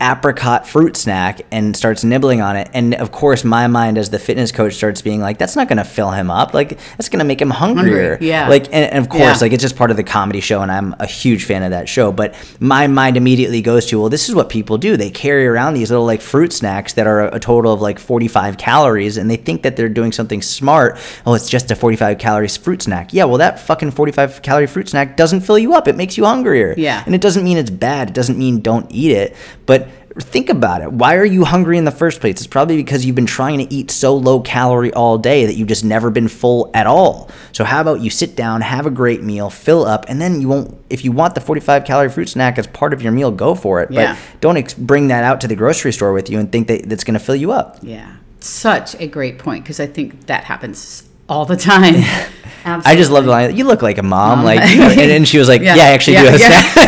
apricot 0.00 0.66
fruit 0.66 0.96
snack 0.96 1.40
and 1.50 1.76
starts 1.76 2.04
nibbling 2.04 2.40
on 2.40 2.56
it. 2.56 2.68
And 2.74 2.94
of 2.94 3.12
course, 3.12 3.44
my 3.44 3.66
mind 3.66 3.96
as 3.98 4.10
the 4.10 4.18
fitness 4.18 4.52
coach 4.52 4.74
starts 4.74 5.00
being 5.02 5.20
like, 5.20 5.38
that's 5.38 5.56
not 5.56 5.68
going 5.68 5.78
to 5.78 5.84
fill 5.84 6.10
him 6.10 6.30
up. 6.30 6.52
Like, 6.54 6.78
that's 6.96 7.08
going 7.08 7.20
to 7.20 7.24
make 7.24 7.40
him 7.40 7.50
hungrier. 7.50 8.10
Hungry, 8.10 8.28
yeah. 8.28 8.48
Like, 8.48 8.66
and, 8.66 8.92
and 8.92 8.98
of 8.98 9.08
course, 9.08 9.20
Yeah. 9.22 9.38
like 9.40 9.52
it's 9.52 9.62
just 9.62 9.76
part 9.76 9.90
of 9.90 9.96
the 9.96 10.04
comedy 10.04 10.40
show. 10.40 10.60
And 10.60 10.70
I'm 10.70 10.94
a 10.98 11.06
huge 11.06 11.44
fan 11.44 11.62
of 11.62 11.70
that 11.70 11.88
show. 11.88 12.12
But 12.12 12.34
my 12.60 12.86
mind 12.86 13.16
immediately 13.16 13.62
goes 13.62 13.86
to, 13.86 14.00
well, 14.00 14.08
this 14.10 14.28
is 14.28 14.34
what 14.34 14.48
people 14.48 14.76
do. 14.78 14.96
They 14.96 15.10
carry 15.10 15.46
around 15.46 15.74
these 15.74 15.90
little 15.90 16.04
like 16.06 16.20
fruit 16.20 16.52
snacks 16.52 16.92
that 16.94 17.06
are 17.06 17.28
a, 17.28 17.36
a 17.36 17.40
total 17.40 17.72
of 17.72 17.80
like 17.80 17.98
45 17.98 18.58
calories 18.58 19.16
and 19.16 19.30
they 19.30 19.36
think 19.36 19.62
that 19.62 19.76
they're 19.76 19.88
doing 19.88 20.12
something 20.12 20.42
smart. 20.42 20.98
Oh, 21.24 21.34
it's 21.34 21.48
just 21.48 21.70
a 21.70 21.76
45 21.76 22.18
calories 22.18 22.56
fruit 22.56 22.82
snack. 22.82 23.12
Yeah, 23.14 23.24
well, 23.24 23.38
that 23.38 23.60
fucking 23.60 23.92
45 23.92 24.42
calorie 24.42 24.66
fruit 24.66 24.88
snack 24.88 25.16
doesn't 25.16 25.40
fill 25.40 25.58
you 25.58 25.74
up. 25.74 25.88
It 25.88 25.96
makes 25.96 26.16
you 26.18 26.24
hungrier. 26.24 26.74
Yeah. 26.76 27.02
And 27.06 27.14
it 27.14 27.20
doesn't 27.20 27.44
mean 27.44 27.56
it's 27.56 27.70
bad. 27.70 28.10
It 28.10 28.14
doesn't 28.14 28.38
mean 28.38 28.60
don't 28.60 28.86
eat 28.90 29.12
it. 29.12 29.34
But 29.66 29.88
think 30.18 30.48
about 30.48 30.80
it. 30.80 30.92
Why 30.92 31.16
are 31.16 31.24
you 31.24 31.44
hungry 31.44 31.76
in 31.76 31.84
the 31.84 31.90
first 31.90 32.20
place? 32.20 32.36
It's 32.36 32.46
probably 32.46 32.76
because 32.76 33.04
you've 33.04 33.16
been 33.16 33.26
trying 33.26 33.58
to 33.58 33.74
eat 33.74 33.90
so 33.90 34.16
low 34.16 34.40
calorie 34.40 34.92
all 34.92 35.18
day 35.18 35.46
that 35.46 35.54
you've 35.54 35.68
just 35.68 35.84
never 35.84 36.10
been 36.10 36.28
full 36.28 36.70
at 36.72 36.86
all. 36.86 37.30
So 37.52 37.64
how 37.64 37.80
about 37.80 38.00
you 38.00 38.08
sit 38.08 38.34
down, 38.34 38.62
have 38.62 38.86
a 38.86 38.90
great 38.90 39.22
meal, 39.22 39.50
fill 39.50 39.84
up, 39.84 40.06
and 40.08 40.20
then 40.20 40.40
you 40.40 40.48
won't. 40.48 40.78
If 40.88 41.04
you 41.04 41.12
want 41.12 41.34
the 41.34 41.40
45 41.40 41.84
calorie 41.84 42.08
fruit 42.08 42.28
snack 42.28 42.58
as 42.58 42.66
part 42.66 42.92
of 42.92 43.02
your 43.02 43.12
meal, 43.12 43.30
go 43.30 43.54
for 43.54 43.82
it. 43.82 43.90
Yeah. 43.90 44.14
But 44.14 44.40
don't 44.40 44.56
ex- 44.56 44.74
bring 44.74 45.08
that 45.08 45.24
out 45.24 45.40
to 45.42 45.48
the 45.48 45.56
grocery 45.56 45.92
store 45.92 46.12
with 46.12 46.30
you 46.30 46.38
and 46.38 46.50
think 46.50 46.68
that 46.68 46.88
that's 46.88 47.04
going 47.04 47.18
to 47.18 47.24
fill 47.24 47.36
you 47.36 47.52
up. 47.52 47.78
Yeah. 47.82 48.16
Such 48.40 48.94
a 49.00 49.06
great 49.06 49.38
point 49.38 49.64
because 49.64 49.80
I 49.80 49.86
think 49.86 50.26
that 50.26 50.44
happens 50.44 51.02
all 51.28 51.44
the 51.44 51.56
time. 51.56 51.94
I 52.64 52.96
just 52.96 53.10
love 53.10 53.24
the 53.24 53.30
line. 53.30 53.56
You 53.56 53.64
look 53.64 53.82
like 53.82 53.98
a 53.98 54.02
mom, 54.02 54.38
Mom. 54.38 54.44
like, 54.44 54.60
and, 54.60 55.10
and 55.10 55.28
she 55.28 55.38
was 55.38 55.48
like, 55.48 55.62
"Yeah, 55.62 55.74
I 55.74 55.90
actually 55.90 56.14
yeah, 56.14 56.22
do 56.22 56.28
have 56.30 56.36
a 56.36 56.40
yeah. 56.40 56.86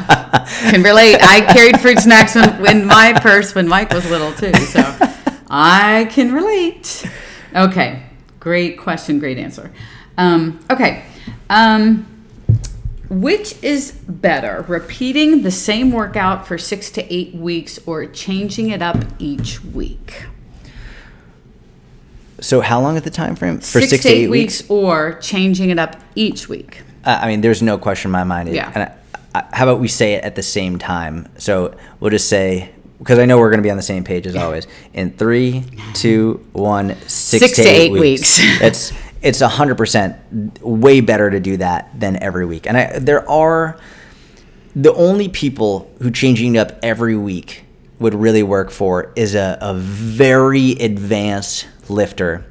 snack." 0.45 0.73
Can 0.73 0.83
relate. 0.83 1.17
I 1.21 1.41
carried 1.41 1.79
fruit 1.79 1.99
snacks 1.99 2.35
in, 2.35 2.65
in 2.65 2.85
my 2.85 3.13
purse 3.21 3.55
when 3.55 3.67
Mike 3.67 3.91
was 3.91 4.09
little 4.09 4.33
too, 4.33 4.53
so 4.53 4.81
I 5.49 6.07
can 6.11 6.33
relate. 6.33 7.05
Okay, 7.55 8.03
great 8.39 8.77
question, 8.77 9.19
great 9.19 9.37
answer. 9.37 9.71
Um, 10.17 10.59
okay, 10.69 11.03
um, 11.49 12.05
which 13.09 13.61
is 13.61 13.91
better, 13.91 14.63
repeating 14.69 15.41
the 15.41 15.51
same 15.51 15.91
workout 15.91 16.47
for 16.47 16.57
six 16.57 16.89
to 16.91 17.13
eight 17.13 17.35
weeks 17.35 17.79
or 17.85 18.05
changing 18.05 18.69
it 18.69 18.81
up 18.81 19.03
each 19.19 19.63
week? 19.63 20.25
So 22.39 22.61
how 22.61 22.81
long 22.81 22.95
is 22.95 23.03
the 23.03 23.09
time 23.09 23.35
frame 23.35 23.59
for 23.59 23.81
six, 23.81 24.01
to 24.03 24.09
eight, 24.09 24.29
weeks, 24.29 24.63
or 24.69 25.19
changing 25.19 25.69
it 25.69 25.77
up 25.77 25.97
each 26.15 26.49
week. 26.49 26.83
Uh, 27.03 27.19
I 27.21 27.27
mean, 27.27 27.41
there's 27.41 27.61
no 27.61 27.77
question 27.77 28.09
in 28.09 28.13
my 28.13 28.23
mind. 28.23 28.49
Yeah. 28.49 28.95
And 29.31 29.37
I, 29.37 29.39
I, 29.39 29.55
how 29.55 29.65
about 29.65 29.79
we 29.79 29.87
say 29.87 30.13
it 30.13 30.23
at 30.23 30.35
the 30.35 30.43
same 30.43 30.79
time? 30.79 31.29
So 31.37 31.75
we'll 31.99 32.11
just 32.11 32.29
say 32.29 32.71
because 32.99 33.17
I 33.17 33.25
know 33.25 33.39
we're 33.39 33.49
going 33.49 33.59
to 33.59 33.63
be 33.63 33.71
on 33.71 33.77
the 33.77 33.83
same 33.83 34.03
page 34.03 34.27
as 34.27 34.35
always. 34.35 34.67
In 34.93 35.11
three, 35.11 35.63
two, 35.95 36.45
one, 36.53 36.95
six, 37.07 37.45
Six 37.45 37.55
to 37.55 37.63
eight 37.63 37.91
weeks. 37.91 38.37
it's 38.61 38.93
it's 39.21 39.39
hundred 39.39 39.75
percent 39.75 40.17
way 40.61 41.01
better 41.01 41.29
to 41.29 41.39
do 41.39 41.57
that 41.57 41.99
than 41.99 42.21
every 42.21 42.45
week. 42.45 42.67
And 42.67 42.77
I, 42.77 42.99
there 42.99 43.27
are 43.29 43.79
the 44.75 44.93
only 44.93 45.29
people 45.29 45.91
who 46.01 46.11
changing 46.11 46.55
it 46.55 46.59
up 46.59 46.79
every 46.83 47.15
week 47.15 47.65
would 47.99 48.13
really 48.15 48.43
work 48.43 48.71
for 48.71 49.11
is 49.15 49.35
a, 49.35 49.57
a 49.61 49.73
very 49.73 50.71
advanced 50.73 51.67
lifter 51.89 52.45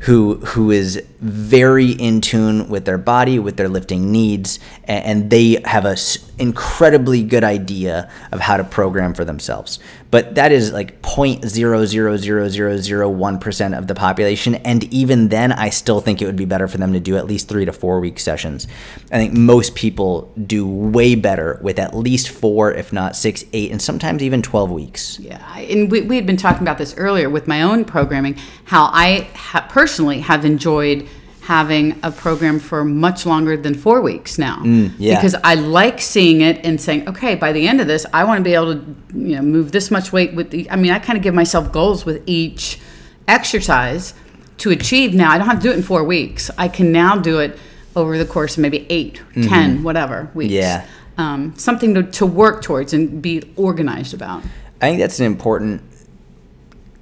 who 0.00 0.36
who 0.36 0.70
is 0.70 1.02
very 1.20 1.90
in 1.90 2.20
tune 2.20 2.68
with 2.68 2.84
their 2.84 2.98
body, 2.98 3.38
with 3.38 3.56
their 3.56 3.68
lifting 3.68 4.10
needs, 4.10 4.58
and, 4.84 5.04
and 5.04 5.30
they 5.30 5.60
have 5.64 5.84
a 5.84 5.96
incredibly 6.40 7.22
good 7.22 7.44
idea 7.44 8.10
of 8.32 8.40
how 8.40 8.56
to 8.56 8.64
program 8.64 9.14
for 9.14 9.24
themselves. 9.24 9.78
but 10.10 10.34
that 10.34 10.50
is 10.50 10.72
like 10.72 11.00
0.00001% 11.02 13.78
of 13.78 13.86
the 13.86 13.94
population. 13.94 14.56
And 14.56 14.82
even 14.92 15.28
then, 15.28 15.52
I 15.52 15.70
still 15.70 16.00
think 16.00 16.20
it 16.20 16.26
would 16.26 16.34
be 16.34 16.44
better 16.44 16.66
for 16.66 16.78
them 16.78 16.92
to 16.94 17.00
do 17.00 17.16
at 17.16 17.26
least 17.26 17.48
three 17.48 17.64
to 17.64 17.72
four 17.72 18.00
week 18.00 18.18
sessions. 18.18 18.66
I 19.12 19.18
think 19.18 19.34
most 19.34 19.76
people 19.76 20.32
do 20.46 20.66
way 20.66 21.14
better 21.14 21.60
with 21.62 21.78
at 21.78 21.94
least 21.94 22.30
four, 22.30 22.72
if 22.72 22.92
not 22.92 23.14
six, 23.14 23.44
eight, 23.52 23.70
and 23.70 23.80
sometimes 23.80 24.20
even 24.22 24.42
12 24.42 24.72
weeks. 24.72 25.20
Yeah, 25.20 25.58
and 25.58 25.88
we, 25.90 26.00
we 26.02 26.16
had 26.16 26.26
been 26.26 26.36
talking 26.36 26.62
about 26.62 26.78
this 26.78 26.94
earlier 26.96 27.30
with 27.30 27.46
my 27.46 27.62
own 27.62 27.84
programming, 27.84 28.34
how 28.64 28.90
I 28.92 29.28
ha- 29.34 29.68
personally 29.70 30.18
have 30.20 30.44
enjoyed 30.44 31.08
having 31.50 31.98
a 32.04 32.12
program 32.12 32.60
for 32.60 32.84
much 32.84 33.26
longer 33.26 33.56
than 33.56 33.74
four 33.74 34.00
weeks 34.00 34.38
now. 34.38 34.58
Mm, 34.58 34.92
yeah. 34.98 35.16
Because 35.16 35.34
I 35.42 35.54
like 35.56 36.00
seeing 36.00 36.42
it 36.42 36.64
and 36.64 36.80
saying, 36.80 37.08
okay, 37.08 37.34
by 37.34 37.50
the 37.50 37.66
end 37.66 37.80
of 37.80 37.88
this, 37.88 38.06
I 38.12 38.22
want 38.22 38.38
to 38.38 38.44
be 38.44 38.54
able 38.54 38.74
to, 38.76 38.96
you 39.12 39.34
know, 39.34 39.42
move 39.42 39.72
this 39.72 39.90
much 39.90 40.12
weight 40.12 40.32
with 40.32 40.50
the. 40.50 40.70
I 40.70 40.76
mean, 40.76 40.92
I 40.92 41.00
kind 41.00 41.16
of 41.16 41.24
give 41.24 41.34
myself 41.34 41.72
goals 41.72 42.06
with 42.06 42.22
each 42.24 42.78
exercise 43.26 44.14
to 44.58 44.70
achieve. 44.70 45.12
Now 45.12 45.32
I 45.32 45.38
don't 45.38 45.48
have 45.48 45.58
to 45.58 45.62
do 45.64 45.72
it 45.72 45.76
in 45.76 45.82
four 45.82 46.04
weeks. 46.04 46.52
I 46.56 46.68
can 46.68 46.92
now 46.92 47.16
do 47.16 47.40
it 47.40 47.58
over 47.96 48.16
the 48.16 48.26
course 48.26 48.56
of 48.56 48.62
maybe 48.62 48.86
8 48.88 49.20
ten, 49.42 49.82
whatever 49.82 50.30
weeks. 50.34 50.54
Mm-hmm. 50.54 50.62
Yeah. 50.62 50.86
Um, 51.18 51.52
something 51.56 51.94
to, 51.94 52.04
to 52.04 52.26
work 52.26 52.62
towards 52.62 52.92
and 52.92 53.20
be 53.20 53.42
organized 53.56 54.14
about. 54.14 54.44
I 54.80 54.86
think 54.86 55.00
that's 55.00 55.18
an 55.18 55.26
important 55.26 55.82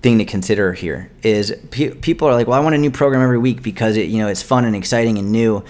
thing 0.03 0.19
to 0.19 0.25
consider 0.25 0.73
here 0.73 1.11
is 1.23 1.55
pe- 1.71 1.91
people 1.91 2.29
are 2.29 2.35
like, 2.35 2.47
well, 2.47 2.61
I 2.61 2.63
want 2.63 2.75
a 2.75 2.79
new 2.79 2.91
program 2.91 3.23
every 3.23 3.39
week 3.39 3.63
because 3.63 3.97
it, 3.97 4.09
you 4.09 4.19
know, 4.19 4.29
it's 4.29 4.43
fun 4.43 4.65
and 4.65 4.77
exciting 4.77 5.19
and 5.19 5.33
new. 5.33 5.65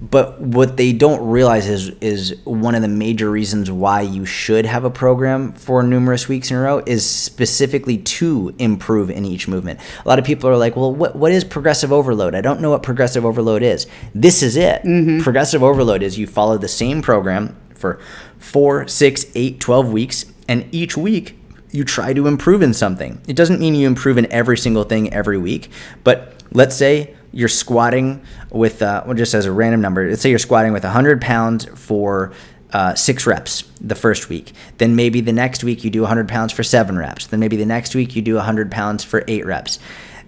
But 0.00 0.40
what 0.40 0.76
they 0.76 0.92
don't 0.92 1.26
realize 1.30 1.66
is 1.66 1.90
is 2.00 2.36
one 2.44 2.74
of 2.74 2.82
the 2.82 2.88
major 2.88 3.30
reasons 3.30 3.70
why 3.70 4.02
you 4.02 4.26
should 4.26 4.66
have 4.66 4.84
a 4.84 4.90
program 4.90 5.52
for 5.52 5.82
numerous 5.82 6.28
weeks 6.28 6.50
in 6.50 6.56
a 6.56 6.60
row 6.60 6.82
is 6.84 7.08
specifically 7.08 7.98
to 7.98 8.54
improve 8.58 9.08
in 9.10 9.24
each 9.24 9.48
movement. 9.48 9.80
A 10.04 10.08
lot 10.08 10.18
of 10.18 10.24
people 10.24 10.50
are 10.50 10.56
like, 10.56 10.76
well, 10.76 10.92
what, 10.92 11.16
what 11.16 11.32
is 11.32 11.42
progressive 11.42 11.90
overload? 11.92 12.34
I 12.34 12.42
don't 12.42 12.60
know 12.60 12.70
what 12.70 12.82
progressive 12.82 13.24
overload 13.24 13.62
is. 13.62 13.86
This 14.14 14.42
is 14.42 14.56
it. 14.56 14.82
Mm-hmm. 14.82 15.20
Progressive 15.20 15.62
overload 15.62 16.02
is 16.02 16.18
you 16.18 16.26
follow 16.26 16.58
the 16.58 16.68
same 16.68 17.00
program 17.00 17.56
for 17.74 17.98
four, 18.38 18.86
six, 18.88 19.26
eight, 19.34 19.60
12 19.60 19.90
weeks, 19.92 20.26
and 20.48 20.68
each 20.72 20.96
week 20.96 21.38
you 21.74 21.82
try 21.82 22.12
to 22.12 22.28
improve 22.28 22.62
in 22.62 22.72
something. 22.72 23.20
It 23.26 23.34
doesn't 23.34 23.58
mean 23.58 23.74
you 23.74 23.88
improve 23.88 24.16
in 24.16 24.30
every 24.30 24.56
single 24.56 24.84
thing 24.84 25.12
every 25.12 25.36
week, 25.36 25.70
but 26.04 26.32
let's 26.52 26.76
say 26.76 27.16
you're 27.32 27.48
squatting 27.48 28.22
with, 28.52 28.80
uh, 28.80 29.02
well, 29.04 29.16
just 29.16 29.34
as 29.34 29.44
a 29.44 29.50
random 29.50 29.80
number, 29.80 30.08
let's 30.08 30.22
say 30.22 30.30
you're 30.30 30.38
squatting 30.38 30.72
with 30.72 30.84
100 30.84 31.20
pounds 31.20 31.64
for 31.74 32.32
uh, 32.72 32.94
six 32.94 33.26
reps 33.26 33.64
the 33.80 33.96
first 33.96 34.28
week. 34.28 34.52
Then 34.78 34.94
maybe 34.94 35.20
the 35.20 35.32
next 35.32 35.64
week 35.64 35.82
you 35.82 35.90
do 35.90 36.02
100 36.02 36.28
pounds 36.28 36.52
for 36.52 36.62
seven 36.62 36.96
reps. 36.96 37.26
Then 37.26 37.40
maybe 37.40 37.56
the 37.56 37.66
next 37.66 37.96
week 37.96 38.14
you 38.14 38.22
do 38.22 38.36
100 38.36 38.70
pounds 38.70 39.02
for 39.02 39.24
eight 39.26 39.44
reps. 39.44 39.80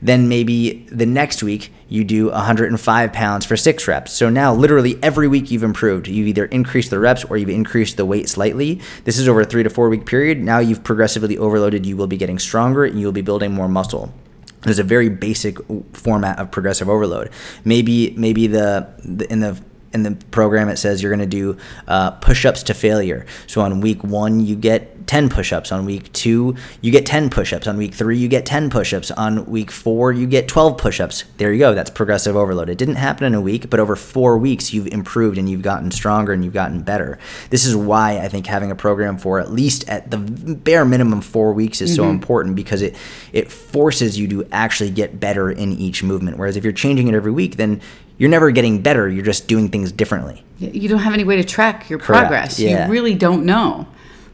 Then 0.07 0.29
maybe 0.29 0.87
the 0.93 1.05
next 1.05 1.43
week 1.43 1.73
you 1.89 2.05
do 2.05 2.31
105 2.31 3.13
pounds 3.13 3.45
for 3.45 3.57
six 3.57 3.89
reps. 3.89 4.13
So 4.13 4.31
now, 4.31 4.55
literally 4.55 5.03
every 5.03 5.27
week 5.27 5.51
you've 5.51 5.65
improved. 5.65 6.07
You've 6.07 6.29
either 6.29 6.45
increased 6.45 6.91
the 6.91 7.01
reps 7.01 7.25
or 7.25 7.37
you've 7.37 7.49
increased 7.49 7.97
the 7.97 8.07
weight 8.07 8.29
slightly. 8.29 8.81
This 9.03 9.19
is 9.19 9.29
over 9.29 9.41
a 9.41 9.45
three 9.45 9.65
to 9.65 9.69
four 9.69 9.89
week 9.89 10.07
period. 10.07 10.41
Now 10.41 10.61
you've 10.61 10.85
progressively 10.85 11.37
overloaded. 11.37 11.85
You 11.85 11.97
will 11.97 12.07
be 12.07 12.17
getting 12.17 12.39
stronger 12.39 12.85
and 12.85 13.01
you 13.01 13.07
will 13.07 13.13
be 13.13 13.21
building 13.21 13.53
more 13.53 13.67
muscle. 13.67 14.15
There's 14.61 14.79
a 14.79 14.85
very 14.85 15.09
basic 15.09 15.59
format 15.93 16.39
of 16.39 16.53
progressive 16.53 16.89
overload. 16.89 17.31
Maybe 17.65 18.15
maybe 18.17 18.47
the, 18.47 18.89
the 19.05 19.31
in 19.31 19.41
the 19.41 19.61
in 19.97 20.03
the 20.05 20.25
program 20.31 20.69
it 20.69 20.77
says 20.77 21.03
you're 21.03 21.15
going 21.15 21.29
to 21.29 21.37
do 21.37 21.57
uh, 21.89 22.13
push-ups 22.13 22.63
to 22.65 22.75
failure. 22.75 23.27
So 23.47 23.61
on 23.63 23.81
week 23.81 24.05
one 24.05 24.41
you 24.41 24.55
get 24.55 25.07
10 25.07 25.29
push-ups. 25.29 25.73
On 25.73 25.85
week 25.85 26.13
two 26.13 26.55
you 26.81 26.93
get 26.93 27.07
10 27.07 27.31
push-ups. 27.31 27.67
On 27.67 27.77
week 27.77 27.95
three 27.95 28.19
you 28.19 28.29
get 28.29 28.47
10 28.47 28.71
push-ups. 28.71 29.11
On 29.11 29.47
week 29.47 29.71
four 29.71 30.13
you 30.13 30.27
get 30.27 30.49
12 30.49 30.79
push-ups. 30.79 31.25
There 31.39 31.53
you 31.53 31.59
go. 31.59 31.75
That's 31.75 31.91
progressive 31.91 32.37
overload. 32.37 32.69
It 32.69 32.79
didn't 32.79 32.97
happen 32.97 33.27
in 33.27 33.35
a 33.35 33.41
week 33.41 33.71
but 33.71 33.81
over 33.81 33.97
four 33.97 34.39
weeks 34.39 34.73
you've 34.73 34.89
improved 34.89 35.39
and 35.39 35.49
you've 35.49 35.63
gotten 35.63 35.91
stronger 35.91 36.33
and 36.33 36.45
you've 36.45 36.55
gotten 36.55 36.83
better. 36.83 37.19
This 37.51 37.65
is 37.65 37.75
why 37.75 38.19
i 38.19 38.29
think 38.29 38.47
having 38.47 38.71
a 38.71 38.75
program 38.75 39.17
for 39.19 39.41
at 39.41 39.51
least 39.51 39.89
at 39.89 40.11
the 40.11 40.19
bare 40.19 40.85
minimum 40.85 41.21
four 41.21 41.53
weeks 41.53 41.81
is 41.81 41.95
so 41.95 42.09
important 42.11 42.57
because 42.57 42.83
it 42.83 42.95
it 43.33 43.51
forces 43.51 44.19
you 44.19 44.29
to 44.29 44.47
actually 44.53 44.91
get 44.91 45.19
better 45.19 45.51
in 45.51 45.73
each 45.73 46.03
movement. 46.03 46.39
Whereas 46.39 46.57
if 46.57 46.65
you're 46.65 46.73
changing 46.73 47.09
it 47.09 47.15
every 47.15 47.33
week 47.33 47.57
then 47.57 47.81
you're 48.19 48.31
never 48.31 48.51
getting 48.51 48.81
better. 48.83 49.09
You're 49.09 49.25
just 49.25 49.47
doing 49.49 49.69
things 49.69 49.93
differently. 49.93 50.43
You 50.59 50.89
don't 50.89 51.01
have 51.01 51.13
any 51.13 51.25
way 51.25 51.37
to 51.37 51.45
track 51.45 51.91
your 51.91 51.99
Correct, 51.99 52.29
progress. 52.29 52.59
yeah. 52.59 52.87
You 52.87 52.93
really 52.93 53.15
don't 53.15 53.45
know. 53.45 53.87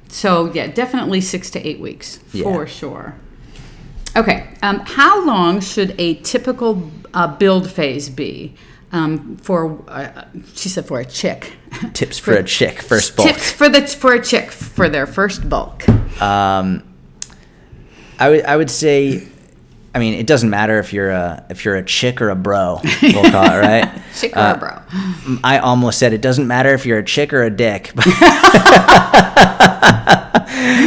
So, 0.09 0.53
yeah, 0.53 0.67
definitely 0.69 1.21
six 1.21 1.51
to 1.51 1.67
eight 1.67 1.81
weeks 1.81 2.21
Yeah. 2.33 2.45
for 2.45 2.67
sure. 2.67 3.15
Okay, 4.17 4.47
um, 4.63 4.81
how 4.81 5.25
long 5.25 5.61
should 5.61 5.95
a 5.99 6.15
typical 6.17 6.91
uh, 7.15 7.27
build 7.37 7.71
phase 7.71 8.11
be 8.11 8.55
um, 8.93 9.39
for? 9.39 9.83
Uh, 9.89 10.25
she 10.55 10.69
said 10.69 10.87
for 10.87 11.01
a 11.01 11.05
chick. 11.07 11.55
Tips 11.95 12.19
for 12.25 12.35
a 12.35 12.43
chick 12.45 12.83
first 12.83 13.17
bulk. 13.17 13.27
Tips 13.29 13.51
for 13.51 13.71
the 13.71 13.87
for 13.87 14.13
a 14.13 14.23
chick 14.23 14.51
for 14.51 14.91
their 14.91 15.07
first 15.07 15.49
bulk. 15.49 15.89
Um, 16.21 16.83
I 18.19 18.29
would 18.29 18.45
I 18.45 18.55
would 18.59 18.71
say, 18.71 19.27
I 19.95 19.99
mean, 19.99 20.15
it 20.15 20.27
doesn't 20.27 20.49
matter 20.49 20.79
if 20.79 20.93
you're 20.93 21.11
a 21.11 21.45
if 21.51 21.65
you're 21.65 21.77
a 21.77 21.85
chick 21.85 22.23
or 22.23 22.31
a 22.31 22.35
bro. 22.37 22.81
We'll 23.03 23.31
call 23.31 23.45
it 23.45 23.59
right. 23.61 24.03
Chick 24.15 24.35
or 24.37 24.41
Uh, 24.41 24.55
a 24.55 24.59
bro. 24.59 25.39
I 25.45 25.59
almost 25.59 25.99
said 25.99 26.13
it 26.13 26.23
doesn't 26.23 26.47
matter 26.47 26.73
if 26.73 26.87
you're 26.87 26.99
a 26.99 27.05
chick 27.05 27.33
or 27.33 27.43
a 27.43 27.51
dick. 27.51 27.93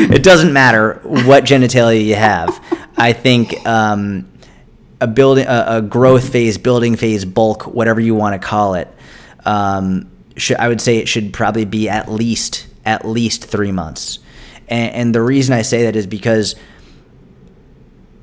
it 0.10 0.24
doesn't 0.24 0.54
matter 0.54 1.00
what 1.04 1.44
genitalia 1.44 2.04
you 2.04 2.15
have. 2.15 2.60
I 2.98 3.13
think 3.13 3.65
um, 3.68 4.28
a 5.02 5.08
building, 5.08 5.46
a, 5.48 5.65
a 5.68 5.82
growth 5.82 6.30
phase, 6.32 6.58
building 6.58 6.96
phase, 6.96 7.26
bulk, 7.26 7.63
whatever 7.63 8.00
you 8.02 8.15
want 8.15 8.39
to 8.41 8.48
call 8.48 8.76
it. 8.76 8.88
Um, 9.46 10.10
should, 10.38 10.58
I 10.58 10.68
would 10.68 10.82
say 10.82 10.98
it 10.98 11.08
should 11.08 11.34
probably 11.34 11.65
be 11.65 11.89
at 11.89 12.10
least 12.12 12.68
at 12.86 13.06
least 13.08 13.46
three 13.46 13.72
months. 13.72 14.20
And, 14.68 14.94
and 14.96 15.15
the 15.15 15.22
reason 15.22 15.54
I 15.54 15.62
say 15.63 15.84
that 15.84 15.96
is 15.96 16.08
because 16.08 16.56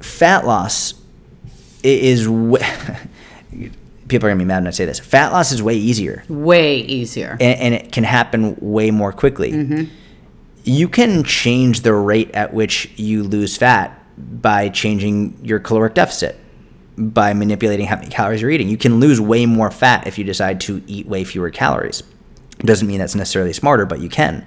fat 0.03 0.47
loss 0.47 0.95
is. 1.83 2.25
w- 2.27 2.57
People 4.09 4.27
are 4.27 4.31
gonna 4.31 4.41
be 4.41 4.45
mad 4.45 4.59
when 4.59 4.67
I 4.67 4.71
say 4.71 4.85
this. 4.85 4.99
Fat 4.99 5.33
loss 5.33 5.53
is 5.53 5.63
way 5.63 5.75
easier 5.75 6.23
Way 6.29 6.79
easier. 6.81 7.31
and, 7.41 7.59
and 7.61 7.75
it 7.75 7.93
can 7.93 8.05
happen 8.05 8.57
way 8.61 8.91
more 8.91 9.11
quickly. 9.13 9.53
Mm-hmm. 9.53 9.85
You 10.65 10.89
can 10.89 11.25
change 11.25 11.81
the 11.81 11.95
rate 11.95 12.31
at 12.35 12.53
which 12.53 12.91
you 12.97 13.23
lose 13.23 13.57
fat 13.57 13.99
by 14.19 14.69
changing 14.69 15.39
your 15.43 15.59
caloric 15.61 15.95
deficit, 15.95 16.39
by 16.99 17.33
manipulating 17.33 17.87
how 17.87 17.97
many 17.97 18.09
calories 18.11 18.43
you're 18.43 18.51
eating. 18.51 18.69
You 18.69 18.77
can 18.77 19.01
lose 19.01 19.19
way 19.21 19.47
more 19.47 19.71
fat 19.71 20.07
if 20.07 20.19
you 20.19 20.25
decide 20.25 20.61
to 20.63 20.83
eat 20.87 21.07
way 21.07 21.25
fewer 21.25 21.49
calories. 21.51 22.03
Doesn't 22.59 22.87
mean 22.87 22.99
that's 22.99 23.15
necessarily 23.15 23.53
smarter, 23.55 23.87
but 23.87 24.01
you 24.01 24.09
can. 24.11 24.47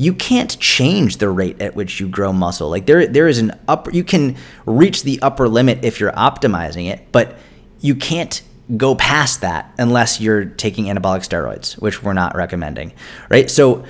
You 0.00 0.14
can't 0.14 0.58
change 0.58 1.18
the 1.18 1.28
rate 1.28 1.60
at 1.60 1.76
which 1.76 2.00
you 2.00 2.08
grow 2.08 2.32
muscle. 2.32 2.70
Like 2.70 2.86
there, 2.86 3.06
there 3.06 3.28
is 3.28 3.38
an 3.38 3.52
upper. 3.68 3.90
You 3.90 4.02
can 4.02 4.36
reach 4.64 5.02
the 5.02 5.20
upper 5.20 5.46
limit 5.46 5.84
if 5.84 6.00
you're 6.00 6.12
optimizing 6.12 6.90
it, 6.90 7.12
but 7.12 7.36
you 7.80 7.94
can't 7.94 8.40
go 8.78 8.94
past 8.94 9.42
that 9.42 9.74
unless 9.76 10.18
you're 10.18 10.46
taking 10.46 10.86
anabolic 10.86 11.28
steroids, 11.28 11.78
which 11.82 12.02
we're 12.02 12.14
not 12.14 12.34
recommending, 12.34 12.94
right? 13.28 13.50
So 13.50 13.84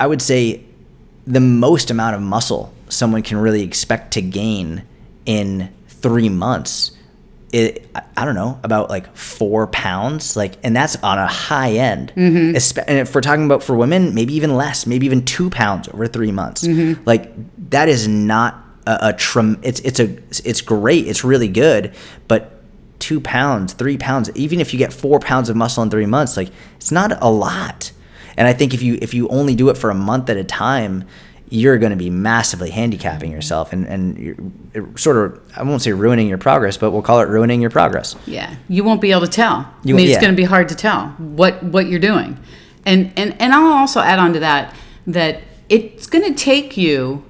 I 0.00 0.08
would 0.08 0.20
say 0.20 0.64
the 1.24 1.38
most 1.38 1.92
amount 1.92 2.16
of 2.16 2.22
muscle 2.22 2.72
someone 2.88 3.22
can 3.22 3.36
really 3.36 3.62
expect 3.62 4.14
to 4.14 4.20
gain 4.20 4.82
in 5.24 5.72
three 5.86 6.28
months 6.28 6.95
it, 7.56 7.88
I- 7.94 8.02
I 8.18 8.24
don't 8.24 8.34
know 8.34 8.58
about 8.62 8.88
like 8.90 9.06
four 9.16 9.66
pounds 9.66 10.36
like 10.36 10.54
and 10.64 10.74
that's 10.74 10.96
on 11.02 11.18
a 11.18 11.26
high 11.26 11.72
end. 11.72 12.12
Mm-hmm. 12.16 12.56
Espe- 12.56 12.84
and 12.88 12.98
if 12.98 13.14
we're 13.14 13.20
talking 13.20 13.44
about 13.44 13.62
for 13.62 13.74
women 13.76 14.14
maybe 14.14 14.34
even 14.34 14.54
less 14.56 14.86
maybe 14.86 15.04
even 15.06 15.24
two 15.24 15.48
pounds 15.50 15.88
over 15.88 16.06
three 16.06 16.32
months. 16.32 16.66
Mm-hmm. 16.66 17.02
Like 17.04 17.32
that 17.70 17.88
is 17.88 18.08
not 18.08 18.52
a, 18.86 19.08
a 19.08 19.12
trim 19.12 19.58
it's 19.62 19.80
it's 19.80 20.00
a 20.00 20.08
it's 20.48 20.60
great 20.62 21.06
it's 21.08 21.24
really 21.24 21.48
good 21.48 21.94
but 22.28 22.62
two 22.98 23.20
pounds 23.20 23.74
three 23.74 23.98
pounds 23.98 24.30
even 24.34 24.60
if 24.60 24.72
you 24.72 24.78
get 24.78 24.92
four 24.92 25.18
pounds 25.20 25.50
of 25.50 25.56
muscle 25.56 25.82
in 25.82 25.90
three 25.90 26.06
months 26.06 26.36
like 26.36 26.50
it's 26.76 26.90
not 26.92 27.12
a 27.22 27.28
lot. 27.30 27.92
And 28.38 28.46
I 28.48 28.52
think 28.54 28.72
if 28.74 28.82
you 28.82 28.98
if 29.02 29.12
you 29.14 29.28
only 29.28 29.54
do 29.54 29.68
it 29.70 29.76
for 29.78 29.90
a 29.90 29.94
month 29.94 30.28
at 30.30 30.36
a 30.36 30.44
time, 30.44 31.04
you're 31.48 31.78
going 31.78 31.90
to 31.90 31.96
be 31.96 32.10
massively 32.10 32.70
handicapping 32.70 33.30
yourself 33.30 33.72
and 33.72 33.86
and 33.86 34.18
you're 34.74 34.96
sort 34.96 35.16
of 35.16 35.40
I 35.56 35.62
won't 35.62 35.82
say 35.82 35.92
ruining 35.92 36.28
your 36.28 36.38
progress, 36.38 36.76
but 36.76 36.90
we'll 36.90 37.02
call 37.02 37.20
it 37.20 37.28
ruining 37.28 37.60
your 37.60 37.70
progress. 37.70 38.16
Yeah, 38.26 38.54
you 38.68 38.82
won't 38.84 39.00
be 39.00 39.12
able 39.12 39.22
to 39.22 39.28
tell. 39.28 39.72
You- 39.84 39.94
I 39.94 39.96
mean, 39.96 40.06
yeah. 40.06 40.14
it's 40.14 40.20
going 40.20 40.32
to 40.32 40.36
be 40.36 40.44
hard 40.44 40.68
to 40.70 40.74
tell 40.74 41.08
what 41.18 41.62
what 41.62 41.86
you're 41.88 42.00
doing, 42.00 42.38
and 42.84 43.12
and 43.16 43.40
and 43.40 43.52
I'll 43.54 43.72
also 43.72 44.00
add 44.00 44.18
on 44.18 44.32
to 44.32 44.40
that 44.40 44.74
that 45.06 45.42
it's 45.68 46.06
going 46.06 46.24
to 46.24 46.34
take 46.34 46.76
you 46.76 47.24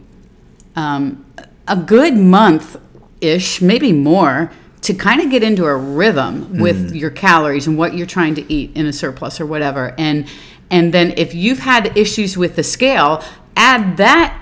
um, 0.76 1.24
a 1.68 1.76
good 1.76 2.16
month 2.16 2.76
ish, 3.20 3.60
maybe 3.60 3.92
more, 3.92 4.50
to 4.82 4.94
kind 4.94 5.20
of 5.20 5.30
get 5.30 5.42
into 5.42 5.64
a 5.64 5.74
rhythm 5.74 6.58
with 6.58 6.94
your 6.94 7.10
calories 7.10 7.66
and 7.66 7.76
what 7.78 7.94
you're 7.94 8.06
trying 8.06 8.34
to 8.34 8.52
eat 8.52 8.70
in 8.76 8.86
a 8.86 8.92
surplus 8.92 9.40
or 9.40 9.46
whatever, 9.46 9.94
and 9.98 10.26
and 10.70 10.92
then 10.94 11.12
if 11.16 11.34
you've 11.34 11.60
had 11.60 11.96
issues 11.96 12.36
with 12.36 12.56
the 12.56 12.62
scale, 12.62 13.22
add 13.56 13.96
that 13.96 14.40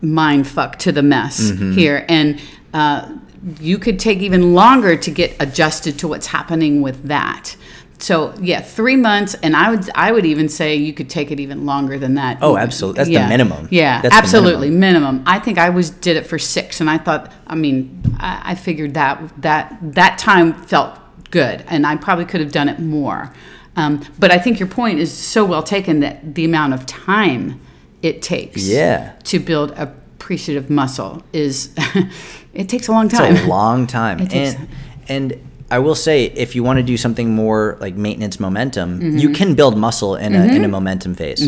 mind 0.00 0.46
fuck 0.48 0.78
to 0.80 0.92
the 0.92 1.02
mess 1.02 1.50
Mm-hmm. 1.50 1.72
here, 1.72 2.04
and 2.08 2.40
uh, 2.74 3.16
you 3.60 3.78
could 3.78 3.98
take 3.98 4.18
even 4.20 4.54
longer 4.54 4.96
to 4.96 5.10
get 5.10 5.36
adjusted 5.40 5.98
to 6.00 6.08
what's 6.08 6.26
happening 6.28 6.80
with 6.82 7.08
that. 7.08 7.56
So 7.98 8.34
yeah, 8.40 8.60
three 8.60 8.96
months, 8.96 9.34
and 9.44 9.54
I 9.54 9.70
would 9.70 9.88
I 9.94 10.10
would 10.10 10.26
even 10.26 10.48
say 10.48 10.74
you 10.74 10.92
could 10.92 11.08
take 11.08 11.30
it 11.30 11.38
even 11.38 11.64
longer 11.66 12.00
than 12.00 12.14
that. 12.14 12.38
Oh, 12.42 12.56
absolutely. 12.56 12.96
That's 12.98 13.10
the 13.10 13.28
minimum. 13.28 13.68
Yeah, 13.70 14.02
That's 14.02 14.14
absolutely 14.14 14.70
minimum. 14.70 15.22
I 15.24 15.38
think 15.38 15.58
I 15.58 15.70
was 15.70 15.90
did 15.90 16.16
it 16.16 16.26
for 16.26 16.36
six, 16.38 16.80
and 16.80 16.90
I 16.90 16.98
thought, 16.98 17.32
I 17.46 17.54
mean, 17.54 18.02
I, 18.18 18.52
I 18.52 18.54
figured 18.56 18.94
that 18.94 19.22
that 19.42 19.78
that 19.82 20.18
time 20.18 20.52
felt 20.54 20.98
good, 21.30 21.64
and 21.68 21.86
I 21.86 21.94
probably 21.96 22.24
could 22.24 22.40
have 22.40 22.50
done 22.50 22.68
it 22.68 22.80
more. 22.80 23.32
Um, 23.76 24.04
but 24.18 24.30
I 24.32 24.38
think 24.38 24.58
your 24.58 24.68
point 24.68 24.98
is 24.98 25.12
so 25.16 25.44
well 25.44 25.62
taken 25.62 26.00
that 26.00 26.34
the 26.34 26.44
amount 26.44 26.74
of 26.74 26.84
time 26.86 27.60
it 28.02 28.22
takes, 28.22 28.66
Yeah. 28.66 29.12
to 29.24 29.38
build 29.38 29.72
appreciative 29.76 30.70
muscle 30.70 31.22
is 31.32 31.70
it 32.54 32.68
takes 32.68 32.88
a 32.88 32.92
long 32.92 33.08
time. 33.08 33.34
It's 33.36 33.44
a 33.44 33.48
long 33.48 33.86
time. 33.86 34.20
It 34.20 34.32
and 34.34 34.68
and 35.08 35.48
I 35.70 35.78
will 35.78 35.94
say, 35.94 36.26
if 36.26 36.54
you 36.54 36.62
want 36.62 36.78
to 36.78 36.82
do 36.82 36.96
something 36.98 37.34
more 37.34 37.78
like 37.80 37.94
maintenance 37.96 38.38
momentum, 38.38 39.00
Mm-hmm. 39.00 39.16
you 39.18 39.30
can 39.30 39.54
build 39.54 39.76
muscle 39.78 40.16
in 40.16 40.34
a 40.34 40.44
in 40.54 40.64
a 40.64 40.68
momentum 40.68 41.14
phase. 41.14 41.40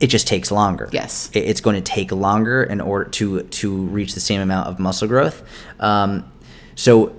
It 0.00 0.06
just 0.08 0.26
takes 0.28 0.50
longer. 0.52 0.88
Yes. 0.92 1.28
It- 1.32 1.44
it's 1.50 1.60
going 1.60 1.74
to 1.76 1.82
take 1.82 2.12
longer 2.12 2.62
in 2.62 2.80
order 2.80 3.10
to 3.10 3.42
to 3.42 3.76
reach 3.86 4.14
the 4.14 4.20
same 4.20 4.40
amount 4.40 4.68
of 4.68 4.78
muscle 4.78 5.08
growth. 5.08 5.42
Um, 5.80 6.24
so 6.76 7.14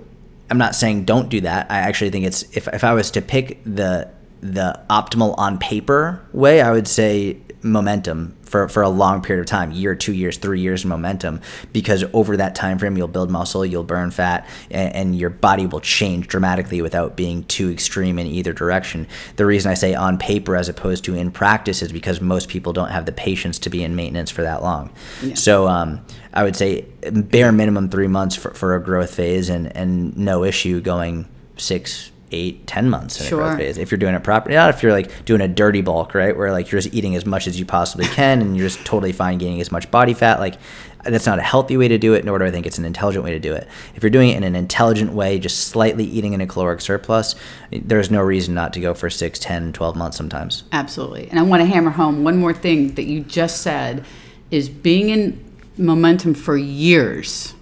I'm 0.50 0.58
not 0.58 0.74
saying 0.74 1.04
don't 1.04 1.28
do 1.28 1.40
that. 1.42 1.70
I 1.70 1.78
actually 1.78 2.10
think 2.10 2.24
it's 2.26 2.42
if 2.56 2.68
if 2.68 2.84
I 2.84 2.94
was 2.94 3.10
to 3.12 3.20
pick 3.22 3.60
the 3.64 4.08
the 4.40 4.78
optimal 4.88 5.34
on 5.38 5.58
paper 5.58 6.20
way, 6.32 6.60
I 6.62 6.70
would 6.70 6.86
say 6.88 7.36
momentum 7.62 8.36
for, 8.42 8.68
for 8.68 8.82
a 8.82 8.88
long 8.88 9.22
period 9.22 9.40
of 9.40 9.46
time 9.46 9.72
year 9.72 9.94
two 9.94 10.12
years 10.12 10.36
three 10.36 10.60
years 10.60 10.84
of 10.84 10.88
momentum 10.88 11.40
because 11.72 12.04
over 12.12 12.36
that 12.36 12.54
time 12.54 12.78
frame 12.78 12.96
you'll 12.96 13.08
build 13.08 13.30
muscle 13.30 13.64
you'll 13.64 13.82
burn 13.82 14.10
fat 14.10 14.46
and, 14.70 14.94
and 14.94 15.18
your 15.18 15.30
body 15.30 15.66
will 15.66 15.80
change 15.80 16.28
dramatically 16.28 16.80
without 16.80 17.16
being 17.16 17.42
too 17.44 17.70
extreme 17.70 18.18
in 18.18 18.26
either 18.26 18.52
direction. 18.52 19.06
The 19.36 19.46
reason 19.46 19.70
i 19.70 19.74
say 19.74 19.94
on 19.94 20.18
paper 20.18 20.56
as 20.56 20.68
opposed 20.68 21.04
to 21.04 21.14
in 21.14 21.30
practice 21.30 21.82
is 21.82 21.92
because 21.92 22.20
most 22.20 22.48
people 22.48 22.72
don't 22.72 22.90
have 22.90 23.06
the 23.06 23.12
patience 23.12 23.58
to 23.60 23.70
be 23.70 23.82
in 23.82 23.96
maintenance 23.96 24.30
for 24.30 24.42
that 24.42 24.62
long. 24.62 24.92
So 25.34 25.66
um, 25.66 26.04
i 26.32 26.42
would 26.42 26.56
say 26.56 26.86
bare 27.10 27.52
minimum 27.52 27.88
three 27.88 28.08
months 28.08 28.36
for, 28.36 28.52
for 28.52 28.74
a 28.74 28.82
growth 28.82 29.14
phase 29.14 29.48
and, 29.48 29.74
and 29.76 30.16
no 30.16 30.44
issue 30.44 30.80
going 30.80 31.26
six 31.56 32.10
eight 32.32 32.66
ten 32.66 32.90
months 32.90 33.20
in 33.20 33.26
Sure. 33.26 33.40
a 33.40 33.44
growth 33.46 33.58
phase 33.58 33.78
if 33.78 33.90
you're 33.90 33.98
doing 33.98 34.14
it 34.14 34.24
properly 34.24 34.54
not 34.56 34.70
if 34.70 34.82
you're 34.82 34.92
like 34.92 35.24
doing 35.24 35.40
a 35.40 35.48
dirty 35.48 35.80
bulk 35.80 36.14
right 36.14 36.36
where 36.36 36.50
like 36.52 36.70
you're 36.72 36.80
just 36.80 36.92
eating 36.94 37.14
as 37.14 37.24
much 37.24 37.46
as 37.46 37.58
you 37.58 37.64
possibly 37.64 38.06
can 38.06 38.40
and 38.40 38.56
you're 38.56 38.66
just 38.68 38.84
totally 38.84 39.12
fine 39.12 39.38
gaining 39.38 39.60
as 39.60 39.70
much 39.70 39.90
body 39.90 40.12
fat 40.14 40.40
like 40.40 40.56
that's 41.04 41.26
not 41.26 41.38
a 41.38 41.42
healthy 41.42 41.76
way 41.76 41.86
to 41.86 41.98
do 41.98 42.14
it 42.14 42.24
nor 42.24 42.36
do 42.40 42.44
i 42.44 42.50
think 42.50 42.66
it's 42.66 42.78
an 42.78 42.84
intelligent 42.84 43.24
way 43.24 43.30
to 43.30 43.38
do 43.38 43.52
it 43.54 43.68
if 43.94 44.02
you're 44.02 44.10
doing 44.10 44.30
it 44.30 44.36
in 44.36 44.42
an 44.42 44.56
intelligent 44.56 45.12
way 45.12 45.38
just 45.38 45.68
slightly 45.68 46.02
eating 46.04 46.32
in 46.32 46.40
a 46.40 46.46
caloric 46.48 46.80
surplus 46.80 47.36
there's 47.70 48.10
no 48.10 48.20
reason 48.20 48.54
not 48.54 48.72
to 48.72 48.80
go 48.80 48.92
for 48.92 49.08
6 49.08 49.38
10 49.38 49.72
12 49.72 49.94
months 49.96 50.16
sometimes 50.16 50.64
Absolutely. 50.72 51.28
And 51.30 51.38
I 51.38 51.42
want 51.42 51.60
to 51.60 51.66
hammer 51.66 51.90
home 51.90 52.24
one 52.24 52.38
more 52.38 52.52
thing 52.52 52.94
that 52.96 53.04
you 53.04 53.20
just 53.20 53.62
said 53.62 54.04
is 54.50 54.68
being 54.68 55.10
in 55.10 55.44
momentum 55.78 56.34
for 56.34 56.56
years. 56.56 57.54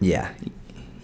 yeah 0.00 0.30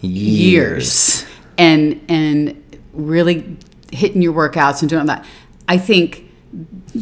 Years. 0.00 1.26
And 1.58 2.00
and 2.08 2.62
really 2.96 3.56
hitting 3.92 4.22
your 4.22 4.32
workouts 4.32 4.80
and 4.80 4.88
doing 4.90 5.06
that. 5.06 5.24
I 5.68 5.78
think 5.78 6.24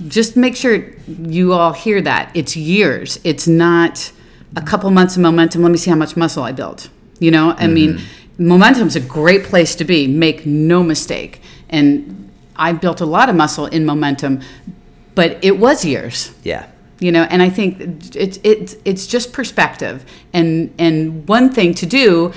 just 0.09 0.37
make 0.37 0.57
sure 0.57 0.93
you 1.07 1.53
all 1.53 1.73
hear 1.73 2.01
that. 2.03 2.31
It's 2.35 2.57
years. 2.57 3.21
It's 3.25 3.47
not 3.47 4.13
a 4.57 4.63
couple 4.63 4.91
months 4.91 5.17
of 5.17 5.23
momentum. 5.23 5.63
Let 5.63 5.71
me 5.71 5.79
see 5.79 5.91
how 5.91 5.97
much 5.97 6.17
muscle 6.17 6.43
I 6.43 6.53
built. 6.53 6.89
You 7.21 7.31
know, 7.31 7.55
I 7.57 7.69
mean, 7.69 7.95
mm-hmm. 7.95 8.49
momentum's 8.49 8.97
a 8.97 9.01
great 9.01 9.45
place 9.45 9.75
to 9.77 9.85
be. 9.85 10.07
Make 10.07 10.45
no 10.45 10.83
mistake. 10.83 11.41
And 11.69 12.31
I 12.57 12.73
built 12.73 13.01
a 13.01 13.07
lot 13.07 13.29
of 13.29 13.37
muscle 13.37 13.67
in 13.67 13.85
momentum, 13.85 14.41
but 15.15 15.43
it 15.43 15.59
was 15.59 15.85
years 15.85 16.35
yeah 16.43 16.67
you 17.01 17.11
know 17.11 17.25
and 17.25 17.43
i 17.43 17.49
think 17.49 17.81
it's 18.15 18.39
it's 18.43 18.77
it's 18.85 19.07
just 19.07 19.33
perspective 19.33 20.05
and 20.33 20.73
and 20.79 21.27
one 21.29 21.53
thing 21.53 21.75
to 21.75 21.87
do 21.87 22.33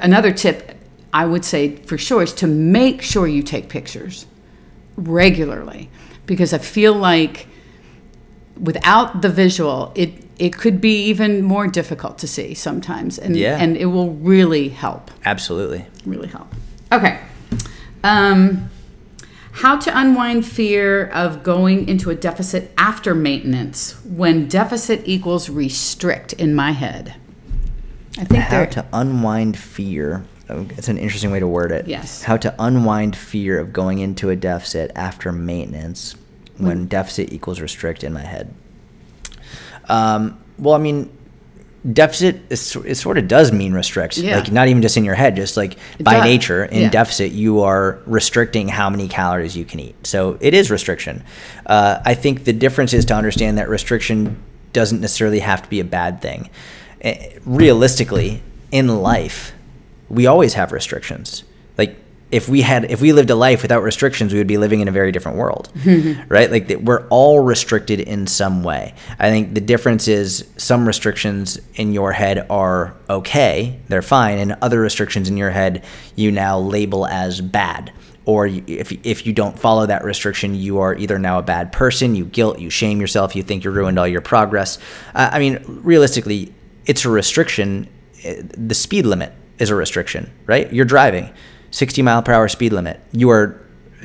another 0.00 0.32
tip 0.32 0.75
i 1.22 1.24
would 1.30 1.44
say 1.52 1.62
for 1.90 1.98
sure 2.06 2.22
is 2.28 2.32
to 2.42 2.46
make 2.46 2.98
sure 3.12 3.26
you 3.36 3.42
take 3.54 3.66
pictures 3.78 4.26
regularly 4.96 5.82
because 6.30 6.52
i 6.52 6.58
feel 6.76 6.94
like 6.94 7.46
without 8.70 9.08
the 9.22 9.28
visual 9.28 9.92
it 9.94 10.10
it 10.38 10.52
could 10.62 10.80
be 10.80 10.94
even 11.10 11.42
more 11.42 11.66
difficult 11.66 12.18
to 12.18 12.26
see 12.36 12.52
sometimes 12.54 13.18
and 13.18 13.36
Yeah. 13.36 13.58
and 13.62 13.76
it 13.76 13.86
will 13.86 14.12
really 14.32 14.68
help 14.68 15.10
absolutely 15.24 15.82
really 16.04 16.28
help. 16.28 16.48
Okay. 16.92 17.18
Um, 18.04 18.70
how 19.62 19.76
to 19.78 19.90
unwind 19.98 20.46
fear 20.46 21.06
of 21.08 21.42
going 21.42 21.88
into 21.88 22.10
a 22.10 22.14
deficit 22.14 22.62
after 22.90 23.14
maintenance 23.14 23.96
when 24.04 24.46
deficit 24.46 25.02
equals 25.04 25.48
restrict 25.50 26.32
in 26.34 26.54
my 26.54 26.72
head. 26.72 27.14
I 28.18 28.24
think 28.24 28.44
how 28.44 28.66
to 28.66 28.84
unwind 28.92 29.56
fear 29.58 30.24
it's 30.48 30.88
an 30.88 30.98
interesting 30.98 31.30
way 31.30 31.40
to 31.40 31.46
word 31.48 31.72
it 31.72 31.86
Yes. 31.88 32.22
how 32.22 32.36
to 32.36 32.54
unwind 32.58 33.16
fear 33.16 33.58
of 33.58 33.72
going 33.72 33.98
into 33.98 34.30
a 34.30 34.36
deficit 34.36 34.90
after 34.94 35.32
maintenance 35.32 36.14
when 36.58 36.86
deficit 36.86 37.32
equals 37.32 37.60
restrict 37.60 38.02
in 38.04 38.12
my 38.12 38.22
head 38.22 38.54
um, 39.88 40.38
well 40.58 40.74
i 40.74 40.78
mean 40.78 41.10
deficit 41.92 42.40
is, 42.50 42.74
it 42.84 42.96
sort 42.96 43.16
of 43.16 43.28
does 43.28 43.52
mean 43.52 43.72
restrict 43.72 44.18
Yeah. 44.18 44.36
like 44.38 44.50
not 44.50 44.66
even 44.68 44.82
just 44.82 44.96
in 44.96 45.04
your 45.04 45.14
head 45.14 45.36
just 45.36 45.56
like 45.56 45.76
by 46.00 46.14
does. 46.14 46.24
nature 46.24 46.64
in 46.64 46.82
Yeah. 46.82 46.90
deficit 46.90 47.30
you 47.32 47.60
are 47.62 47.98
restricting 48.06 48.66
how 48.68 48.90
many 48.90 49.06
calories 49.06 49.56
you 49.56 49.64
can 49.64 49.78
eat 49.80 49.94
so 50.06 50.36
it 50.40 50.52
is 50.54 50.70
restriction 50.70 51.22
uh, 51.66 52.00
i 52.04 52.14
think 52.14 52.44
the 52.44 52.52
difference 52.52 52.92
is 52.92 53.04
to 53.06 53.14
understand 53.14 53.58
that 53.58 53.68
restriction 53.68 54.36
doesn't 54.72 55.00
necessarily 55.00 55.38
have 55.40 55.62
to 55.62 55.68
be 55.68 55.80
a 55.80 55.84
bad 55.84 56.20
thing 56.20 56.50
Eh, 57.02 57.38
realistically 57.44 58.42
in 58.72 58.88
life 58.88 59.52
we 60.08 60.26
always 60.26 60.54
have 60.54 60.72
restrictions. 60.72 61.44
Like 61.78 61.96
if 62.30 62.48
we 62.48 62.62
had 62.62 62.90
if 62.90 63.00
we 63.00 63.12
lived 63.12 63.30
a 63.30 63.34
life 63.34 63.62
without 63.62 63.82
restrictions 63.82 64.32
we 64.32 64.38
would 64.38 64.48
be 64.48 64.58
living 64.58 64.80
in 64.80 64.88
a 64.88 64.92
very 64.92 65.12
different 65.12 65.38
world 65.38 65.70
right? 66.28 66.50
Like 66.50 66.68
we're 66.82 67.06
all 67.08 67.40
restricted 67.40 68.00
in 68.00 68.26
some 68.26 68.64
way. 68.64 68.94
I 69.18 69.30
think 69.30 69.54
the 69.54 69.60
difference 69.60 70.08
is 70.08 70.44
some 70.56 70.86
restrictions 70.86 71.60
in 71.74 71.92
your 71.92 72.12
head 72.12 72.46
are 72.50 72.94
okay 73.08 73.78
they're 73.88 74.02
fine 74.02 74.38
and 74.38 74.56
other 74.60 74.80
restrictions 74.80 75.28
in 75.28 75.36
your 75.36 75.50
head 75.50 75.84
you 76.16 76.32
now 76.32 76.58
label 76.58 77.06
as 77.06 77.40
bad. 77.40 77.92
Or 78.24 78.48
if, 78.48 78.90
if 79.06 79.24
you 79.24 79.32
don't 79.32 79.56
follow 79.56 79.86
that 79.86 80.02
restriction 80.02 80.56
you 80.56 80.80
are 80.80 80.96
either 80.96 81.20
now 81.20 81.38
a 81.38 81.42
bad 81.42 81.70
person 81.70 82.16
you 82.16 82.24
guilt 82.24 82.58
you 82.58 82.70
shame 82.70 83.00
yourself 83.00 83.36
you 83.36 83.44
think 83.44 83.62
you 83.62 83.70
ruined 83.70 84.00
all 84.00 84.08
your 84.08 84.20
progress. 84.20 84.78
Uh, 85.14 85.30
i 85.32 85.38
mean 85.38 85.62
realistically 85.66 86.52
it's 86.86 87.04
a 87.04 87.08
restriction 87.08 87.88
eh, 88.24 88.42
the 88.42 88.74
speed 88.74 89.06
limit 89.06 89.32
is 89.58 89.70
a 89.70 89.74
restriction 89.74 90.30
right? 90.46 90.72
You're 90.72 90.84
driving 90.84 91.30
60 91.70 92.02
mile 92.02 92.22
per 92.22 92.32
hour 92.32 92.48
speed 92.48 92.72
limit. 92.72 93.00
You 93.12 93.30
are 93.30 93.60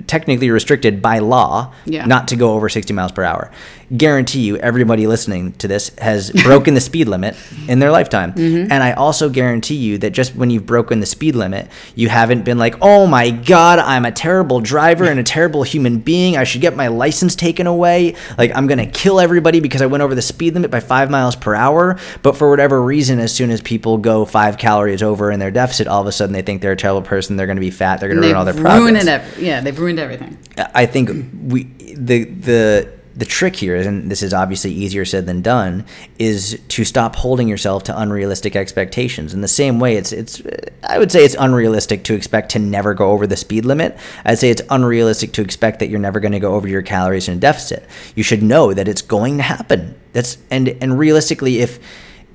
technically 0.08 0.50
restricted 0.50 1.02
by 1.02 1.20
law 1.20 1.74
Yeah. 1.86 2.06
not 2.06 2.28
to 2.30 2.36
go 2.36 2.54
over 2.54 2.70
60 2.70 2.94
miles 2.94 3.12
per 3.12 3.24
hour 3.24 3.52
guarantee 3.98 4.40
you 4.42 4.58
everybody 4.58 5.06
listening 5.08 5.52
to 5.54 5.68
this 5.68 5.92
has 5.98 6.32
broken 6.44 6.74
the 6.74 6.82
speed 6.82 7.08
limit 7.08 7.36
in 7.68 7.80
their 7.80 7.92
lifetime 7.92 8.32
Mm-hmm. 8.34 8.72
and 8.72 8.84
i 8.84 8.94
also 8.94 9.30
guarantee 9.30 9.76
you 9.76 9.98
that 9.98 10.12
just 10.12 10.36
when 10.36 10.50
you've 10.50 10.66
broken 10.66 11.00
the 11.00 11.06
speed 11.06 11.36
limit 11.36 11.68
you 11.96 12.08
haven't 12.10 12.44
been 12.46 12.58
like 12.58 12.76
oh 12.82 13.06
my 13.08 13.30
god 13.32 13.80
i'm 13.80 14.06
a 14.06 14.12
terrible 14.12 14.60
driver 14.62 15.06
and 15.06 15.20
a 15.20 15.24
terrible 15.24 15.64
human 15.64 16.00
being 16.00 16.38
i 16.38 16.44
should 16.44 16.62
get 16.62 16.76
my 16.76 16.88
license 16.88 17.36
taken 17.36 17.68
away 17.68 18.16
like 18.38 18.52
i'm 18.56 18.68
gonna 18.68 18.86
kill 18.88 19.20
everybody 19.20 19.60
because 19.60 19.82
i 19.82 19.86
went 19.86 20.02
over 20.02 20.16
the 20.16 20.22
speed 20.22 20.54
limit 20.54 20.72
by 20.72 20.80
five 20.80 21.10
miles 21.12 21.36
per 21.36 21.54
hour 21.54 21.98
but 22.22 22.38
for 22.38 22.50
whatever 22.50 22.82
reason 22.82 23.20
as 23.20 23.34
soon 23.34 23.50
as 23.50 23.62
people 23.62 23.98
go 23.98 24.24
five 24.26 24.58
calories 24.58 25.04
over 25.04 25.32
in 25.32 25.40
their 25.40 25.52
deficit 25.52 25.88
all 25.88 26.02
of 26.02 26.08
a 26.08 26.12
sudden 26.12 26.32
they 26.34 26.42
think 26.42 26.62
they're 26.62 26.72
a 26.72 26.78
terrible 26.78 27.02
person 27.02 27.36
they're 27.36 27.48
gonna 27.48 27.60
be 27.60 27.72
fat 27.72 28.00
they're 28.00 28.10
gonna 28.10 28.22
ruin 28.22 28.36
all 28.36 28.46
their 28.46 28.54
progress 28.54 28.80
ruined 28.80 28.98
it. 29.10 29.38
Yeah, 29.40 29.60
they've 29.62 29.78
ruined 29.78 30.00
everything. 30.00 30.38
I 30.58 30.86
think 30.86 31.10
we 31.48 31.64
the 31.96 32.24
the 32.26 33.01
the 33.16 33.26
trick 33.26 33.56
here, 33.56 33.76
and 33.76 34.10
this 34.10 34.24
is 34.24 34.34
obviously 34.34 34.72
easier 34.72 35.06
said 35.06 35.26
than 35.26 35.42
done, 35.42 35.86
is 36.18 36.60
to 36.70 36.86
stop 36.86 37.16
holding 37.16 37.48
yourself 37.48 37.84
to 37.84 38.00
unrealistic 38.00 38.56
expectations. 38.56 39.34
In 39.34 39.42
the 39.42 39.48
same 39.48 39.80
way, 39.80 39.98
it's 39.98 40.12
it's 40.12 40.42
I 40.84 40.98
would 40.98 41.12
say 41.12 41.26
it's 41.26 41.36
unrealistic 41.38 42.04
to 42.06 42.14
expect 42.14 42.52
to 42.52 42.60
never 42.60 42.94
go 42.94 43.12
over 43.12 43.28
the 43.28 43.38
speed 43.38 43.66
limit. 43.66 43.98
I'd 44.26 44.40
say 44.40 44.50
it's 44.50 44.62
unrealistic 44.70 45.34
to 45.34 45.42
expect 45.42 45.80
that 45.80 45.90
you're 45.90 46.00
never 46.00 46.20
going 46.20 46.32
to 46.32 46.40
go 46.40 46.54
over 46.56 46.68
your 46.68 46.82
calories 46.82 47.28
in 47.28 47.38
a 47.38 47.40
deficit. 47.40 47.86
You 48.16 48.24
should 48.24 48.44
know 48.44 48.74
that 48.74 48.88
it's 48.88 49.02
going 49.02 49.38
to 49.38 49.44
happen. 49.44 49.96
That's 50.14 50.38
and 50.50 50.70
and 50.82 50.98
realistically, 50.98 51.60
if 51.60 51.80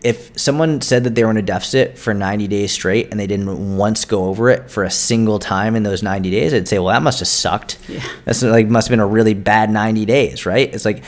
if 0.03 0.39
someone 0.39 0.81
said 0.81 1.05
that 1.05 1.15
they 1.15 1.25
were 1.25 1.31
in 1.31 1.37
a 1.37 1.43
deficit 1.43 1.99
for 1.99 2.15
90 2.15 2.47
days 2.49 2.73
straight 2.73 3.11
and 3.11 3.19
they 3.19 3.27
didn't 3.27 3.77
once 3.77 4.05
go 4.05 4.27
over 4.27 4.51
it 4.51 4.71
for 4.71 4.85
a 4.85 4.91
single 4.91 5.39
time 5.39 5.75
in 5.75 5.83
those 5.83 6.03
90 6.03 6.31
days, 6.31 6.55
I'd 6.55 6.69
say, 6.69 6.79
well, 6.79 6.95
that 6.95 7.03
must 7.03 7.19
have 7.21 7.29
sucked. 7.29 7.79
Yeah. 7.89 8.03
That's 8.25 8.43
like 8.43 8.69
must 8.69 8.89
have 8.89 8.93
been 8.93 9.01
a 9.01 9.07
really 9.07 9.35
bad 9.35 9.71
90 9.71 10.05
days, 10.05 10.47
right? 10.47 10.73
It's 10.73 10.85
like, 10.85 11.03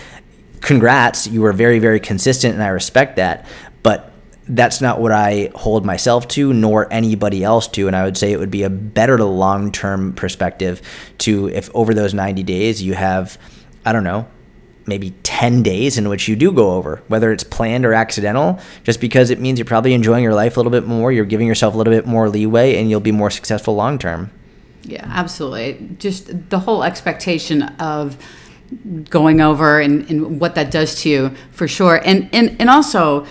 congrats, 0.61 1.27
you 1.27 1.43
were 1.43 1.53
very, 1.53 1.79
very 1.79 2.01
consistent, 2.01 2.55
and 2.55 2.63
I 2.63 2.69
respect 2.69 3.17
that. 3.17 3.47
but 3.83 4.13
that's 4.49 4.81
not 4.81 5.01
what 5.01 5.13
I 5.13 5.51
hold 5.55 5.85
myself 5.85 6.27
to, 6.29 6.53
nor 6.53 6.91
anybody 6.93 7.45
else 7.45 7.69
to. 7.69 7.87
And 7.87 7.95
I 7.95 8.05
would 8.05 8.17
say 8.17 8.33
it 8.33 8.39
would 8.39 8.51
be 8.51 8.63
a 8.63 8.71
better 8.71 9.23
long 9.23 9.71
term 9.71 10.15
perspective 10.15 10.81
to 11.19 11.49
if 11.49 11.71
over 11.75 11.93
those 11.93 12.15
90 12.15 12.43
days 12.45 12.83
you 12.83 12.95
have, 12.95 13.39
I 13.85 13.93
don't 13.93 14.05
know, 14.05 14.27
maybe 14.89 15.11
10 15.23 15.63
days 15.63 15.99
in 15.99 16.09
which 16.09 16.27
you 16.27 16.35
do 16.35 16.51
go 16.51 16.73
over, 16.73 17.03
whether 17.09 17.31
it's 17.31 17.45
planned 17.45 17.85
or 17.85 17.93
accidental, 17.93 18.59
just 18.83 19.01
because 19.01 19.31
it 19.31 19.39
means 19.39 19.59
you're 19.59 19.67
probably 19.67 19.95
enjoying 19.95 20.25
your 20.25 20.35
life 20.35 20.57
a 20.57 20.61
little 20.61 20.73
bit 20.73 20.87
more, 20.87 21.13
you're 21.13 21.25
giving 21.25 21.47
yourself 21.47 21.75
a 21.75 21.77
little 21.77 21.93
bit 21.93 22.07
more 22.07 22.29
leeway, 22.29 22.77
and 22.77 22.91
you'll 22.91 23.01
be 23.01 23.13
more 23.13 23.31
successful 23.31 23.75
long 23.75 23.99
term. 23.99 24.31
Yeah, 24.83 25.05
absolutely. 25.07 25.97
Just 25.99 26.51
the 26.51 26.59
whole 26.59 26.83
expectation 26.83 27.63
of 27.63 28.17
going 29.11 29.41
over 29.41 29.81
and, 29.81 30.09
and 30.11 30.41
what 30.41 30.55
that 30.55 30.71
does 30.71 31.01
to 31.03 31.09
you 31.09 31.31
for 31.53 31.69
sure. 31.69 32.01
And, 32.05 32.29
and, 32.33 32.57
and 32.59 32.71
also, 32.71 33.27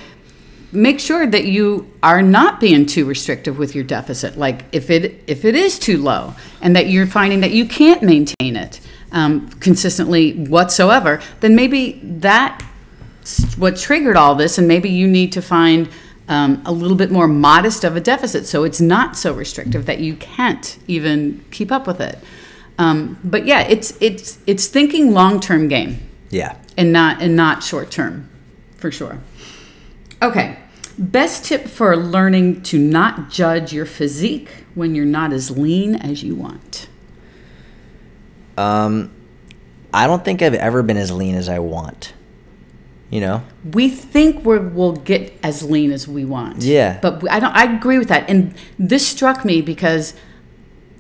make 0.71 0.99
sure 0.99 1.25
that 1.25 1.45
you 1.45 1.91
are 2.03 2.21
not 2.21 2.59
being 2.59 2.85
too 2.85 3.05
restrictive 3.05 3.57
with 3.57 3.73
your 3.73 3.83
deficit 3.83 4.37
like 4.37 4.65
if 4.73 4.89
it 4.89 5.23
if 5.25 5.45
it 5.45 5.55
is 5.55 5.79
too 5.79 5.97
low 5.97 6.33
and 6.61 6.75
that 6.75 6.89
you're 6.89 7.07
finding 7.07 7.39
that 7.39 7.51
you 7.51 7.65
can't 7.65 8.03
maintain 8.03 8.55
it 8.55 8.81
um, 9.11 9.49
consistently 9.59 10.33
whatsoever 10.33 11.21
then 11.39 11.55
maybe 11.55 11.93
that 12.03 12.61
what 13.57 13.75
triggered 13.77 14.15
all 14.15 14.35
this 14.35 14.57
and 14.57 14.67
maybe 14.67 14.89
you 14.89 15.07
need 15.07 15.31
to 15.31 15.41
find 15.41 15.89
um, 16.29 16.61
a 16.65 16.71
little 16.71 16.97
bit 16.97 17.09
more 17.11 17.27
modest 17.27 17.83
of 17.83 17.95
a 17.95 18.01
deficit 18.01 18.45
so 18.45 18.63
it's 18.63 18.81
not 18.81 19.17
so 19.17 19.33
restrictive 19.33 19.85
that 19.85 19.99
you 19.99 20.15
can't 20.15 20.77
even 20.87 21.43
keep 21.51 21.71
up 21.71 21.87
with 21.87 22.01
it 22.01 22.19
um, 22.77 23.17
but 23.23 23.45
yeah 23.45 23.61
it's 23.61 23.97
it's 24.01 24.39
it's 24.45 24.67
thinking 24.67 25.13
long-term 25.13 25.67
game 25.67 25.99
yeah 26.29 26.57
and 26.75 26.91
not 26.91 27.21
and 27.21 27.35
not 27.35 27.63
short-term 27.63 28.29
for 28.75 28.91
sure 28.91 29.19
Okay. 30.21 30.57
Best 30.97 31.45
tip 31.45 31.67
for 31.67 31.95
learning 31.95 32.63
to 32.63 32.79
not 32.79 33.29
judge 33.29 33.71
your 33.71 33.85
physique 33.85 34.49
when 34.73 34.95
you're 34.95 35.05
not 35.05 35.31
as 35.31 35.55
lean 35.55 35.95
as 35.95 36.23
you 36.23 36.33
want. 36.33 36.87
Um, 38.57 39.11
I 39.93 40.07
don't 40.07 40.25
think 40.25 40.41
I've 40.41 40.53
ever 40.53 40.83
been 40.83 40.97
as 40.97 41.11
lean 41.11 41.35
as 41.35 41.47
I 41.47 41.59
want. 41.59 42.13
You 43.09 43.21
know, 43.21 43.43
we 43.71 43.87
think 43.87 44.45
we 44.45 44.59
will 44.59 44.91
get 44.91 45.33
as 45.41 45.63
lean 45.63 45.91
as 45.91 46.09
we 46.09 46.25
want. 46.25 46.61
Yeah, 46.61 46.99
but 47.01 47.29
I 47.31 47.39
don't. 47.39 47.55
I 47.55 47.73
agree 47.73 47.97
with 47.97 48.09
that, 48.09 48.29
and 48.29 48.53
this 48.77 49.07
struck 49.07 49.45
me 49.45 49.61
because 49.61 50.13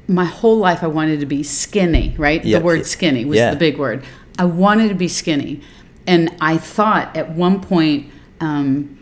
my 0.07 0.23
whole 0.23 0.57
life 0.57 0.83
I 0.83 0.87
wanted 0.87 1.19
to 1.19 1.25
be 1.25 1.43
skinny. 1.43 2.15
Right, 2.17 2.43
yep. 2.45 2.61
the 2.61 2.65
word 2.65 2.85
skinny 2.85 3.25
was 3.25 3.37
yeah. 3.37 3.51
the 3.51 3.57
big 3.57 3.77
word. 3.77 4.05
I 4.39 4.45
wanted 4.45 4.87
to 4.87 4.95
be 4.95 5.09
skinny, 5.09 5.61
and 6.05 6.33
I 6.39 6.57
thought 6.57 7.15
at 7.15 7.31
one 7.31 7.61
point. 7.61 8.11
Um, 8.39 8.93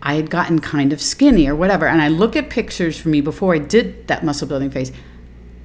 I 0.00 0.14
had 0.14 0.30
gotten 0.30 0.60
kind 0.60 0.92
of 0.92 1.00
skinny 1.00 1.48
or 1.48 1.56
whatever. 1.56 1.86
And 1.86 2.00
I 2.00 2.08
look 2.08 2.36
at 2.36 2.50
pictures 2.50 2.98
for 2.98 3.08
me 3.08 3.20
before 3.20 3.54
I 3.54 3.58
did 3.58 4.06
that 4.06 4.24
muscle 4.24 4.46
building 4.46 4.70
phase. 4.70 4.92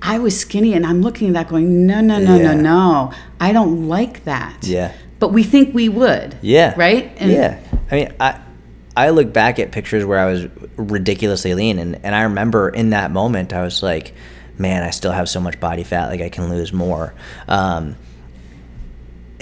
I 0.03 0.19
was 0.19 0.37
skinny 0.37 0.73
and 0.73 0.85
I'm 0.85 1.01
looking 1.01 1.29
at 1.29 1.33
that 1.33 1.47
going, 1.47 1.87
no, 1.87 2.01
no, 2.01 2.19
no, 2.19 2.35
yeah. 2.35 2.53
no, 2.53 2.61
no. 2.61 3.13
I 3.39 3.53
don't 3.53 3.87
like 3.87 4.25
that. 4.25 4.57
Yeah. 4.61 4.93
But 5.19 5.29
we 5.29 5.43
think 5.43 5.73
we 5.73 5.87
would. 5.87 6.37
Yeah. 6.41 6.73
Right? 6.75 7.11
And 7.17 7.31
yeah. 7.31 7.59
I 7.89 7.95
mean, 7.95 8.13
I 8.19 8.39
I 8.95 9.09
look 9.09 9.31
back 9.31 9.57
at 9.57 9.71
pictures 9.71 10.05
where 10.05 10.19
I 10.19 10.31
was 10.31 10.45
ridiculously 10.75 11.55
lean 11.55 11.79
and, 11.79 11.99
and 12.03 12.13
I 12.13 12.23
remember 12.23 12.69
in 12.69 12.91
that 12.91 13.11
moment 13.11 13.53
I 13.53 13.63
was 13.63 13.81
like, 13.81 14.13
man, 14.57 14.83
I 14.83 14.91
still 14.91 15.13
have 15.13 15.29
so 15.29 15.39
much 15.39 15.59
body 15.59 15.83
fat, 15.83 16.07
like 16.07 16.21
I 16.21 16.29
can 16.29 16.49
lose 16.49 16.73
more. 16.73 17.13
Um, 17.47 17.95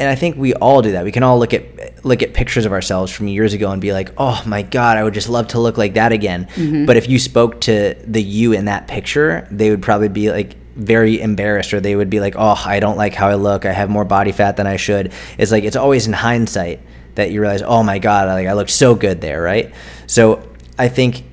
and 0.02 0.10
I 0.10 0.16
think 0.16 0.36
we 0.36 0.56
all 0.56 0.82
do 0.82 0.94
that. 0.94 1.04
We 1.04 1.12
can 1.12 1.22
all 1.22 1.38
look 1.38 1.54
at 1.54 2.04
look 2.04 2.24
at 2.24 2.34
pictures 2.34 2.66
of 2.66 2.72
ourselves 2.72 3.12
from 3.12 3.28
years 3.28 3.54
ago 3.54 3.70
and 3.70 3.80
be 3.80 3.94
like, 3.94 4.10
"Oh 4.18 4.42
my 4.48 4.64
god, 4.64 4.98
I 4.98 5.04
would 5.04 5.14
just 5.14 5.30
love 5.30 5.50
to 5.50 5.60
look 5.60 5.78
like 5.78 5.94
that 5.94 6.12
again." 6.12 6.48
Mm-hmm. 6.56 6.86
But 6.86 6.98
if 6.98 7.08
you 7.08 7.20
spoke 7.20 7.62
to 7.62 7.94
the 8.04 8.22
you 8.22 8.52
in 8.52 8.66
that 8.66 8.88
picture, 8.88 9.48
they 9.52 9.70
would 9.70 9.84
probably 9.84 10.10
be 10.10 10.32
like 10.32 10.56
very 10.76 11.22
embarrassed 11.22 11.72
or 11.72 11.80
they 11.80 11.96
would 11.96 12.10
be 12.10 12.20
like, 12.20 12.34
"Oh, 12.36 12.60
I 12.66 12.80
don't 12.80 12.98
like 12.98 13.14
how 13.14 13.30
I 13.30 13.36
look. 13.36 13.64
I 13.64 13.74
have 13.74 13.92
more 13.92 14.04
body 14.04 14.32
fat 14.32 14.58
than 14.58 14.66
I 14.66 14.78
should." 14.78 15.14
It's 15.38 15.52
like 15.52 15.64
it's 15.64 15.76
always 15.76 16.08
in 16.08 16.14
hindsight 16.14 16.80
that 17.14 17.30
you 17.30 17.40
realize, 17.40 17.62
"Oh 17.62 17.84
my 17.84 18.00
god, 18.00 18.28
like 18.28 18.48
I 18.48 18.54
look 18.54 18.70
so 18.70 18.96
good 18.96 19.22
there," 19.22 19.40
right? 19.40 19.72
So, 20.08 20.42
I 20.80 20.88
think 20.88 21.24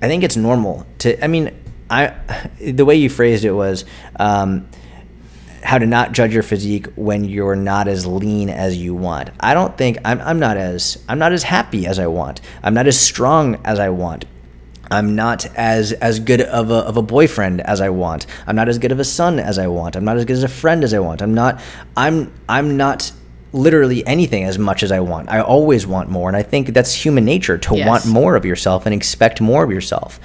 I 0.00 0.08
think 0.08 0.24
it's 0.24 0.38
normal 0.38 0.86
to 1.00 1.22
I 1.22 1.26
mean, 1.26 1.54
I 1.90 2.14
the 2.58 2.86
way 2.86 2.96
you 2.96 3.10
phrased 3.10 3.44
it 3.44 3.52
was 3.52 3.84
um, 4.16 4.70
how 5.64 5.78
to 5.78 5.86
not 5.86 6.12
judge 6.12 6.34
your 6.34 6.42
physique 6.42 6.86
when 6.94 7.24
you're 7.24 7.56
not 7.56 7.88
as 7.88 8.06
lean 8.06 8.50
as 8.50 8.76
you 8.76 8.94
want. 8.94 9.30
I 9.40 9.54
don't 9.54 9.76
think 9.76 9.96
I'm, 10.04 10.20
I'm 10.20 10.38
not 10.38 10.56
as 10.56 11.02
I'm 11.08 11.18
not 11.18 11.32
as 11.32 11.42
happy 11.42 11.86
as 11.86 11.98
I 11.98 12.06
want. 12.06 12.40
I'm 12.62 12.74
not 12.74 12.86
as 12.86 13.00
strong 13.00 13.56
as 13.64 13.78
I 13.78 13.88
want. 13.88 14.26
I'm 14.90 15.16
not 15.16 15.46
as 15.56 15.92
as 15.92 16.20
good 16.20 16.42
of 16.42 16.70
a, 16.70 16.74
of 16.74 16.98
a 16.98 17.02
boyfriend 17.02 17.62
as 17.62 17.80
I 17.80 17.88
want. 17.88 18.26
I'm 18.46 18.56
not 18.56 18.68
as 18.68 18.78
good 18.78 18.92
of 18.92 19.00
a 19.00 19.04
son 19.04 19.40
as 19.40 19.58
I 19.58 19.66
want. 19.66 19.96
I'm 19.96 20.04
not 20.04 20.18
as 20.18 20.26
good 20.26 20.34
as 20.34 20.42
a 20.42 20.48
friend 20.48 20.84
as 20.84 20.92
I 20.92 20.98
want. 20.98 21.22
I'm 21.22 21.34
not 21.34 21.60
I'm 21.96 22.32
I'm 22.46 22.76
not 22.76 23.10
literally 23.52 24.06
anything 24.06 24.44
as 24.44 24.58
much 24.58 24.82
as 24.82 24.92
I 24.92 25.00
want. 25.00 25.30
I 25.30 25.40
always 25.40 25.86
want 25.86 26.10
more 26.10 26.28
and 26.28 26.36
I 26.36 26.42
think 26.42 26.74
that's 26.74 26.92
human 26.92 27.24
nature 27.24 27.56
to 27.56 27.76
yes. 27.76 27.88
want 27.88 28.06
more 28.06 28.36
of 28.36 28.44
yourself 28.44 28.84
and 28.84 28.94
expect 28.94 29.40
more 29.40 29.64
of 29.64 29.70
yourself. 29.70 30.20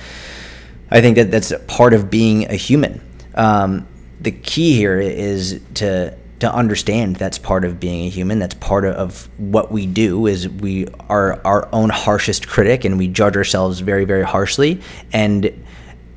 I 0.91 0.99
think 0.99 1.15
that 1.15 1.31
that's 1.31 1.53
part 1.67 1.93
of 1.93 2.09
being 2.09 2.49
a 2.51 2.55
human. 2.55 3.01
Um, 3.35 3.87
the 4.19 4.31
key 4.31 4.75
here 4.75 4.99
is 4.99 5.61
to 5.75 6.15
to 6.39 6.53
understand 6.53 7.17
that's 7.17 7.37
part 7.37 7.65
of 7.65 7.79
being 7.79 8.05
a 8.05 8.09
human 8.09 8.39
that's 8.39 8.53
part 8.55 8.85
of 8.85 9.29
what 9.37 9.71
we 9.71 9.85
do 9.85 10.25
is 10.25 10.47
we 10.47 10.87
are 11.09 11.41
our 11.45 11.67
own 11.73 11.89
harshest 11.89 12.47
critic 12.47 12.85
and 12.85 12.97
we 12.97 13.07
judge 13.07 13.35
ourselves 13.35 13.81
very 13.81 14.05
very 14.05 14.23
harshly. 14.23 14.81
And 15.11 15.65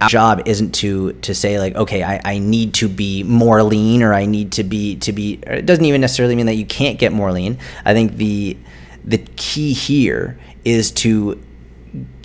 our 0.00 0.08
job 0.08 0.42
isn't 0.46 0.72
to 0.76 1.12
to 1.12 1.34
say 1.34 1.58
like 1.58 1.74
okay 1.74 2.02
I, 2.02 2.20
I 2.24 2.38
need 2.38 2.74
to 2.74 2.88
be 2.88 3.22
more 3.22 3.62
lean 3.62 4.02
or 4.02 4.14
I 4.14 4.26
need 4.26 4.52
to 4.52 4.64
be 4.64 4.96
to 4.96 5.12
be 5.12 5.40
it 5.46 5.66
doesn't 5.66 5.84
even 5.84 6.00
necessarily 6.00 6.36
mean 6.36 6.46
that 6.46 6.56
you 6.56 6.66
can't 6.66 6.98
get 6.98 7.12
more 7.12 7.32
lean. 7.32 7.58
I 7.84 7.92
think 7.92 8.16
the 8.16 8.56
the 9.04 9.18
key 9.18 9.72
here 9.72 10.38
is 10.64 10.92
to 10.92 11.42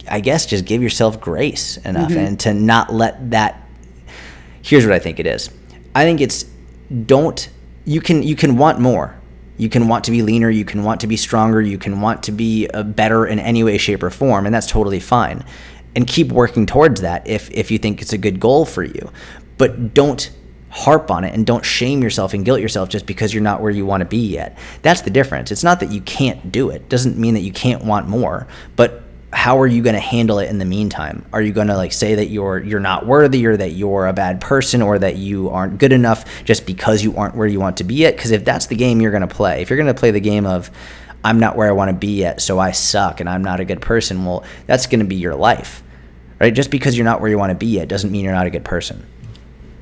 I 0.10 0.22
guess 0.22 0.46
just 0.46 0.66
give 0.66 0.82
yourself 0.82 1.20
grace 1.20 1.78
enough 1.78 2.12
mm-hmm. 2.12 2.20
and 2.20 2.40
to 2.42 2.54
not 2.54 2.94
let 2.94 3.32
that 3.32 3.68
here's 4.62 4.86
what 4.86 4.94
I 4.94 5.00
think 5.00 5.20
it 5.20 5.26
is 5.26 5.50
I 5.98 6.04
think 6.04 6.22
it's 6.22 6.46
don't 7.08 7.50
you 7.84 8.02
can 8.02 8.22
you 8.22 8.36
can 8.36 8.56
want 8.56 8.80
more. 8.80 9.20
You 9.58 9.68
can 9.68 9.88
want 9.88 10.04
to 10.04 10.12
be 10.12 10.22
leaner, 10.22 10.52
you 10.52 10.64
can 10.64 10.84
want 10.84 11.02
to 11.02 11.08
be 11.08 11.18
stronger, 11.18 11.60
you 11.60 11.80
can 11.80 12.02
want 12.02 12.22
to 12.24 12.32
be 12.32 12.68
uh, 12.68 12.84
better 12.84 13.26
in 13.26 13.40
any 13.40 13.64
way 13.64 13.80
shape 13.80 14.04
or 14.04 14.12
form 14.12 14.46
and 14.46 14.54
that's 14.54 14.68
totally 14.68 15.00
fine. 15.00 15.44
And 15.96 16.06
keep 16.06 16.32
working 16.32 16.68
towards 16.68 17.02
that 17.02 17.28
if 17.28 17.50
if 17.50 17.72
you 17.72 17.80
think 17.80 18.04
it's 18.04 18.14
a 18.14 18.18
good 18.20 18.40
goal 18.40 18.64
for 18.64 18.84
you. 18.84 19.12
But 19.58 19.96
don't 19.96 20.30
harp 20.70 21.10
on 21.10 21.24
it 21.24 21.34
and 21.34 21.48
don't 21.48 21.66
shame 21.66 22.04
yourself 22.04 22.36
and 22.36 22.46
guilt 22.46 22.62
yourself 22.62 22.90
just 22.90 23.08
because 23.08 23.34
you're 23.34 23.42
not 23.42 23.60
where 23.60 23.72
you 23.72 23.84
want 23.84 24.02
to 24.02 24.06
be 24.06 24.28
yet. 24.28 24.56
That's 24.84 25.02
the 25.02 25.10
difference. 25.10 25.50
It's 25.50 25.64
not 25.64 25.80
that 25.80 25.92
you 25.92 26.02
can't 26.02 26.52
do 26.52 26.70
it. 26.70 26.90
Doesn't 26.90 27.18
mean 27.18 27.34
that 27.34 27.42
you 27.42 27.52
can't 27.52 27.84
want 27.84 28.08
more, 28.08 28.48
but 28.76 29.02
how 29.38 29.60
are 29.60 29.68
you 29.68 29.84
going 29.84 29.94
to 29.94 30.00
handle 30.00 30.40
it 30.40 30.50
in 30.50 30.58
the 30.58 30.66
meantime? 30.66 31.24
Are 31.32 31.44
you 31.44 31.54
going 31.54 31.68
to 31.68 31.78
like 31.78 31.94
say 31.94 32.16
that 32.16 32.26
you're 32.26 32.58
you're 32.58 32.80
not 32.80 33.06
worthy 33.06 33.46
or 33.46 33.56
that 33.56 33.70
you're 33.74 34.08
a 34.08 34.12
bad 34.12 34.42
person 34.42 34.82
or 34.82 34.98
that 34.98 35.18
you 35.18 35.52
aren't 35.52 35.78
good 35.78 35.94
enough 35.94 36.26
just 36.44 36.66
because 36.66 37.04
you 37.04 37.16
aren't 37.16 37.36
where 37.36 37.46
you 37.46 37.60
want 37.60 37.78
to 37.78 37.84
be 37.84 37.94
yet? 37.94 38.16
Because 38.16 38.32
if 38.32 38.44
that's 38.44 38.66
the 38.66 38.76
game 38.76 39.00
you're 39.00 39.12
going 39.12 39.22
to 39.22 39.28
play, 39.28 39.62
if 39.62 39.70
you're 39.70 39.78
going 39.78 39.94
to 39.94 39.98
play 39.98 40.10
the 40.10 40.20
game 40.20 40.48
of 40.48 40.72
I'm 41.24 41.40
not 41.40 41.56
where 41.56 41.70
I 41.70 41.72
want 41.72 41.90
to 41.90 41.96
be 41.96 42.16
yet, 42.16 42.42
so 42.42 42.58
I 42.58 42.72
suck 42.72 43.20
and 43.20 43.30
I'm 43.30 43.44
not 43.44 43.60
a 43.60 43.66
good 43.66 43.80
person, 43.80 44.26
well, 44.26 44.44
that's 44.66 44.88
going 44.88 45.02
to 45.02 45.06
be 45.06 45.16
your 45.16 45.36
life. 45.36 45.84
Right? 46.40 46.52
Just 46.52 46.72
because 46.72 46.98
you're 46.98 47.06
not 47.06 47.22
where 47.22 47.30
you 47.30 47.38
want 47.38 47.52
to 47.52 47.56
be 47.56 47.68
yet 47.68 47.88
doesn't 47.88 48.12
mean 48.12 48.26
you're 48.26 48.34
not 48.34 48.48
a 48.48 48.52
good 48.52 48.66
person. 48.66 49.06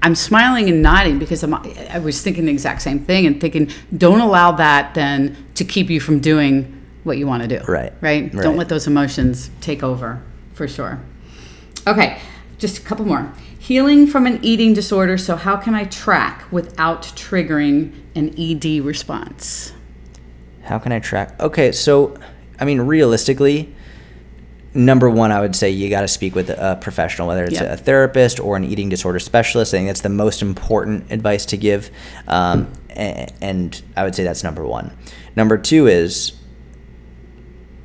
I'm 0.02 0.16
smiling 0.16 0.68
and 0.68 0.82
nodding 0.82 1.18
because 1.18 1.44
I'm, 1.44 1.54
I 1.54 2.00
was 2.00 2.22
thinking 2.22 2.46
the 2.46 2.52
exact 2.52 2.82
same 2.82 3.00
thing 3.00 3.26
and 3.26 3.40
thinking, 3.40 3.72
don't 3.98 4.20
allow 4.20 4.52
that 4.52 4.96
then 4.96 5.38
to 5.56 5.64
keep 5.64 5.90
you 5.90 6.02
from 6.02 6.20
doing 6.20 6.75
what 7.06 7.18
you 7.18 7.28
want 7.28 7.44
to 7.44 7.48
do. 7.48 7.64
Right. 7.66 7.94
right. 8.02 8.34
Right. 8.34 8.44
Don't 8.44 8.58
let 8.58 8.68
those 8.68 8.88
emotions 8.88 9.50
take 9.62 9.84
over 9.84 10.22
for 10.54 10.68
sure. 10.68 11.00
Okay, 11.88 12.20
just 12.58 12.80
a 12.80 12.82
couple 12.82 13.06
more. 13.06 13.32
Healing 13.58 14.08
from 14.08 14.26
an 14.26 14.40
eating 14.44 14.74
disorder. 14.74 15.18
So, 15.18 15.36
how 15.36 15.56
can 15.56 15.74
I 15.74 15.86
track 15.86 16.52
without 16.52 17.04
triggering 17.04 17.94
an 18.16 18.34
ED 18.38 18.84
response? 18.84 19.74
How 20.64 20.80
can 20.80 20.92
I 20.92 21.00
track? 21.00 21.40
Okay, 21.40 21.72
so, 21.72 22.18
I 22.60 22.66
mean, 22.66 22.82
realistically, 22.82 23.74
number 24.74 25.10
one, 25.10 25.32
I 25.32 25.42
would 25.42 25.56
say 25.56 25.70
you 25.70 25.90
got 25.90 26.02
to 26.02 26.08
speak 26.08 26.34
with 26.34 26.50
a 26.50 26.78
professional, 26.82 27.28
whether 27.28 27.44
it's 27.44 27.54
yep. 27.54 27.72
a 27.72 27.78
therapist 27.78 28.40
or 28.40 28.58
an 28.58 28.64
eating 28.64 28.90
disorder 28.90 29.20
specialist. 29.20 29.74
I 29.74 29.78
think 29.78 29.90
that's 29.90 30.02
the 30.02 30.10
most 30.10 30.42
important 30.42 31.12
advice 31.12 31.46
to 31.48 31.58
give. 31.58 31.92
Um, 32.28 32.72
and 32.90 33.82
I 33.96 34.04
would 34.04 34.16
say 34.16 34.24
that's 34.24 34.44
number 34.44 34.66
one. 34.66 34.96
Number 35.36 35.58
two 35.58 35.88
is 35.88 36.34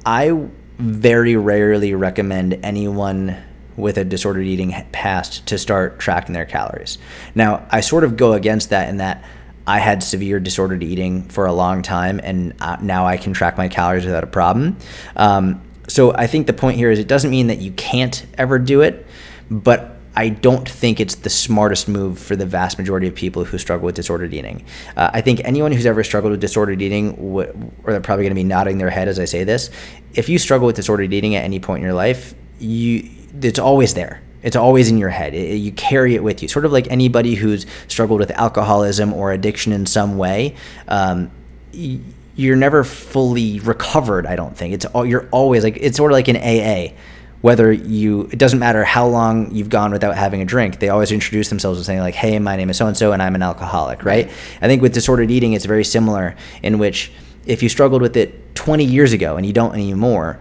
I 0.05 0.47
very 0.79 1.37
rarely 1.37 1.95
recommend 1.95 2.59
anyone 2.63 3.37
with 3.77 3.99
a 3.99 4.05
disordered 4.05 4.47
eating 4.47 4.75
past 4.93 5.47
to 5.47 5.59
start 5.59 5.99
tracking 5.99 6.33
their 6.33 6.45
calories. 6.45 6.99
Now, 7.35 7.67
I 7.71 7.81
sort 7.81 8.05
of 8.05 8.17
go 8.17 8.33
against 8.33 8.71
that 8.71 8.89
in 8.89 8.99
that 8.99 9.25
I 9.67 9.79
had 9.79 10.03
severe 10.03 10.41
disordered 10.41 10.83
eating 10.83 11.29
for 11.29 11.47
a 11.47 11.53
long 11.53 11.83
time, 11.83 12.21
and 12.23 12.55
uh, 12.61 12.77
now 12.81 13.07
I 13.07 13.17
can 13.17 13.33
track 13.33 13.57
my 13.57 13.69
calories 13.69 14.05
without 14.05 14.25
a 14.25 14.29
problem. 14.29 14.77
Um, 15.17 15.63
so 15.87 16.15
I 16.15 16.27
think 16.27 16.47
the 16.47 16.53
point 16.53 16.77
here 16.77 16.91
is 16.91 16.99
it 16.99 17.09
doesn't 17.09 17.31
mean 17.31 17.49
that 17.49 17.59
you 17.59 17.73
can't 17.73 18.25
ever 18.39 18.59
do 18.59 18.81
it, 18.81 19.07
but 19.51 19.97
I 20.17 20.29
don't 20.29 20.69
think 20.69 20.99
it's 20.99 21.15
the 21.15 21.31
smartest 21.31 21.89
move 21.89 22.19
for 22.19 22.35
the 22.35 22.47
vast 22.47 22.79
majority 22.79 23.07
of 23.07 23.15
people 23.15 23.45
who 23.45 23.59
struggle 23.59 23.87
with 23.87 23.95
disordered 23.95 24.35
eating. 24.35 24.65
Uh, 24.97 25.11
I 25.13 25.21
think 25.21 25.41
anyone 25.45 25.71
who's 25.73 25.87
ever 25.87 26.03
struggled 26.03 26.33
with 26.33 26.41
disordered 26.41 26.83
eating, 26.83 27.13
w- 27.15 27.73
or 27.85 27.93
they're 27.93 28.01
probably 28.01 28.25
going 28.25 28.33
to 28.33 28.41
be 28.41 28.45
nodding 28.45 28.79
their 28.79 28.91
head 28.91 29.07
as 29.07 29.21
I 29.21 29.25
say 29.25 29.45
this. 29.45 29.71
If 30.15 30.29
you 30.29 30.39
struggle 30.39 30.67
with 30.67 30.77
disordered 30.77 31.13
eating 31.13 31.37
at 31.37 31.45
any 31.45 31.61
point 31.61 31.79
in 31.79 31.85
your 31.85 31.95
life, 31.95 32.35
you 32.59 33.09
it's 33.41 33.59
always 33.59 33.95
there. 33.95 34.21
It's 34.43 34.57
always 34.57 34.89
in 34.91 34.99
your 34.99 35.11
head. 35.11 35.35
It, 35.35 35.57
you 35.57 35.71
carry 35.73 36.15
it 36.15 36.25
with 36.25 36.43
you. 36.43 36.49
Sort 36.49 36.65
of 36.65 36.73
like 36.73 36.89
anybody 36.91 37.35
who's 37.35 37.67
struggled 37.89 38.21
with 38.21 38.31
alcoholism 38.33 39.13
or 39.13 39.33
addiction 39.33 39.73
in 39.73 39.87
some 39.87 40.19
way. 40.19 40.57
Um, 40.89 41.31
you're 41.73 42.57
never 42.57 42.83
fully 42.85 43.61
recovered. 43.61 44.27
I 44.27 44.35
don't 44.35 44.57
think 44.57 44.75
it's 44.75 44.87
all. 44.87 45.07
You're 45.07 45.29
always 45.31 45.63
like 45.63 45.77
it's 45.77 45.97
sort 45.97 46.11
of 46.11 46.15
like 46.15 46.29
an 46.29 46.37
AA 46.37 46.95
whether 47.41 47.73
you 47.73 48.23
it 48.33 48.39
doesn't 48.39 48.59
matter 48.59 48.85
how 48.85 49.07
long 49.07 49.51
you've 49.55 49.69
gone 49.69 49.93
without 49.93 50.17
having 50.17 50.43
a 50.43 50.45
drink 50.45 50.79
they 50.79 50.89
always 50.89 51.11
introduce 51.11 51.49
themselves 51.49 51.79
as 51.79 51.87
saying 51.87 52.01
like 52.01 52.15
hey 52.15 52.39
my 52.39 52.57
name 52.57 52.71
is 52.71 52.77
so 52.77 52.87
and 52.87 52.97
so 52.97 53.13
and 53.13 53.23
i'm 53.23 53.35
an 53.35 53.43
alcoholic 53.43 54.05
right? 54.05 54.31
I 54.61 54.67
think 54.67 54.83
with 54.83 54.93
disordered 54.93 55.31
eating 55.31 55.53
it's 55.55 55.65
very 55.65 55.85
similar 55.85 56.37
in 56.63 56.79
which 56.79 57.13
if 57.47 57.63
you 57.63 57.69
struggled 57.69 58.03
with 58.03 58.17
it 58.17 58.55
20 58.55 58.85
years 58.85 59.13
ago 59.13 59.37
and 59.37 59.47
you 59.47 59.53
don't 59.53 59.75
anymore 59.75 60.39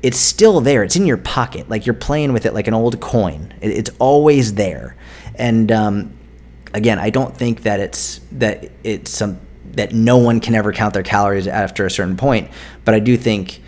it's 0.00 0.20
still 0.20 0.60
there. 0.60 0.84
It's 0.84 0.94
in 0.94 1.06
your 1.06 1.16
pocket. 1.16 1.68
Like 1.68 1.84
you're 1.84 1.92
playing 1.92 2.32
with 2.32 2.46
it 2.46 2.54
like 2.54 2.68
an 2.68 2.72
old 2.74 3.00
coin. 3.00 3.52
It's 3.60 3.90
always 3.98 4.54
there. 4.54 4.94
And 5.34 5.72
um, 5.72 6.18
again 6.74 6.98
i 6.98 7.10
don't 7.10 7.36
think 7.36 7.62
that 7.62 7.80
it's 7.80 8.20
that 8.32 8.70
it's 8.84 9.10
some 9.10 9.38
that 9.72 9.92
no 9.92 10.16
one 10.16 10.40
can 10.40 10.54
ever 10.54 10.72
count 10.72 10.94
their 10.94 11.02
calories 11.02 11.46
after 11.46 11.86
a 11.86 11.90
certain 11.90 12.16
point 12.16 12.50
but 12.84 12.94
i 12.94 12.98
do 12.98 13.16
think 13.16 13.60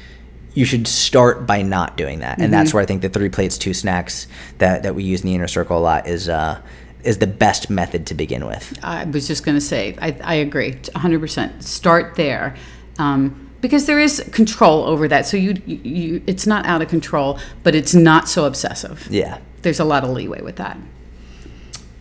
you 0.55 0.65
should 0.65 0.87
start 0.87 1.47
by 1.47 1.63
not 1.63 1.97
doing 1.97 2.21
that, 2.21 2.39
and 2.39 2.45
mm-hmm. 2.45 2.53
that's 2.53 2.75
where 2.75 2.83
I 2.83 2.87
think 2.87 3.03
the 3.03 3.09
three 3.09 3.29
plates, 3.29 3.59
two 3.59 3.75
snacks 3.75 4.27
that 4.59 4.83
that 4.83 4.95
we 4.95 5.05
use 5.05 5.21
in 5.23 5.27
the 5.27 5.35
inner 5.35 5.49
circle 5.49 5.79
a 5.79 5.81
lot 5.81 6.07
is. 6.07 6.29
Uh, 6.29 6.61
is 7.03 7.17
the 7.17 7.27
best 7.27 7.71
method 7.71 8.07
to 8.07 8.15
begin 8.15 8.47
with. 8.47 8.79
I 8.83 9.07
was 9.07 9.27
just 9.27 9.43
going 9.43 9.57
to 9.57 9.61
say, 9.61 9.97
I, 10.03 10.15
I 10.23 10.35
agree, 10.35 10.73
100%. 10.73 11.63
Start 11.63 12.15
there. 12.17 12.55
Um, 12.99 13.51
because 13.61 13.87
there 13.87 13.99
is 13.99 14.23
control 14.33 14.85
over 14.85 15.09
that. 15.09 15.27
So 15.27 15.37
you, 15.37 15.61
you, 15.67 16.23
it's 16.27 16.47
not 16.47 16.67
out 16.67 16.83
of 16.83 16.89
control, 16.89 17.39
but 17.63 17.75
it's 17.75 17.95
not 17.95 18.29
so 18.29 18.45
obsessive. 18.45 19.07
Yeah. 19.11 19.39
There's 19.63 19.81
a 19.81 19.85
lot 19.85 20.05
of 20.05 20.11
leeway 20.11 20.41
with 20.41 20.57
that. 20.57 20.77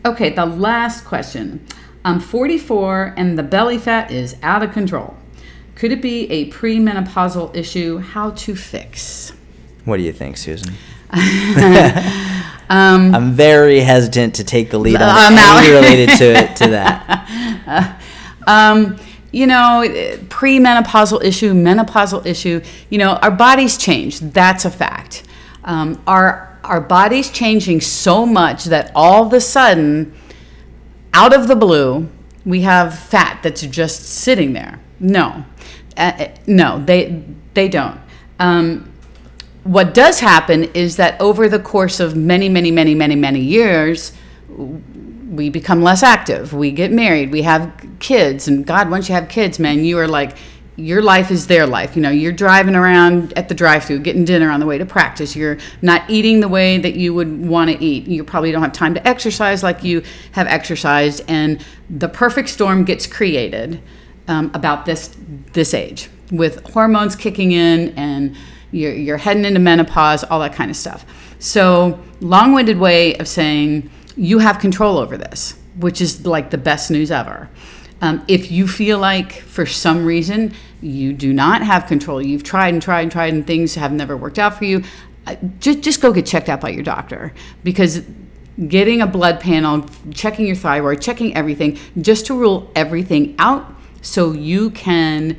Okay, 0.05 0.29
the 0.29 0.45
last 0.45 1.03
question. 1.03 1.65
I'm 2.05 2.19
44 2.19 3.13
and 3.17 3.37
the 3.37 3.43
belly 3.43 3.77
fat 3.77 4.11
is 4.11 4.37
out 4.41 4.63
of 4.63 4.71
control. 4.71 5.17
Could 5.80 5.93
it 5.93 6.01
be 6.01 6.30
a 6.30 6.49
premenopausal 6.49 7.55
issue? 7.55 7.99
How 7.99 8.32
to 8.32 8.53
fix? 8.53 9.32
What 9.86 9.95
do 9.95 10.03
you 10.03 10.11
think, 10.11 10.36
Susan? 10.36 10.73
um, 12.69 13.15
I'm 13.15 13.32
very 13.32 13.80
hesitant 13.80 14.36
to 14.36 14.43
take 14.43 14.71
the 14.71 14.77
lead 14.77 14.97
on 14.97 15.03
uh, 15.07 15.27
anything 15.32 15.73
related 15.73 16.09
to 16.17 16.53
to 16.55 16.71
that. 16.71 18.01
um, 18.47 18.97
you 19.32 19.47
know, 19.47 19.86
premenopausal 20.27 21.23
issue, 21.23 21.53
menopausal 21.53 22.25
issue. 22.25 22.59
You 22.89 22.97
know, 22.97 23.13
our 23.13 23.32
bodies 23.32 23.77
change. 23.77 24.19
That's 24.19 24.65
a 24.65 24.71
fact. 24.71 25.23
Um, 25.63 26.03
our 26.05 26.59
our 26.65 26.82
bodies 26.82 27.32
changing 27.32 27.80
so 27.80 28.25
much 28.25 28.65
that 28.65 28.91
all 28.93 29.27
of 29.27 29.32
a 29.32 29.39
sudden, 29.39 30.13
out 31.13 31.34
of 31.34 31.47
the 31.47 31.55
blue, 31.55 32.09
we 32.43 32.63
have 32.63 32.99
fat 32.99 33.39
that's 33.43 33.61
just 33.61 34.03
sitting 34.03 34.51
there. 34.51 34.82
No, 34.99 35.45
uh, 35.99 36.29
no, 36.47 36.83
they 36.83 37.23
they 37.53 37.67
don't. 37.67 37.99
Um, 38.39 38.91
what 39.63 39.93
does 39.93 40.19
happen 40.19 40.63
is 40.73 40.95
that 40.95 41.19
over 41.21 41.49
the 41.49 41.59
course 41.59 41.99
of 41.99 42.15
many, 42.15 42.49
many, 42.49 42.71
many, 42.71 42.95
many, 42.95 43.15
many 43.15 43.41
years, 43.41 44.13
we 44.47 45.49
become 45.49 45.83
less 45.83 46.01
active. 46.01 46.53
We 46.53 46.71
get 46.71 46.91
married. 46.91 47.31
We 47.31 47.43
have 47.43 47.71
kids, 47.99 48.47
and 48.47 48.65
God, 48.65 48.89
once 48.89 49.09
you 49.09 49.15
have 49.15 49.29
kids, 49.29 49.59
man, 49.59 49.83
you 49.83 49.99
are 49.99 50.07
like 50.07 50.37
your 50.75 51.01
life 51.01 51.29
is 51.29 51.47
their 51.47 51.67
life. 51.67 51.97
You 51.97 52.01
know, 52.01 52.09
you're 52.09 52.31
driving 52.31 52.73
around 52.73 53.33
at 53.37 53.49
the 53.49 53.53
drive-through, 53.53 53.99
getting 53.99 54.23
dinner 54.23 54.49
on 54.49 54.61
the 54.61 54.65
way 54.65 54.77
to 54.77 54.85
practice. 54.85 55.35
You're 55.35 55.57
not 55.81 56.09
eating 56.09 56.39
the 56.39 56.47
way 56.47 56.77
that 56.77 56.95
you 56.95 57.13
would 57.13 57.45
want 57.45 57.69
to 57.69 57.83
eat. 57.83 58.07
You 58.07 58.23
probably 58.23 58.53
don't 58.53 58.61
have 58.61 58.71
time 58.71 58.93
to 58.93 59.05
exercise 59.05 59.61
like 59.61 59.83
you 59.83 60.03
have 60.31 60.47
exercised, 60.47 61.21
and 61.27 61.63
the 61.89 62.07
perfect 62.07 62.47
storm 62.47 62.85
gets 62.85 63.05
created 63.05 63.81
um, 64.30 64.51
about 64.53 64.86
this 64.86 65.13
this 65.51 65.73
age 65.73 66.09
with 66.32 66.63
hormones 66.71 67.15
kicking 67.15 67.51
in 67.51 67.89
and 67.97 68.36
you're, 68.71 68.93
you're 68.93 69.17
heading 69.17 69.45
into 69.45 69.59
menopause, 69.59 70.23
all 70.23 70.39
that 70.41 70.53
kind 70.53 70.69
of 70.69 70.77
stuff. 70.77 71.05
So, 71.39 71.99
long 72.21 72.53
winded 72.53 72.77
way 72.77 73.17
of 73.17 73.27
saying 73.27 73.89
you 74.15 74.39
have 74.39 74.59
control 74.59 74.97
over 74.97 75.17
this, 75.17 75.57
which 75.80 76.01
is 76.01 76.25
like 76.25 76.51
the 76.51 76.57
best 76.57 76.91
news 76.91 77.11
ever. 77.11 77.49
Um, 78.01 78.23
if 78.27 78.51
you 78.51 78.67
feel 78.67 78.99
like 78.99 79.34
for 79.34 79.65
some 79.65 80.05
reason 80.05 80.53
you 80.82 81.13
do 81.13 81.34
not 81.34 81.63
have 81.63 81.88
control, 81.88 82.21
you've 82.21 82.43
tried 82.43 82.73
and 82.73 82.82
tried 82.82 83.01
and 83.01 83.11
tried 83.11 83.34
and 83.34 83.45
things 83.47 83.75
have 83.75 83.91
never 83.91 84.15
worked 84.15 84.39
out 84.39 84.57
for 84.57 84.65
you, 84.65 84.84
uh, 85.27 85.36
just, 85.59 85.82
just 85.82 86.01
go 86.01 86.13
get 86.13 86.25
checked 86.25 86.47
out 86.47 86.61
by 86.61 86.69
your 86.69 86.84
doctor 86.84 87.34
because 87.63 88.03
getting 88.67 89.01
a 89.01 89.07
blood 89.07 89.39
panel, 89.39 89.86
checking 90.13 90.45
your 90.45 90.55
thyroid, 90.55 91.01
checking 91.01 91.36
everything, 91.36 91.77
just 92.01 92.25
to 92.27 92.38
rule 92.38 92.71
everything 92.75 93.36
out 93.39 93.78
so 94.01 94.31
you 94.31 94.69
can 94.71 95.37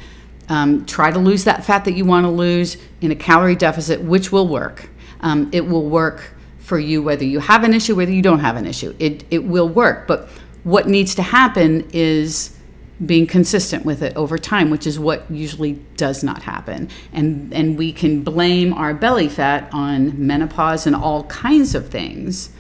um, 0.49 0.85
try 0.85 1.11
to 1.11 1.19
lose 1.19 1.45
that 1.45 1.65
fat 1.65 1.85
that 1.85 1.93
you 1.93 2.05
want 2.05 2.25
to 2.25 2.31
lose 2.31 2.77
in 3.01 3.11
a 3.11 3.15
calorie 3.15 3.57
deficit, 3.57 4.03
which 4.03 4.33
will 4.33 4.49
work. 4.49 4.91
Um, 5.21 5.49
it 5.53 5.67
will 5.67 5.89
work 5.89 6.35
for 6.59 6.79
you 6.79 7.03
whether 7.03 7.25
you 7.25 7.41
have 7.41 7.65
an 7.65 7.75
issue, 7.75 7.95
whether 7.95 8.13
you 8.13 8.23
don't 8.23 8.41
have 8.41 8.57
an 8.57 8.67
issue. 8.67 8.95
It, 8.99 9.25
it 9.31 9.45
will 9.45 9.69
work. 9.69 10.07
But 10.07 10.29
what 10.65 10.89
needs 10.89 11.15
to 11.17 11.23
happen 11.23 11.89
is 11.93 12.57
being 13.05 13.27
consistent 13.27 13.85
with 13.85 14.03
it 14.03 14.15
over 14.17 14.37
time, 14.37 14.71
which 14.71 14.87
is 14.87 14.99
what 14.99 15.29
usually 15.31 15.73
does 15.97 16.23
not 16.23 16.43
happen. 16.43 16.91
And, 17.13 17.53
and 17.55 17.79
we 17.79 17.93
can 17.93 18.23
blame 18.23 18.75
our 18.75 18.93
belly 18.93 19.29
fat 19.29 19.71
on 19.73 20.27
menopause 20.27 20.87
and 20.87 20.95
all 20.95 21.25
kinds 21.25 21.75
of 21.75 21.89
things 21.89 22.51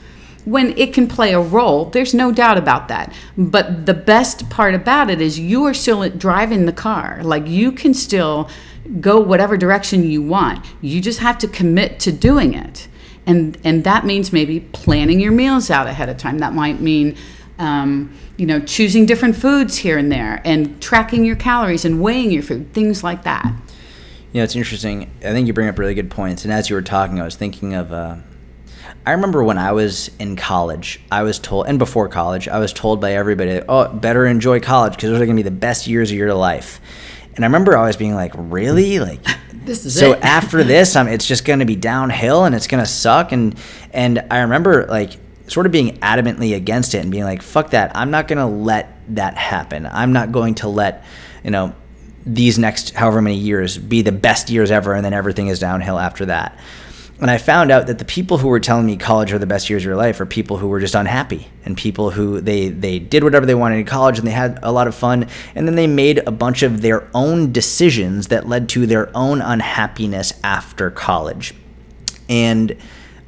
when 0.50 0.76
it 0.76 0.92
can 0.92 1.06
play 1.06 1.32
a 1.32 1.40
role. 1.40 1.84
There's 1.86 2.12
no 2.12 2.32
doubt 2.32 2.58
about 2.58 2.88
that. 2.88 3.14
But 3.38 3.86
the 3.86 3.94
best 3.94 4.50
part 4.50 4.74
about 4.74 5.08
it 5.08 5.20
is 5.20 5.38
you 5.38 5.64
are 5.64 5.74
still 5.74 6.08
driving 6.10 6.66
the 6.66 6.72
car. 6.72 7.20
Like 7.22 7.46
you 7.46 7.70
can 7.70 7.94
still 7.94 8.50
go 9.00 9.20
whatever 9.20 9.56
direction 9.56 10.02
you 10.02 10.22
want. 10.22 10.66
You 10.80 11.00
just 11.00 11.20
have 11.20 11.38
to 11.38 11.48
commit 11.48 12.00
to 12.00 12.12
doing 12.12 12.54
it. 12.54 12.88
And 13.26 13.56
and 13.62 13.84
that 13.84 14.04
means 14.04 14.32
maybe 14.32 14.60
planning 14.60 15.20
your 15.20 15.32
meals 15.32 15.70
out 15.70 15.86
ahead 15.86 16.08
of 16.08 16.16
time. 16.16 16.38
That 16.38 16.52
might 16.52 16.80
mean 16.80 17.16
um, 17.60 18.16
you 18.38 18.46
know, 18.46 18.58
choosing 18.58 19.04
different 19.04 19.36
foods 19.36 19.76
here 19.76 19.98
and 19.98 20.10
there 20.10 20.40
and 20.44 20.80
tracking 20.80 21.26
your 21.26 21.36
calories 21.36 21.84
and 21.84 22.00
weighing 22.00 22.30
your 22.30 22.42
food, 22.42 22.72
things 22.72 23.04
like 23.04 23.22
that. 23.24 23.44
You 24.32 24.40
know, 24.40 24.44
it's 24.44 24.56
interesting. 24.56 25.10
I 25.18 25.32
think 25.32 25.46
you 25.46 25.52
bring 25.52 25.68
up 25.68 25.78
really 25.78 25.94
good 25.94 26.10
points. 26.10 26.44
And 26.44 26.52
as 26.52 26.70
you 26.70 26.76
were 26.76 26.82
talking, 26.82 27.20
I 27.20 27.24
was 27.24 27.36
thinking 27.36 27.74
of 27.74 27.92
uh, 27.92 28.16
I 29.06 29.12
remember 29.12 29.42
when 29.42 29.56
I 29.56 29.72
was 29.72 30.10
in 30.18 30.36
college, 30.36 31.00
I 31.10 31.22
was 31.22 31.38
told, 31.38 31.66
and 31.66 31.78
before 31.78 32.08
college, 32.08 32.48
I 32.48 32.58
was 32.58 32.72
told 32.72 33.00
by 33.00 33.14
everybody, 33.14 33.62
oh, 33.66 33.88
better 33.88 34.26
enjoy 34.26 34.60
college 34.60 34.94
because 34.94 35.10
those 35.10 35.20
are 35.20 35.24
going 35.24 35.36
to 35.36 35.42
be 35.42 35.48
the 35.48 35.54
best 35.54 35.86
years 35.86 36.10
of 36.10 36.18
your 36.18 36.34
life. 36.34 36.80
And 37.34 37.44
I 37.44 37.48
remember 37.48 37.76
always 37.76 37.96
being 37.96 38.14
like, 38.14 38.32
really? 38.36 39.00
Like, 39.00 39.20
this 39.52 39.86
is 39.86 39.98
so 39.98 40.14
after 40.22 40.62
this, 40.62 40.96
I'm, 40.96 41.08
it's 41.08 41.26
just 41.26 41.46
going 41.46 41.60
to 41.60 41.64
be 41.64 41.76
downhill 41.76 42.44
and 42.44 42.54
it's 42.54 42.66
going 42.66 42.82
to 42.82 42.88
suck. 42.88 43.32
And, 43.32 43.58
and 43.92 44.26
I 44.30 44.40
remember 44.40 44.86
like 44.86 45.16
sort 45.46 45.64
of 45.64 45.72
being 45.72 45.96
adamantly 45.98 46.54
against 46.54 46.94
it 46.94 46.98
and 46.98 47.10
being 47.10 47.24
like, 47.24 47.40
fuck 47.40 47.70
that. 47.70 47.96
I'm 47.96 48.10
not 48.10 48.28
going 48.28 48.38
to 48.38 48.46
let 48.46 48.98
that 49.16 49.38
happen. 49.38 49.86
I'm 49.86 50.12
not 50.12 50.30
going 50.30 50.56
to 50.56 50.68
let, 50.68 51.04
you 51.42 51.50
know, 51.50 51.74
these 52.26 52.58
next 52.58 52.90
however 52.94 53.22
many 53.22 53.36
years 53.36 53.78
be 53.78 54.02
the 54.02 54.12
best 54.12 54.50
years 54.50 54.70
ever 54.70 54.92
and 54.92 55.02
then 55.02 55.14
everything 55.14 55.48
is 55.48 55.58
downhill 55.58 55.98
after 55.98 56.26
that 56.26 56.58
and 57.20 57.30
I 57.30 57.36
found 57.38 57.70
out 57.70 57.86
that 57.86 57.98
the 57.98 58.04
people 58.04 58.38
who 58.38 58.48
were 58.48 58.60
telling 58.60 58.86
me 58.86 58.96
college 58.96 59.32
are 59.32 59.38
the 59.38 59.46
best 59.46 59.68
years 59.68 59.82
of 59.82 59.86
your 59.86 59.96
life 59.96 60.20
are 60.20 60.26
people 60.26 60.56
who 60.56 60.68
were 60.68 60.80
just 60.80 60.94
unhappy 60.94 61.48
and 61.64 61.76
people 61.76 62.10
who 62.10 62.40
they 62.40 62.68
they 62.68 62.98
did 62.98 63.22
whatever 63.22 63.44
they 63.44 63.54
wanted 63.54 63.76
in 63.76 63.84
college 63.84 64.18
and 64.18 64.26
they 64.26 64.32
had 64.32 64.58
a 64.62 64.72
lot 64.72 64.86
of 64.86 64.94
fun 64.94 65.26
and 65.54 65.68
then 65.68 65.74
they 65.74 65.86
made 65.86 66.18
a 66.26 66.30
bunch 66.30 66.62
of 66.62 66.80
their 66.80 67.08
own 67.14 67.52
decisions 67.52 68.28
that 68.28 68.48
led 68.48 68.68
to 68.70 68.86
their 68.86 69.14
own 69.14 69.42
unhappiness 69.42 70.32
after 70.42 70.90
college. 70.90 71.54
And 72.28 72.76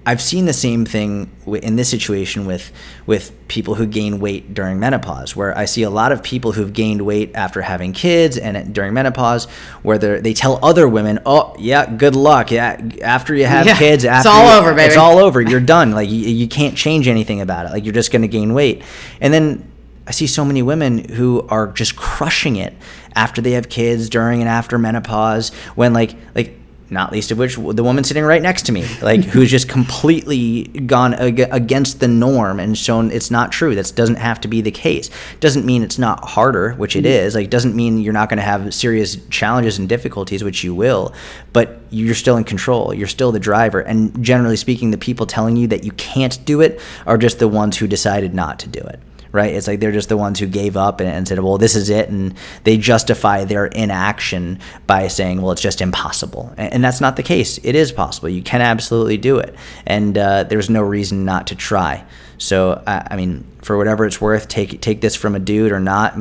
I've 0.05 0.21
seen 0.21 0.47
the 0.47 0.53
same 0.53 0.85
thing 0.85 1.31
in 1.47 1.77
this 1.77 1.89
situation 1.89 2.45
with 2.45 2.73
with 3.07 3.33
people 3.47 3.77
who 3.77 3.87
gain 3.87 4.19
weight 4.19 4.53
during 4.53 4.81
menopause, 4.81 5.37
where 5.37 5.57
I 5.57 5.65
see 5.65 5.83
a 5.85 5.91
lot 5.91 6.11
of 6.11 6.25
people 6.25 6.53
who've 6.53 6.73
gained 6.73 7.03
weight 7.03 7.31
after 7.35 7.63
having 7.63 7.93
kids 7.93 8.37
and 8.37 8.75
during 8.75 8.95
menopause, 8.95 9.45
where 9.83 9.99
they 9.99 10.35
tell 10.35 10.59
other 10.65 10.89
women, 10.89 11.21
"Oh, 11.25 11.55
yeah, 11.59 11.87
good 11.87 12.17
luck. 12.17 12.51
Yeah, 12.51 12.81
after 13.03 13.35
you 13.35 13.47
have 13.47 13.67
yeah, 13.67 13.79
kids, 13.79 14.05
after 14.05 14.29
it's 14.29 14.35
all 14.35 14.53
you, 14.53 14.59
over, 14.61 14.75
baby. 14.75 14.89
It's 14.89 14.97
all 14.97 15.19
over. 15.19 15.41
You're 15.41 15.61
done. 15.61 15.93
Like 15.93 16.11
you, 16.11 16.17
you 16.17 16.49
can't 16.49 16.77
change 16.77 17.07
anything 17.07 17.41
about 17.41 17.67
it. 17.67 17.71
Like 17.71 17.85
you're 17.85 17.95
just 17.95 18.11
going 18.11 18.23
to 18.23 18.29
gain 18.29 18.55
weight." 18.55 18.83
And 19.21 19.33
then 19.33 19.71
I 20.07 20.11
see 20.11 20.27
so 20.27 20.45
many 20.45 20.63
women 20.63 21.11
who 21.11 21.47
are 21.49 21.69
just 21.69 21.95
crushing 21.95 22.57
it 22.57 22.75
after 23.15 23.41
they 23.41 23.53
have 23.53 23.69
kids, 23.69 24.09
during 24.09 24.41
and 24.41 24.49
after 24.49 24.79
menopause, 24.79 25.51
when 25.77 25.93
like 25.93 26.17
like 26.35 26.59
not 26.93 27.11
least 27.11 27.31
of 27.31 27.39
which 27.39 27.57
the 27.57 27.83
woman 27.83 28.05
sitting 28.05 28.23
right 28.23 28.43
next 28.43 28.67
to 28.67 28.73
me, 28.73 28.87
like 29.01 29.25
who's 29.25 29.51
just 29.51 29.69
completely 29.69 30.65
gone 30.65 31.15
ag- 31.15 31.49
against 31.51 32.01
the 32.01 32.09
norm 32.09 32.61
and 32.61 32.77
shown 32.77 33.11
it's 33.11 33.31
not 33.31 33.51
true. 33.51 33.75
That 33.75 33.93
doesn't 33.95 34.17
have 34.17 34.41
to 34.43 34.49
be 34.49 34.61
the 34.61 34.71
case. 34.71 35.11
Doesn't 35.41 35.65
mean 35.65 35.83
it's 35.83 35.99
not 35.99 36.25
harder, 36.25 36.73
which 36.75 36.95
it 36.95 37.05
mm-hmm. 37.05 37.27
is. 37.27 37.35
Like 37.35 37.51
doesn't 37.51 37.75
mean 37.75 37.99
you're 37.99 38.13
not 38.13 38.29
going 38.29 38.39
to 38.39 38.45
have 38.45 38.75
serious 38.75 39.17
challenges 39.31 39.79
and 39.79 39.89
difficulties, 39.89 40.45
which 40.45 40.63
you 40.63 40.75
will. 40.75 41.15
But 41.53 41.81
you're 41.91 42.15
still 42.15 42.37
in 42.37 42.45
control. 42.45 42.95
You're 42.95 43.09
still 43.09 43.33
the 43.33 43.41
driver. 43.41 43.81
And 43.81 44.23
generally 44.23 44.57
speaking, 44.57 44.91
the 44.91 44.99
people 44.99 45.27
telling 45.27 45.57
you 45.57 45.67
that 45.69 45.85
you 45.85 45.93
can't 45.93 46.45
do 46.45 46.61
it 46.61 46.81
are 47.07 47.19
just 47.19 47.39
the 47.39 47.49
ones 47.49 47.77
who 47.79 47.87
decided 47.87 48.35
not 48.35 48.59
to 48.61 48.69
do 48.69 48.81
it 48.81 49.01
right? 49.33 49.55
It's 49.55 49.67
like 49.67 49.81
they're 49.81 49.93
just 49.93 50.11
the 50.11 50.17
ones 50.17 50.39
who 50.39 50.47
gave 50.47 50.77
up 50.77 51.01
and, 51.01 51.09
and, 51.09 51.27
said, 51.27 51.39
well, 51.41 51.59
this 51.59 51.75
is 51.75 51.89
it. 51.89 52.11
And 52.11 52.35
they 52.65 52.77
justify 52.77 53.45
their 53.45 53.67
inaction 53.67 54.61
by 54.87 55.09
saying, 55.09 55.41
well, 55.41 55.53
it's 55.53 55.63
just 55.63 55.81
impossible. 55.81 56.53
And, 56.59 56.75
and 56.75 56.85
that's 56.85 57.01
not 57.01 57.17
the 57.17 57.23
case. 57.23 57.59
It 57.63 57.75
is 57.75 57.91
possible. 57.93 58.29
You 58.29 58.43
can 58.43 58.61
absolutely 58.61 59.17
do 59.17 59.39
it. 59.39 59.55
And 59.87 60.17
uh, 60.17 60.45
there's 60.45 60.69
no 60.69 60.83
reason 60.83 61.25
not 61.25 61.49
to 61.49 61.57
try. 61.57 62.05
So, 62.37 62.83
I, 62.87 63.07
I, 63.13 63.17
mean, 63.17 63.47
for 63.63 63.79
whatever 63.79 64.05
it's 64.05 64.21
worth, 64.21 64.49
take 64.49 64.81
take 64.81 65.01
this 65.01 65.15
from 65.15 65.37
a 65.37 65.39
dude 65.39 65.71
or 65.71 65.79
not. 65.79 66.15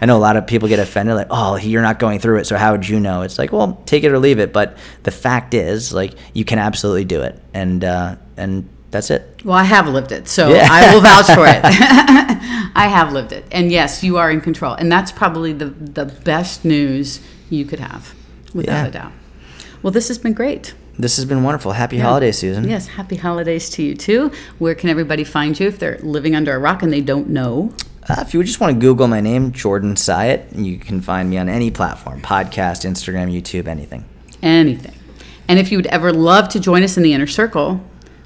I 0.00 0.06
know 0.06 0.16
a 0.16 0.18
lot 0.18 0.38
of 0.38 0.46
people 0.46 0.68
get 0.68 0.78
offended, 0.78 1.16
like, 1.16 1.26
oh, 1.28 1.56
you're 1.56 1.82
not 1.82 1.98
going 1.98 2.18
through 2.18 2.38
it, 2.38 2.46
so 2.46 2.56
how 2.56 2.72
would 2.72 2.88
you 2.88 2.98
know? 2.98 3.20
It's 3.20 3.38
like, 3.38 3.52
well, 3.52 3.82
take 3.84 4.02
it 4.02 4.10
or 4.10 4.18
leave 4.18 4.38
it. 4.38 4.54
But 4.54 4.78
the 5.02 5.10
fact 5.10 5.52
is, 5.52 5.92
like, 5.92 6.14
you 6.32 6.46
can 6.46 6.58
absolutely 6.58 7.04
do 7.04 7.20
it. 7.20 7.38
And, 7.52 7.84
uh, 7.84 8.16
and 8.38 8.70
that's 8.90 9.10
it. 9.10 9.42
Well, 9.44 9.56
I 9.56 9.64
have 9.64 9.86
lived 9.88 10.12
it, 10.12 10.28
so 10.28 10.48
yeah. 10.48 10.66
I 10.70 10.94
will 10.94 11.02
vouch 11.02 11.26
for 11.26 11.44
it. 11.46 11.60
I 12.76 12.88
have 12.88 13.12
lived 13.12 13.32
it, 13.32 13.44
and 13.50 13.72
yes, 13.72 14.04
you 14.04 14.18
are 14.18 14.30
in 14.30 14.42
control, 14.42 14.74
and 14.74 14.92
that's 14.92 15.10
probably 15.10 15.52
the 15.52 15.66
the 15.66 16.04
best 16.04 16.64
news 16.64 17.20
you 17.48 17.64
could 17.64 17.80
have, 17.80 18.14
without 18.52 18.82
yeah. 18.82 18.86
a 18.86 18.90
doubt. 18.90 19.12
Well, 19.82 19.92
this 19.92 20.08
has 20.08 20.18
been 20.18 20.34
great. 20.34 20.74
This 20.98 21.16
has 21.16 21.24
been 21.24 21.42
wonderful. 21.42 21.72
Happy 21.72 21.96
yeah. 21.96 22.04
holidays, 22.04 22.38
Susan. 22.38 22.68
Yes, 22.68 22.86
happy 22.86 23.16
holidays 23.16 23.70
to 23.70 23.82
you 23.82 23.94
too. 23.94 24.30
Where 24.58 24.74
can 24.74 24.90
everybody 24.90 25.24
find 25.24 25.58
you 25.58 25.68
if 25.68 25.78
they're 25.78 25.98
living 26.02 26.34
under 26.34 26.54
a 26.54 26.58
rock 26.58 26.82
and 26.82 26.92
they 26.92 27.00
don't 27.00 27.30
know? 27.30 27.72
Uh, 28.08 28.16
if 28.18 28.34
you 28.34 28.42
just 28.44 28.60
want 28.60 28.74
to 28.74 28.78
Google 28.78 29.08
my 29.08 29.20
name, 29.20 29.52
Jordan 29.52 29.94
Syatt, 29.94 30.54
you 30.54 30.78
can 30.78 31.00
find 31.00 31.28
me 31.30 31.38
on 31.38 31.48
any 31.48 31.70
platform 31.70 32.20
podcast, 32.20 32.84
Instagram, 32.84 33.32
YouTube, 33.32 33.66
anything. 33.66 34.04
Anything. 34.42 34.94
And 35.48 35.58
if 35.58 35.72
you 35.72 35.78
would 35.78 35.86
ever 35.86 36.12
love 36.12 36.48
to 36.50 36.60
join 36.60 36.82
us 36.82 36.96
in 36.96 37.02
the 37.02 37.14
inner 37.14 37.26
circle, 37.26 37.80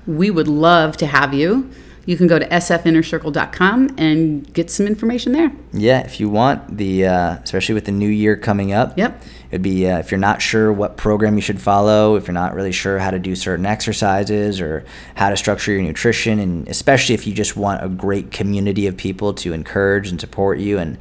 we 0.06 0.30
would 0.30 0.48
love 0.48 0.96
to 0.98 1.06
have 1.06 1.34
you. 1.34 1.70
You 2.10 2.16
can 2.16 2.26
go 2.26 2.40
to 2.40 2.48
sfinnercircle.com 2.48 3.94
and 3.96 4.52
get 4.52 4.68
some 4.68 4.88
information 4.88 5.30
there. 5.30 5.52
Yeah, 5.72 6.00
if 6.00 6.18
you 6.18 6.28
want 6.28 6.76
the, 6.76 7.06
uh, 7.06 7.36
especially 7.44 7.76
with 7.76 7.84
the 7.84 7.92
new 7.92 8.08
year 8.08 8.36
coming 8.36 8.72
up. 8.72 8.98
Yep. 8.98 9.22
It'd 9.52 9.62
be 9.62 9.88
uh, 9.88 10.00
if 10.00 10.10
you're 10.10 10.18
not 10.18 10.42
sure 10.42 10.72
what 10.72 10.96
program 10.96 11.36
you 11.36 11.40
should 11.40 11.60
follow, 11.60 12.16
if 12.16 12.26
you're 12.26 12.34
not 12.34 12.56
really 12.56 12.72
sure 12.72 12.98
how 12.98 13.12
to 13.12 13.20
do 13.20 13.36
certain 13.36 13.64
exercises 13.64 14.60
or 14.60 14.84
how 15.14 15.30
to 15.30 15.36
structure 15.36 15.70
your 15.70 15.82
nutrition, 15.82 16.40
and 16.40 16.66
especially 16.66 17.14
if 17.14 17.28
you 17.28 17.32
just 17.32 17.56
want 17.56 17.84
a 17.84 17.88
great 17.88 18.32
community 18.32 18.88
of 18.88 18.96
people 18.96 19.32
to 19.34 19.52
encourage 19.52 20.08
and 20.08 20.20
support 20.20 20.58
you 20.58 20.78
and 20.78 20.98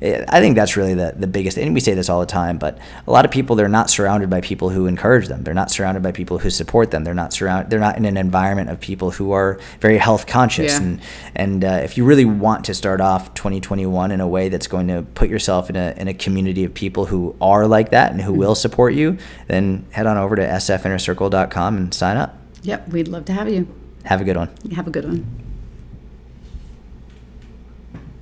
I 0.00 0.40
think 0.40 0.54
that's 0.54 0.76
really 0.76 0.94
the, 0.94 1.14
the 1.16 1.26
biggest, 1.26 1.58
and 1.58 1.74
we 1.74 1.80
say 1.80 1.94
this 1.94 2.08
all 2.08 2.20
the 2.20 2.26
time, 2.26 2.58
but 2.58 2.78
a 3.06 3.10
lot 3.10 3.24
of 3.24 3.30
people, 3.30 3.56
they're 3.56 3.68
not 3.68 3.90
surrounded 3.90 4.30
by 4.30 4.40
people 4.40 4.70
who 4.70 4.86
encourage 4.86 5.26
them. 5.26 5.42
They're 5.42 5.54
not 5.54 5.70
surrounded 5.70 6.02
by 6.02 6.12
people 6.12 6.38
who 6.38 6.50
support 6.50 6.92
them. 6.92 7.04
They're 7.04 7.14
not 7.14 7.32
surrounded, 7.32 7.70
they're 7.70 7.80
not 7.80 7.96
in 7.96 8.04
an 8.04 8.16
environment 8.16 8.70
of 8.70 8.78
people 8.78 9.10
who 9.10 9.32
are 9.32 9.58
very 9.80 9.98
health 9.98 10.26
conscious. 10.26 10.72
Yeah. 10.72 10.82
And, 10.82 11.00
and 11.34 11.64
uh, 11.64 11.80
if 11.82 11.96
you 11.96 12.04
really 12.04 12.24
want 12.24 12.64
to 12.66 12.74
start 12.74 13.00
off 13.00 13.34
2021 13.34 14.12
in 14.12 14.20
a 14.20 14.28
way 14.28 14.48
that's 14.48 14.68
going 14.68 14.86
to 14.88 15.02
put 15.14 15.28
yourself 15.28 15.68
in 15.68 15.76
a, 15.76 15.94
in 15.96 16.06
a 16.06 16.14
community 16.14 16.64
of 16.64 16.74
people 16.74 17.06
who 17.06 17.34
are 17.40 17.66
like 17.66 17.90
that 17.90 18.12
and 18.12 18.20
who 18.20 18.32
mm-hmm. 18.32 18.40
will 18.40 18.54
support 18.54 18.94
you, 18.94 19.18
then 19.48 19.84
head 19.90 20.06
on 20.06 20.16
over 20.16 20.36
to 20.36 20.42
sfinnercircle.com 20.42 21.76
and 21.76 21.92
sign 21.92 22.16
up. 22.16 22.36
Yep, 22.62 22.88
we'd 22.90 23.08
love 23.08 23.24
to 23.26 23.32
have 23.32 23.48
you. 23.48 23.66
Have 24.04 24.20
a 24.20 24.24
good 24.24 24.36
one. 24.36 24.50
Have 24.74 24.86
a 24.86 24.90
good 24.90 25.04
one. 25.04 25.47